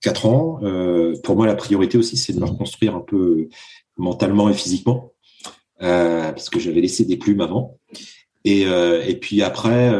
[0.00, 0.60] Quatre ans.
[0.62, 3.48] Euh, pour moi, la priorité aussi, c'est de me reconstruire un peu
[3.96, 5.12] mentalement et physiquement,
[5.82, 7.78] euh, parce que j'avais laissé des plumes avant.
[8.44, 9.92] Et, euh, puis après,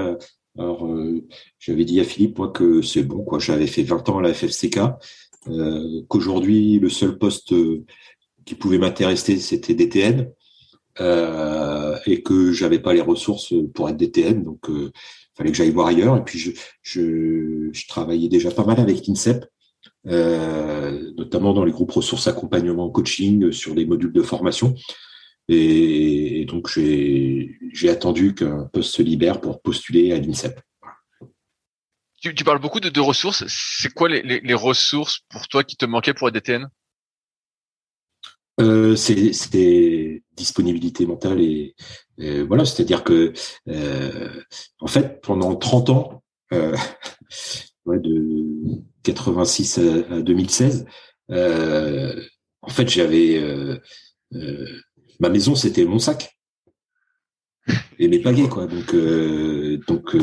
[1.59, 3.39] j'avais dit à Philippe moi que c'est bon, quoi.
[3.39, 4.81] J'avais fait 20 ans à la FFCK,
[6.09, 7.55] qu'aujourd'hui le seul poste
[8.45, 10.31] qui pouvait m'intéresser, c'était DTN
[11.01, 14.93] euh, et que j'avais pas les ressources pour être DTN, donc euh,
[15.37, 16.17] fallait que j'aille voir ailleurs.
[16.17, 19.45] Et puis je, travaillais déjà pas mal avec l'INSEP,
[20.07, 24.75] euh, notamment dans les groupes ressources accompagnement coaching sur des modules de formation.
[25.49, 30.61] Et, donc j'ai attendu qu'un poste se libère pour postuler à l'INSEP.
[32.21, 33.45] Tu, parles beaucoup de, ressources.
[33.49, 36.69] C'est quoi les, les, les, ressources pour toi qui te manquaient pour être DTN
[38.61, 41.75] euh, c'est disponibilité mentale et,
[42.47, 43.33] voilà, c'est-à-dire que
[43.69, 44.41] euh,
[44.79, 46.23] en fait pendant 30 ans,
[46.53, 46.77] euh,
[47.87, 50.87] ouais, de 86 à, 2016,
[51.31, 52.23] euh,
[52.63, 53.79] en fait j'avais euh,
[55.19, 56.39] ma maison c'était mon sac.
[57.99, 58.67] et mes pagaies quoi.
[58.67, 58.95] Donc
[59.87, 60.17] donc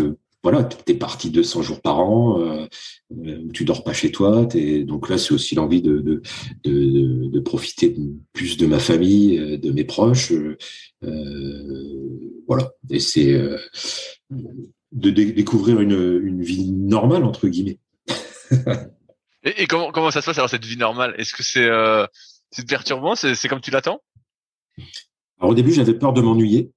[0.44, 2.68] voilà, tu es parti 200 jours par an, euh,
[3.54, 4.48] tu dors pas chez toi.
[4.86, 6.22] Donc là, c'est aussi l'envie de, de,
[6.64, 7.96] de, de, profiter
[8.34, 10.34] plus de ma famille, de mes proches.
[12.48, 13.40] voilà, et c'est
[14.92, 17.80] de découvrir une, une vie normale entre guillemets.
[19.44, 21.16] et, et, comment comment ça se passe alors cette vie normale?
[21.18, 22.06] Est-ce que c'est euh,
[22.52, 23.16] c'est perturbant?
[23.16, 24.02] C'est comme tu l'attends?
[25.40, 26.72] Alors au début, j'avais peur de m'ennuyer,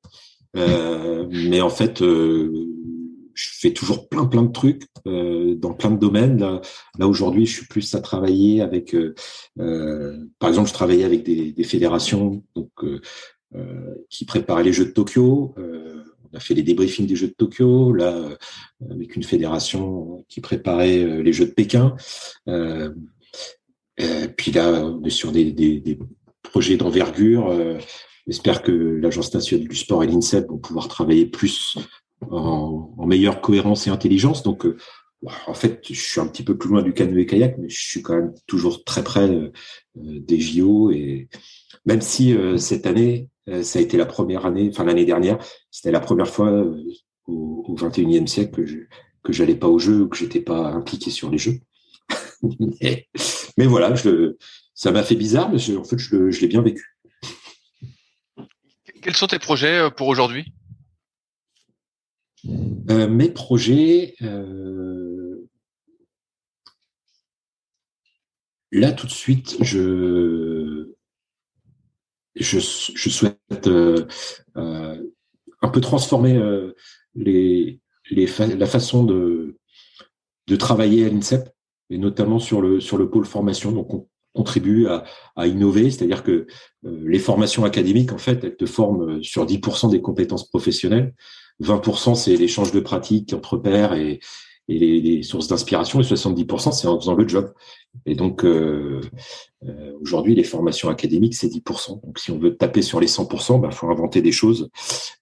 [0.57, 2.67] euh, mais en fait, euh,
[3.35, 6.41] je fais toujours plein plein de trucs euh, dans plein de domaines.
[6.99, 9.15] Là, aujourd'hui, je suis plus à travailler avec, euh,
[9.59, 12.71] euh, par exemple, je travaillais avec des, des fédérations donc
[14.11, 17.93] qui préparaient les Jeux de Tokyo on a fait les débriefings des Jeux de Tokyo,
[17.93, 18.37] là,
[18.91, 21.95] avec une fédération qui préparait les Jeux de Pékin.
[24.37, 25.99] Puis là, on est sur des,
[26.43, 27.79] projets d'envergure.
[28.27, 31.77] J'espère que l'Agence nationale du sport et l'INSEP vont pouvoir travailler plus
[32.31, 34.43] en, meilleure cohérence et intelligence.
[34.43, 34.67] Donc,
[35.47, 38.15] en fait, je suis un petit peu plus loin du canoë-kayak, mais je suis quand
[38.15, 39.29] même toujours très près
[39.95, 40.91] des JO.
[40.91, 41.29] Et
[41.85, 45.39] même si cette année, euh, ça a été la première année, enfin l'année dernière,
[45.71, 46.83] c'était la première fois euh,
[47.27, 48.79] au, au 21e siècle que je
[49.23, 51.59] que j'allais pas au jeu ou que j'étais pas impliqué sur les jeux.
[53.57, 53.95] mais, voilà,
[54.75, 56.99] ça m'a fait bizarre, mais en fait, je, l'ai bien vécu.
[59.01, 60.53] Quels sont tes projets euh, pour aujourd'hui?
[62.91, 65.49] Euh, Mes projets, euh,
[68.73, 70.87] là tout de suite, je
[72.37, 74.07] souhaite euh,
[74.55, 76.39] un peu transformer
[77.15, 79.57] la façon de,
[80.59, 81.49] travailler à l'INSEP
[81.91, 83.73] et notamment sur le pôle formation.
[83.73, 86.47] Donc on contribue à innover, c'est-à-dire que
[86.83, 91.15] les formations académiques en fait elles te forment sur 10% des compétences professionnelles,
[91.63, 94.21] 20% c'est l'échange de pratiques entre pairs et,
[94.67, 97.53] les, sources d'inspiration, et 70% c'est en faisant le job.
[98.07, 99.03] Et donc euh,
[99.67, 102.03] euh, aujourd'hui, les formations académiques c'est 10%.
[102.03, 104.71] Donc si on veut taper sur les 100%, il bah, faut inventer des choses,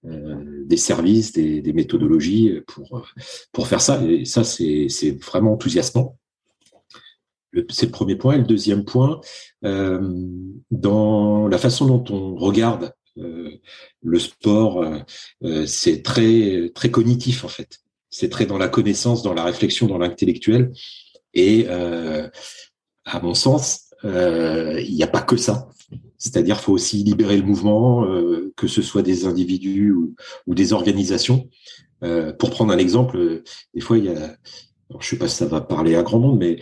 [0.05, 3.05] euh, des services, des, des, méthodologies pour
[3.51, 4.01] pour faire ça.
[4.05, 6.17] Et ça c'est c'est vraiment enthousiasmant.
[7.69, 8.35] C'est le premier point.
[8.35, 9.21] Et le deuxième point,
[9.65, 10.01] euh,
[10.71, 14.85] dans la façon dont on regarde le sport,
[15.43, 17.83] euh, c'est très cognitif en fait
[18.13, 20.71] c'est très dans la connaissance, dans la réflexion, dans l'intellectuel.
[21.35, 22.29] Et euh,
[23.05, 25.71] à mon sens, euh, il n'y a pas que ça.
[26.19, 30.15] C'est-à-dire, faut aussi libérer le mouvement, euh, que ce soit des individus ou,
[30.55, 31.49] des organisations.
[32.05, 33.43] Euh, pour prendre un exemple,
[33.75, 34.37] des fois, il y a,
[34.91, 36.61] alors, je sais pas si ça va parler à grand monde, mais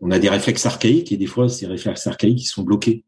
[0.00, 3.04] on a des réflexes archaïques et des fois, ces réflexes archaïques, sont bloqués.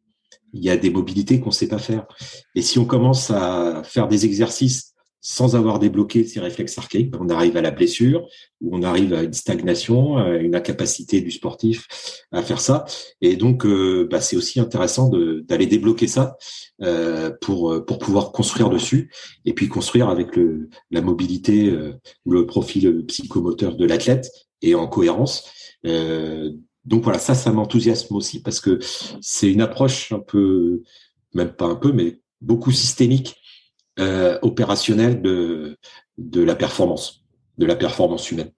[0.54, 2.06] Il y a des mobilités qu'on ne sait pas faire.
[2.54, 4.94] Et si on commence à faire des exercices
[5.26, 8.28] sans avoir débloqué ces réflexes archaïques, on arrive à la blessure,
[8.60, 11.88] ou on arrive à une stagnation, à une incapacité du sportif
[12.30, 12.84] à faire ça.
[13.22, 16.36] Et donc, euh, bah, c'est aussi intéressant d'aller débloquer ça
[16.82, 19.10] euh, pour pour pouvoir construire dessus,
[19.46, 21.94] et puis construire avec le, la mobilité, euh,
[22.26, 25.50] le profil psychomoteur de l'athlète et en cohérence.
[26.84, 28.78] Donc voilà, ça, ça m'enthousiasme aussi parce que
[29.20, 30.82] c'est une approche un peu,
[31.32, 33.36] même pas un peu, mais beaucoup systémique
[33.98, 35.78] euh, opérationnel de,
[36.18, 37.24] de la performance,
[37.58, 38.52] de la performance humaine.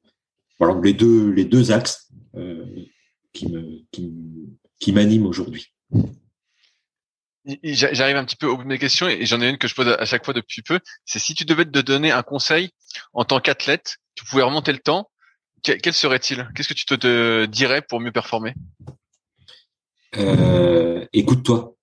[0.58, 2.64] Voilà les deux, les deux axes euh,
[3.32, 4.12] qui me, qui,
[4.80, 5.72] qui m'animent aujourd'hui.
[7.62, 9.74] J'arrive un petit peu au bout de mes questions et j'en ai une que je
[9.74, 10.80] pose à chaque fois depuis peu.
[11.04, 12.70] C'est si tu devais te donner un conseil
[13.12, 15.08] en tant qu'athlète, tu pouvais remonter le temps,
[15.82, 16.48] quel serait-il?
[16.54, 18.54] Qu'est-ce que tu te, dirais pour mieux performer?
[20.16, 21.76] Euh, Écoute-toi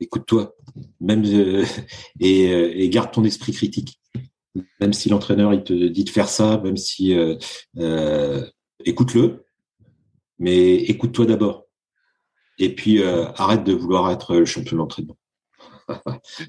[0.00, 0.54] écoute-toi,
[1.00, 1.64] même euh,
[2.20, 4.00] et, euh, et, garde ton esprit critique.
[4.80, 8.46] Même si l'entraîneur il te dit de faire ça, même si euh,
[8.84, 9.44] écoute-le,
[10.38, 11.66] mais écoute-toi d'abord.
[12.58, 15.18] Et puis arrête de vouloir être le champion d'entraînement.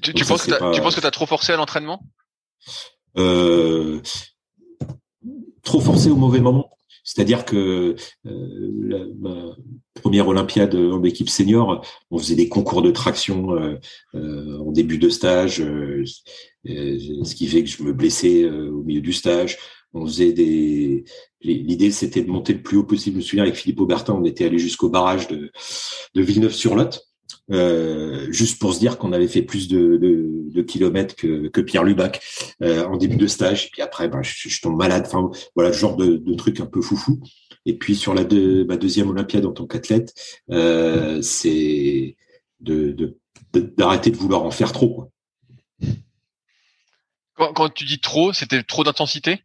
[0.14, 2.02] tu, penses que tu penses que tu as trop forcé à l'entraînement?
[5.62, 6.70] Trop forcé au mauvais moment.
[7.08, 9.56] C'est-à-dire que euh, ma
[9.94, 13.76] première Olympiade en équipe senior, on faisait des concours de traction euh,
[14.14, 15.62] euh, en début de stage,
[16.66, 19.56] ce qui fait que je me blessais au milieu du stage.
[19.94, 21.04] On faisait des.
[21.40, 23.14] L'idée, c'était de monter le plus haut possible.
[23.14, 25.50] Je me souviens avec Philippe Aubertin, on était allé jusqu'au barrage de,
[26.14, 27.07] de Villeneuve-sur-Lot.
[27.50, 31.62] Euh, juste pour se dire qu'on avait fait plus de, de, de kilomètres que, que,
[31.62, 32.20] Pierre Lubac
[32.62, 33.66] euh, en début de stage.
[33.66, 35.04] Et puis après, ben, je, je, tombe malade.
[35.06, 37.20] Enfin, voilà, genre de, de truc un peu foufou.
[37.64, 40.14] Et puis sur la ma deuxième Olympiade en tant qu'athlète,
[40.50, 42.16] euh, c'est
[42.60, 43.16] de,
[43.52, 44.94] d'arrêter de, vouloir en faire trop.
[44.94, 45.08] Quoi.
[47.34, 49.42] Quand, quand tu dis trop, c'était trop d'intensité?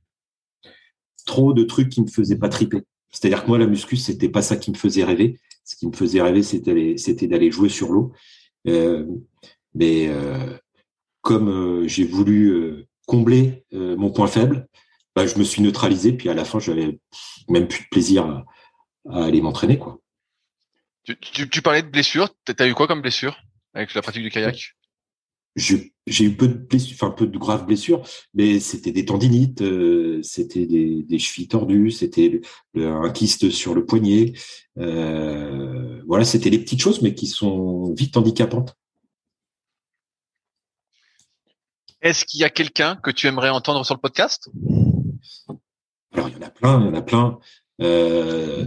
[1.26, 2.84] Trop de trucs qui me faisaient pas triper.
[3.12, 5.40] C'est-à-dire que moi, la muscu, c'était pas ça qui me faisait rêver.
[5.64, 8.14] Ce qui me faisait rêver, c'était d'aller jouer sur l'eau.
[8.68, 9.06] Euh,
[9.74, 10.58] mais euh,
[11.22, 14.68] comme euh, j'ai voulu combler mon point faible,
[15.16, 16.14] bah, je me suis neutralisé.
[16.14, 17.00] Puis à la fin, j'avais
[17.50, 18.26] même plus de plaisir
[19.10, 19.80] à, aller m'entraîner,
[21.04, 22.30] tu, tu, tu parlais de blessures.
[22.46, 23.38] T'as eu quoi comme blessure
[23.74, 24.76] avec la pratique du kayak?
[25.56, 28.04] J'ai eu peu de blessures, enfin peu de graves blessures,
[28.34, 32.42] mais c'était des tendinites, euh, c'était des, des, chevilles tordues, c'était
[32.76, 34.34] un kyste sur le poignet.
[34.78, 38.76] Euh, voilà, c'était des petites choses, mais qui sont vite handicapantes.
[42.02, 44.50] Est-ce qu'il y a quelqu'un que tu aimerais entendre sur le podcast?
[46.12, 47.40] Alors il y en a plein, il y en a plein.
[47.82, 48.66] Euh,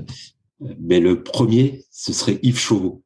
[0.80, 3.02] mais le premier, ce serait Yves Chauveau,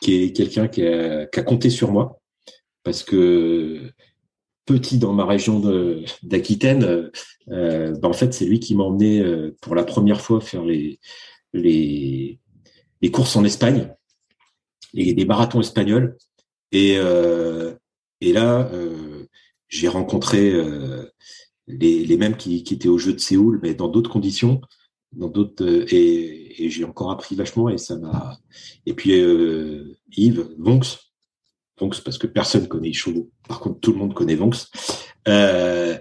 [0.00, 2.17] qui est quelqu'un qui qui a compté sur moi
[2.84, 3.92] parce que
[4.68, 5.60] petit dans ma région
[6.22, 7.10] d'Aquitaine,
[7.50, 10.62] euh, bah, en fait, c'est lui qui m'a emmené euh, pour la première fois faire
[10.64, 11.00] les,
[11.54, 12.38] les,
[13.10, 13.94] courses en Espagne,
[14.92, 16.16] les, les marathons espagnols.
[16.70, 17.74] Et, euh,
[18.20, 18.70] et là,
[19.68, 20.52] j'ai rencontré
[21.66, 24.60] les, les mêmes qui, qui, étaient au jeu de Séoul, mais dans d'autres conditions,
[25.12, 25.64] dans d'autres
[25.94, 28.38] et, et j'ai encore appris vachement et ça m'a.
[28.84, 29.12] Et puis
[30.16, 31.07] Yves Vonx,
[31.78, 33.30] Vonx parce que personne connaît Chauveau.
[33.48, 34.70] Par contre, tout le monde connaît Vonx.
[35.28, 35.96] Euh,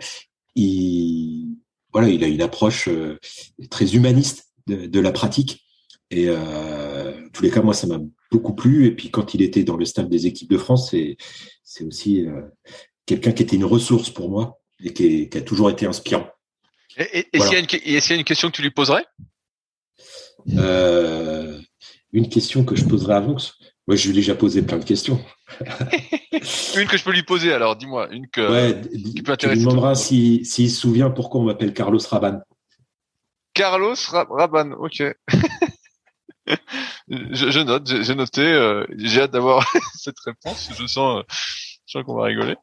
[0.56, 1.58] il,
[1.92, 3.20] voilà, il a une approche euh,
[3.70, 5.64] très humaniste de, de la pratique.
[6.10, 8.00] Et euh, en tous les cas, moi, ça m'a
[8.32, 8.86] beaucoup plu.
[8.86, 11.18] Et puis, quand il était dans le staff des équipes de France, c'est,
[11.86, 12.26] aussi
[13.06, 16.28] quelqu'un qui était une ressource pour moi et qui, est, qui a toujours été inspirant.
[16.98, 17.60] Et, et, voilà.
[17.60, 19.06] est-ce, qu'il y, y a une question que tu lui poserais?
[22.14, 23.54] Une question que je poserais à Vonx
[23.88, 25.24] moi, je lui ai déjà posé plein de questions.
[26.76, 28.10] Une que je peux lui poser, alors, dis-moi.
[28.12, 29.60] Une que, ouais, qui peut intéresser.
[29.60, 32.42] Tu lui demanderas s'il si, se souvient pourquoi on m'appelle Carlos Raban.
[33.54, 35.04] Carlos Raban, ok.
[37.08, 38.42] je, je, note, j'ai noté.
[38.42, 39.66] Euh, j'ai hâte d'avoir
[39.96, 40.70] cette réponse.
[40.78, 41.24] Je sens, euh,
[41.86, 42.56] je sens qu'on va rigoler.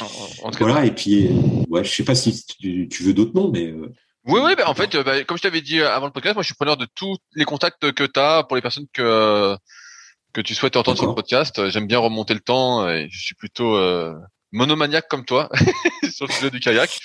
[0.00, 1.28] En, en voilà, et puis,
[1.68, 3.66] ouais, je sais pas si tu, tu veux d'autres noms, mais.
[3.66, 3.92] Euh,
[4.26, 6.46] oui, oui, bah, en fait, bah, comme je t'avais dit avant le podcast, moi, je
[6.46, 9.56] suis preneur de tous les contacts que tu as pour les personnes que
[10.32, 11.68] que tu souhaites entendre sur le podcast.
[11.68, 14.14] J'aime bien remonter le temps et je suis plutôt euh,
[14.52, 15.48] monomaniaque comme toi
[16.10, 16.98] sur le sujet du kayak.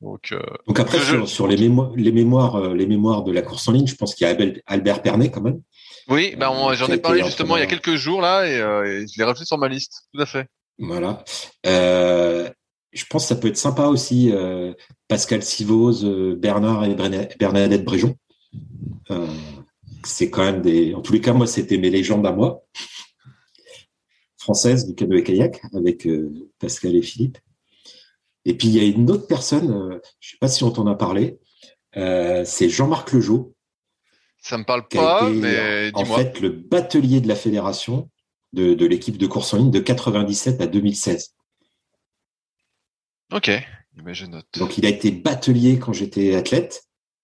[0.00, 3.42] Donc, euh, Donc après sur, sur, les mémoires, les mémoires, euh, les mémoires de la
[3.42, 4.36] course en ligne, je pense qu'il y a
[4.66, 5.60] Albert Pernet quand même.
[6.08, 9.06] Oui, ben bah, j'en ai parlé justement il y a quelques jours là et, et
[9.06, 10.08] je l'ai rajouté sur ma liste.
[10.12, 10.48] Tout à fait.
[10.78, 11.24] Voilà.
[11.66, 12.50] Euh,
[12.92, 14.74] je pense que ça peut être sympa aussi euh,
[15.08, 16.04] Pascal Sivose,
[16.36, 18.16] Bernard et Bernadette Bréjon.
[20.04, 20.94] C'est quand même des.
[20.94, 22.64] En tous les cas, moi, c'était mes légendes à moi,
[24.42, 27.38] françaises du canoë kayak avec euh, Pascal et Philippe.
[28.44, 30.86] Et puis il y a une autre personne, euh, je sais pas si on t'en
[30.86, 31.38] a parlé,
[31.96, 33.54] euh, c'est Jean-Marc Lejeau.
[34.38, 38.10] Ça me parle pas, été, mais en fait le batelier de la fédération
[38.52, 41.36] de, de l'équipe de course en ligne de 97 à 2016.
[43.32, 43.50] Ok,
[43.94, 44.46] mais je note.
[44.58, 46.82] Donc il a été batelier quand j'étais athlète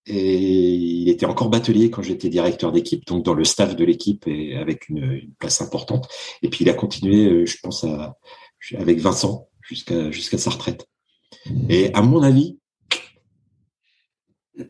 [0.09, 4.27] et il était encore batelier quand j'étais directeur d'équipe, donc dans le staff de l'équipe
[4.27, 6.09] et avec une, une, place importante.
[6.43, 8.17] Et puis il a continué, euh, je pense, à,
[8.79, 10.87] avec Vincent jusqu'à jusqu'à sa retraite.
[11.69, 12.59] Et à mon avis,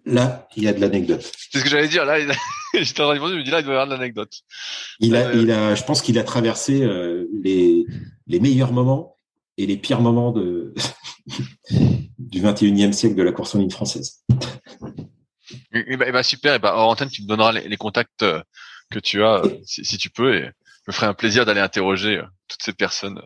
[0.05, 1.31] là, il y a de l'anecdote.
[1.51, 2.05] C'est ce que j'allais dire.
[2.05, 2.19] Là,
[2.75, 4.33] j'étais en train de je me dis là, il doit y avoir de l'anecdote.
[4.99, 5.43] Il a, euh...
[5.43, 7.87] il a, je pense qu'il a traversé euh, les
[8.27, 9.17] les meilleurs moments
[9.57, 10.75] et les pires moments de
[12.19, 14.25] du 21e siècle de la course en ligne française.
[15.73, 18.43] Et bah, et bah super, et bah, en antenne, tu me donneras les, contacts euh,
[18.91, 22.19] que tu as, euh, si, tu peux, et je me ferai un plaisir d'aller interroger
[22.19, 23.21] euh, toutes ces personnes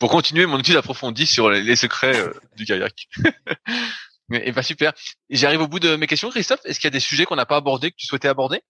[0.00, 2.20] pour continuer mon étude approfondie sur les, secrets
[2.56, 3.08] du kayak.
[4.32, 4.92] et bah super.
[5.30, 6.60] J'arrive au bout de mes questions, Christophe.
[6.64, 8.60] Est-ce qu'il y a des sujets qu'on n'a pas abordés que tu souhaitais aborder?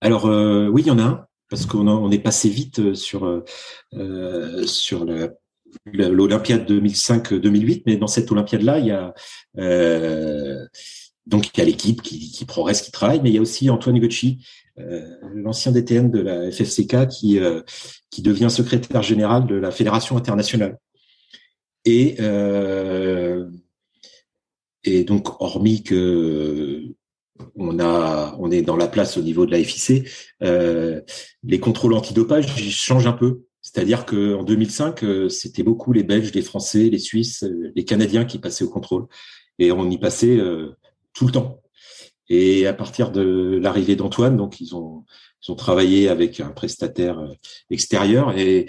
[0.00, 3.26] Alors euh, oui, il y en a un parce qu'on on est passé vite sur
[3.26, 5.04] euh, sur
[5.86, 9.14] l'Olympiade 2005-2008, mais dans cette Olympiade-là, il y a
[9.58, 10.64] euh,
[11.28, 14.00] donc il y a l'équipe qui, progresse, qui travaille, mais il y a aussi Antoine
[14.00, 14.38] Gocci,
[14.78, 17.62] euh, l'ancien DTN de la FFCK, qui, euh,
[18.10, 20.78] qui devient secrétaire général de la Fédération internationale.
[21.84, 23.46] Et, euh,
[25.06, 26.82] donc, hormis que
[27.54, 30.08] on est dans la place au niveau de la FIC,
[30.40, 33.42] les contrôles antidopage changent un peu.
[33.60, 37.44] C'est-à-dire qu'en 2005, euh, c'était beaucoup les Belges, les Français, les Suisses,
[37.74, 39.06] les Canadiens qui passaient au contrôle.
[39.58, 40.38] Et on y passait
[41.18, 41.60] tout le temps.
[42.28, 45.04] Et à partir de l'arrivée d'Antoine, donc ils ont
[45.46, 47.32] ils ont travaillé avec un prestataire euh,
[47.70, 48.66] extérieur et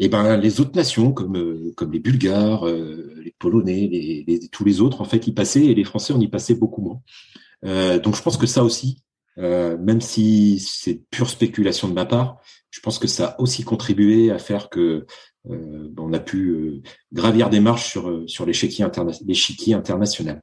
[0.00, 5.00] et ben les autres nations comme comme les Bulgares, les Polonais, les, tous les autres
[5.00, 7.98] en fait y passaient et les Français on y passait beaucoup moins.
[7.98, 9.02] donc je pense que ça aussi,
[9.36, 12.38] même si c'est pure spéculation de ma part,
[12.70, 15.04] je pense que ça a aussi contribué à faire que
[15.50, 16.82] euh, on a pu euh,
[17.12, 19.12] gravir des marches sur, euh, sur l'échiquier interna
[19.76, 20.40] international.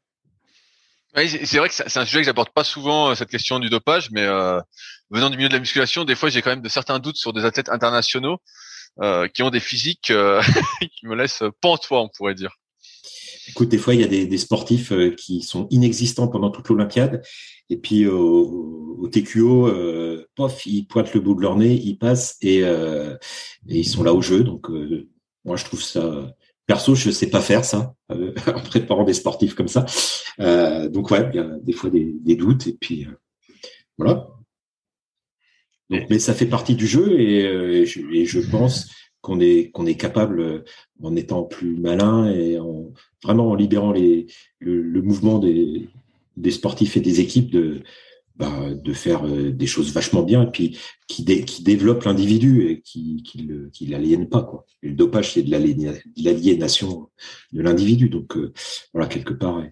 [1.15, 4.25] C'est vrai que c'est un sujet que j'aborde pas souvent cette question du dopage, mais
[5.09, 7.31] venant du milieu de la musculation, des fois j'ai quand même de certains doutes sur
[7.31, 8.39] des athlètes internationaux
[9.33, 10.11] qui ont des physiques
[10.81, 12.51] qui me laissent pantois, on pourrait dire.
[13.47, 17.21] Écoute, des fois il y a des, sportifs qui sont inexistants pendant toute l'Olympiade
[17.69, 22.37] et puis au, TQO, euh, pof, ils pointent le bout de leur nez, ils passent
[22.41, 23.15] et, euh,
[23.67, 24.43] et ils sont là au jeu.
[24.43, 25.07] Donc euh,
[25.43, 26.33] moi je trouve ça
[26.65, 29.85] perso, je sais pas faire ça euh, en préparant des sportifs comme ça.
[30.39, 33.07] Euh, donc ouais, il y a des fois des, des doutes et puis
[33.97, 34.27] voilà.
[35.89, 38.89] Donc, mais ça fait partie du jeu et, et, je, et je, pense
[39.21, 40.63] qu'on est qu'on est capable
[41.03, 42.91] en étant plus malin et en
[43.23, 44.25] vraiment en libérant les
[44.59, 45.87] le, le mouvement des
[46.37, 47.83] des sportifs et des équipes de
[48.37, 52.81] bah, de faire euh, des choses vachement bien et puis qui, qui développent l'individu et
[52.81, 54.65] qui qui, qui l'aliènent pas quoi.
[54.81, 57.09] le dopage c'est de l'aliénation
[57.53, 58.51] de l'individu donc euh,
[58.93, 59.63] voilà quelque part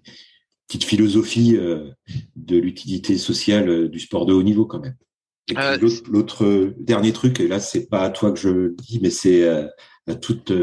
[0.66, 1.90] petite philosophie euh,
[2.38, 4.96] de l'utilité sociale du sport de haut niveau quand même.
[6.10, 9.46] L'autre dernier truc et là c'est pas à toi que je le dis mais c'est
[9.46, 10.54] à toute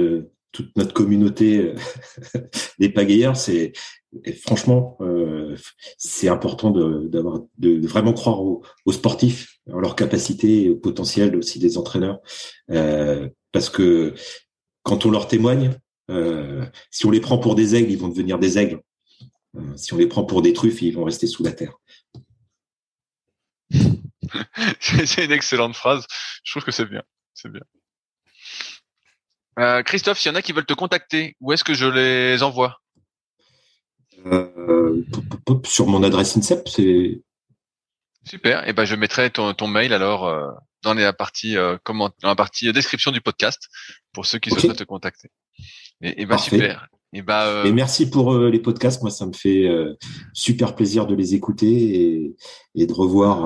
[0.53, 1.75] toute notre communauté
[2.79, 3.73] des pagayeurs, c'est
[4.45, 5.57] franchement, euh,
[5.99, 11.59] c'est important d'avoir de, vraiment croire aux, sportifs, en leur capacité et au potentiel aussi
[11.59, 12.21] des entraîneurs,
[12.71, 14.15] euh, parce que
[14.83, 15.75] quand on leur témoigne,
[16.11, 18.81] euh, si on les prend pour des aigles, ils vont devenir des aigles.
[19.77, 21.75] si on les prend pour des truffes, ils vont rester sous la terre.
[24.81, 26.07] c'est une excellente phrase.
[26.45, 27.03] Je trouve que c'est bien.
[27.35, 27.63] C'est bien.
[29.83, 32.80] Christophe, s'il y en a qui veulent te contacter, où est-ce que je les envoie?
[34.27, 35.03] Euh,
[35.65, 37.23] sur mon adresse INSEP, c'est
[38.25, 38.67] super.
[38.69, 40.49] Et ben je mettrai ton, ton mail alors euh,
[40.83, 43.69] dans la partie euh, comment dans la partie description du podcast
[44.13, 45.29] pour ceux qui souhaitent te contacter.
[46.03, 46.89] Et, ben super.
[47.13, 49.03] Et, et merci pour les podcasts.
[49.03, 49.69] Moi, ça me fait
[50.33, 52.37] super plaisir de les écouter et,
[52.75, 53.45] et de revoir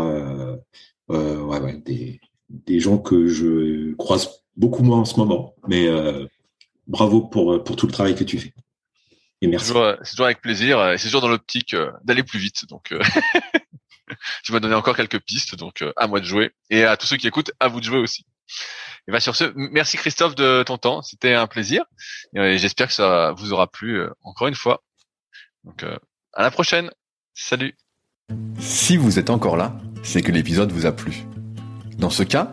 [1.08, 5.54] ouais, ouais, des, des gens que je croise beaucoup moins en ce moment.
[5.66, 5.88] Mais
[6.86, 8.52] bravo pour, pour tout le travail que tu fais.
[9.46, 10.78] Euh, c'est toujours, avec plaisir.
[10.78, 12.66] Euh, et c'est toujours dans l'optique euh, d'aller plus vite.
[12.68, 12.94] Donc,
[14.44, 15.56] tu m'as donné encore quelques pistes.
[15.56, 16.52] Donc, à moi de jouer.
[16.70, 18.26] Et à tous ceux qui écoutent, à vous de jouer aussi.
[19.06, 21.02] Et bah sur ce, merci Christophe de ton temps.
[21.02, 21.84] C'était un plaisir.
[22.34, 24.82] Et j'espère que ça vous aura plu encore une fois.
[25.64, 25.84] Donc,
[26.32, 26.90] à la prochaine.
[27.34, 27.76] Salut.
[28.58, 31.24] Si vous êtes encore là, c'est que l'épisode vous a plu.
[31.98, 32.52] Dans ce cas,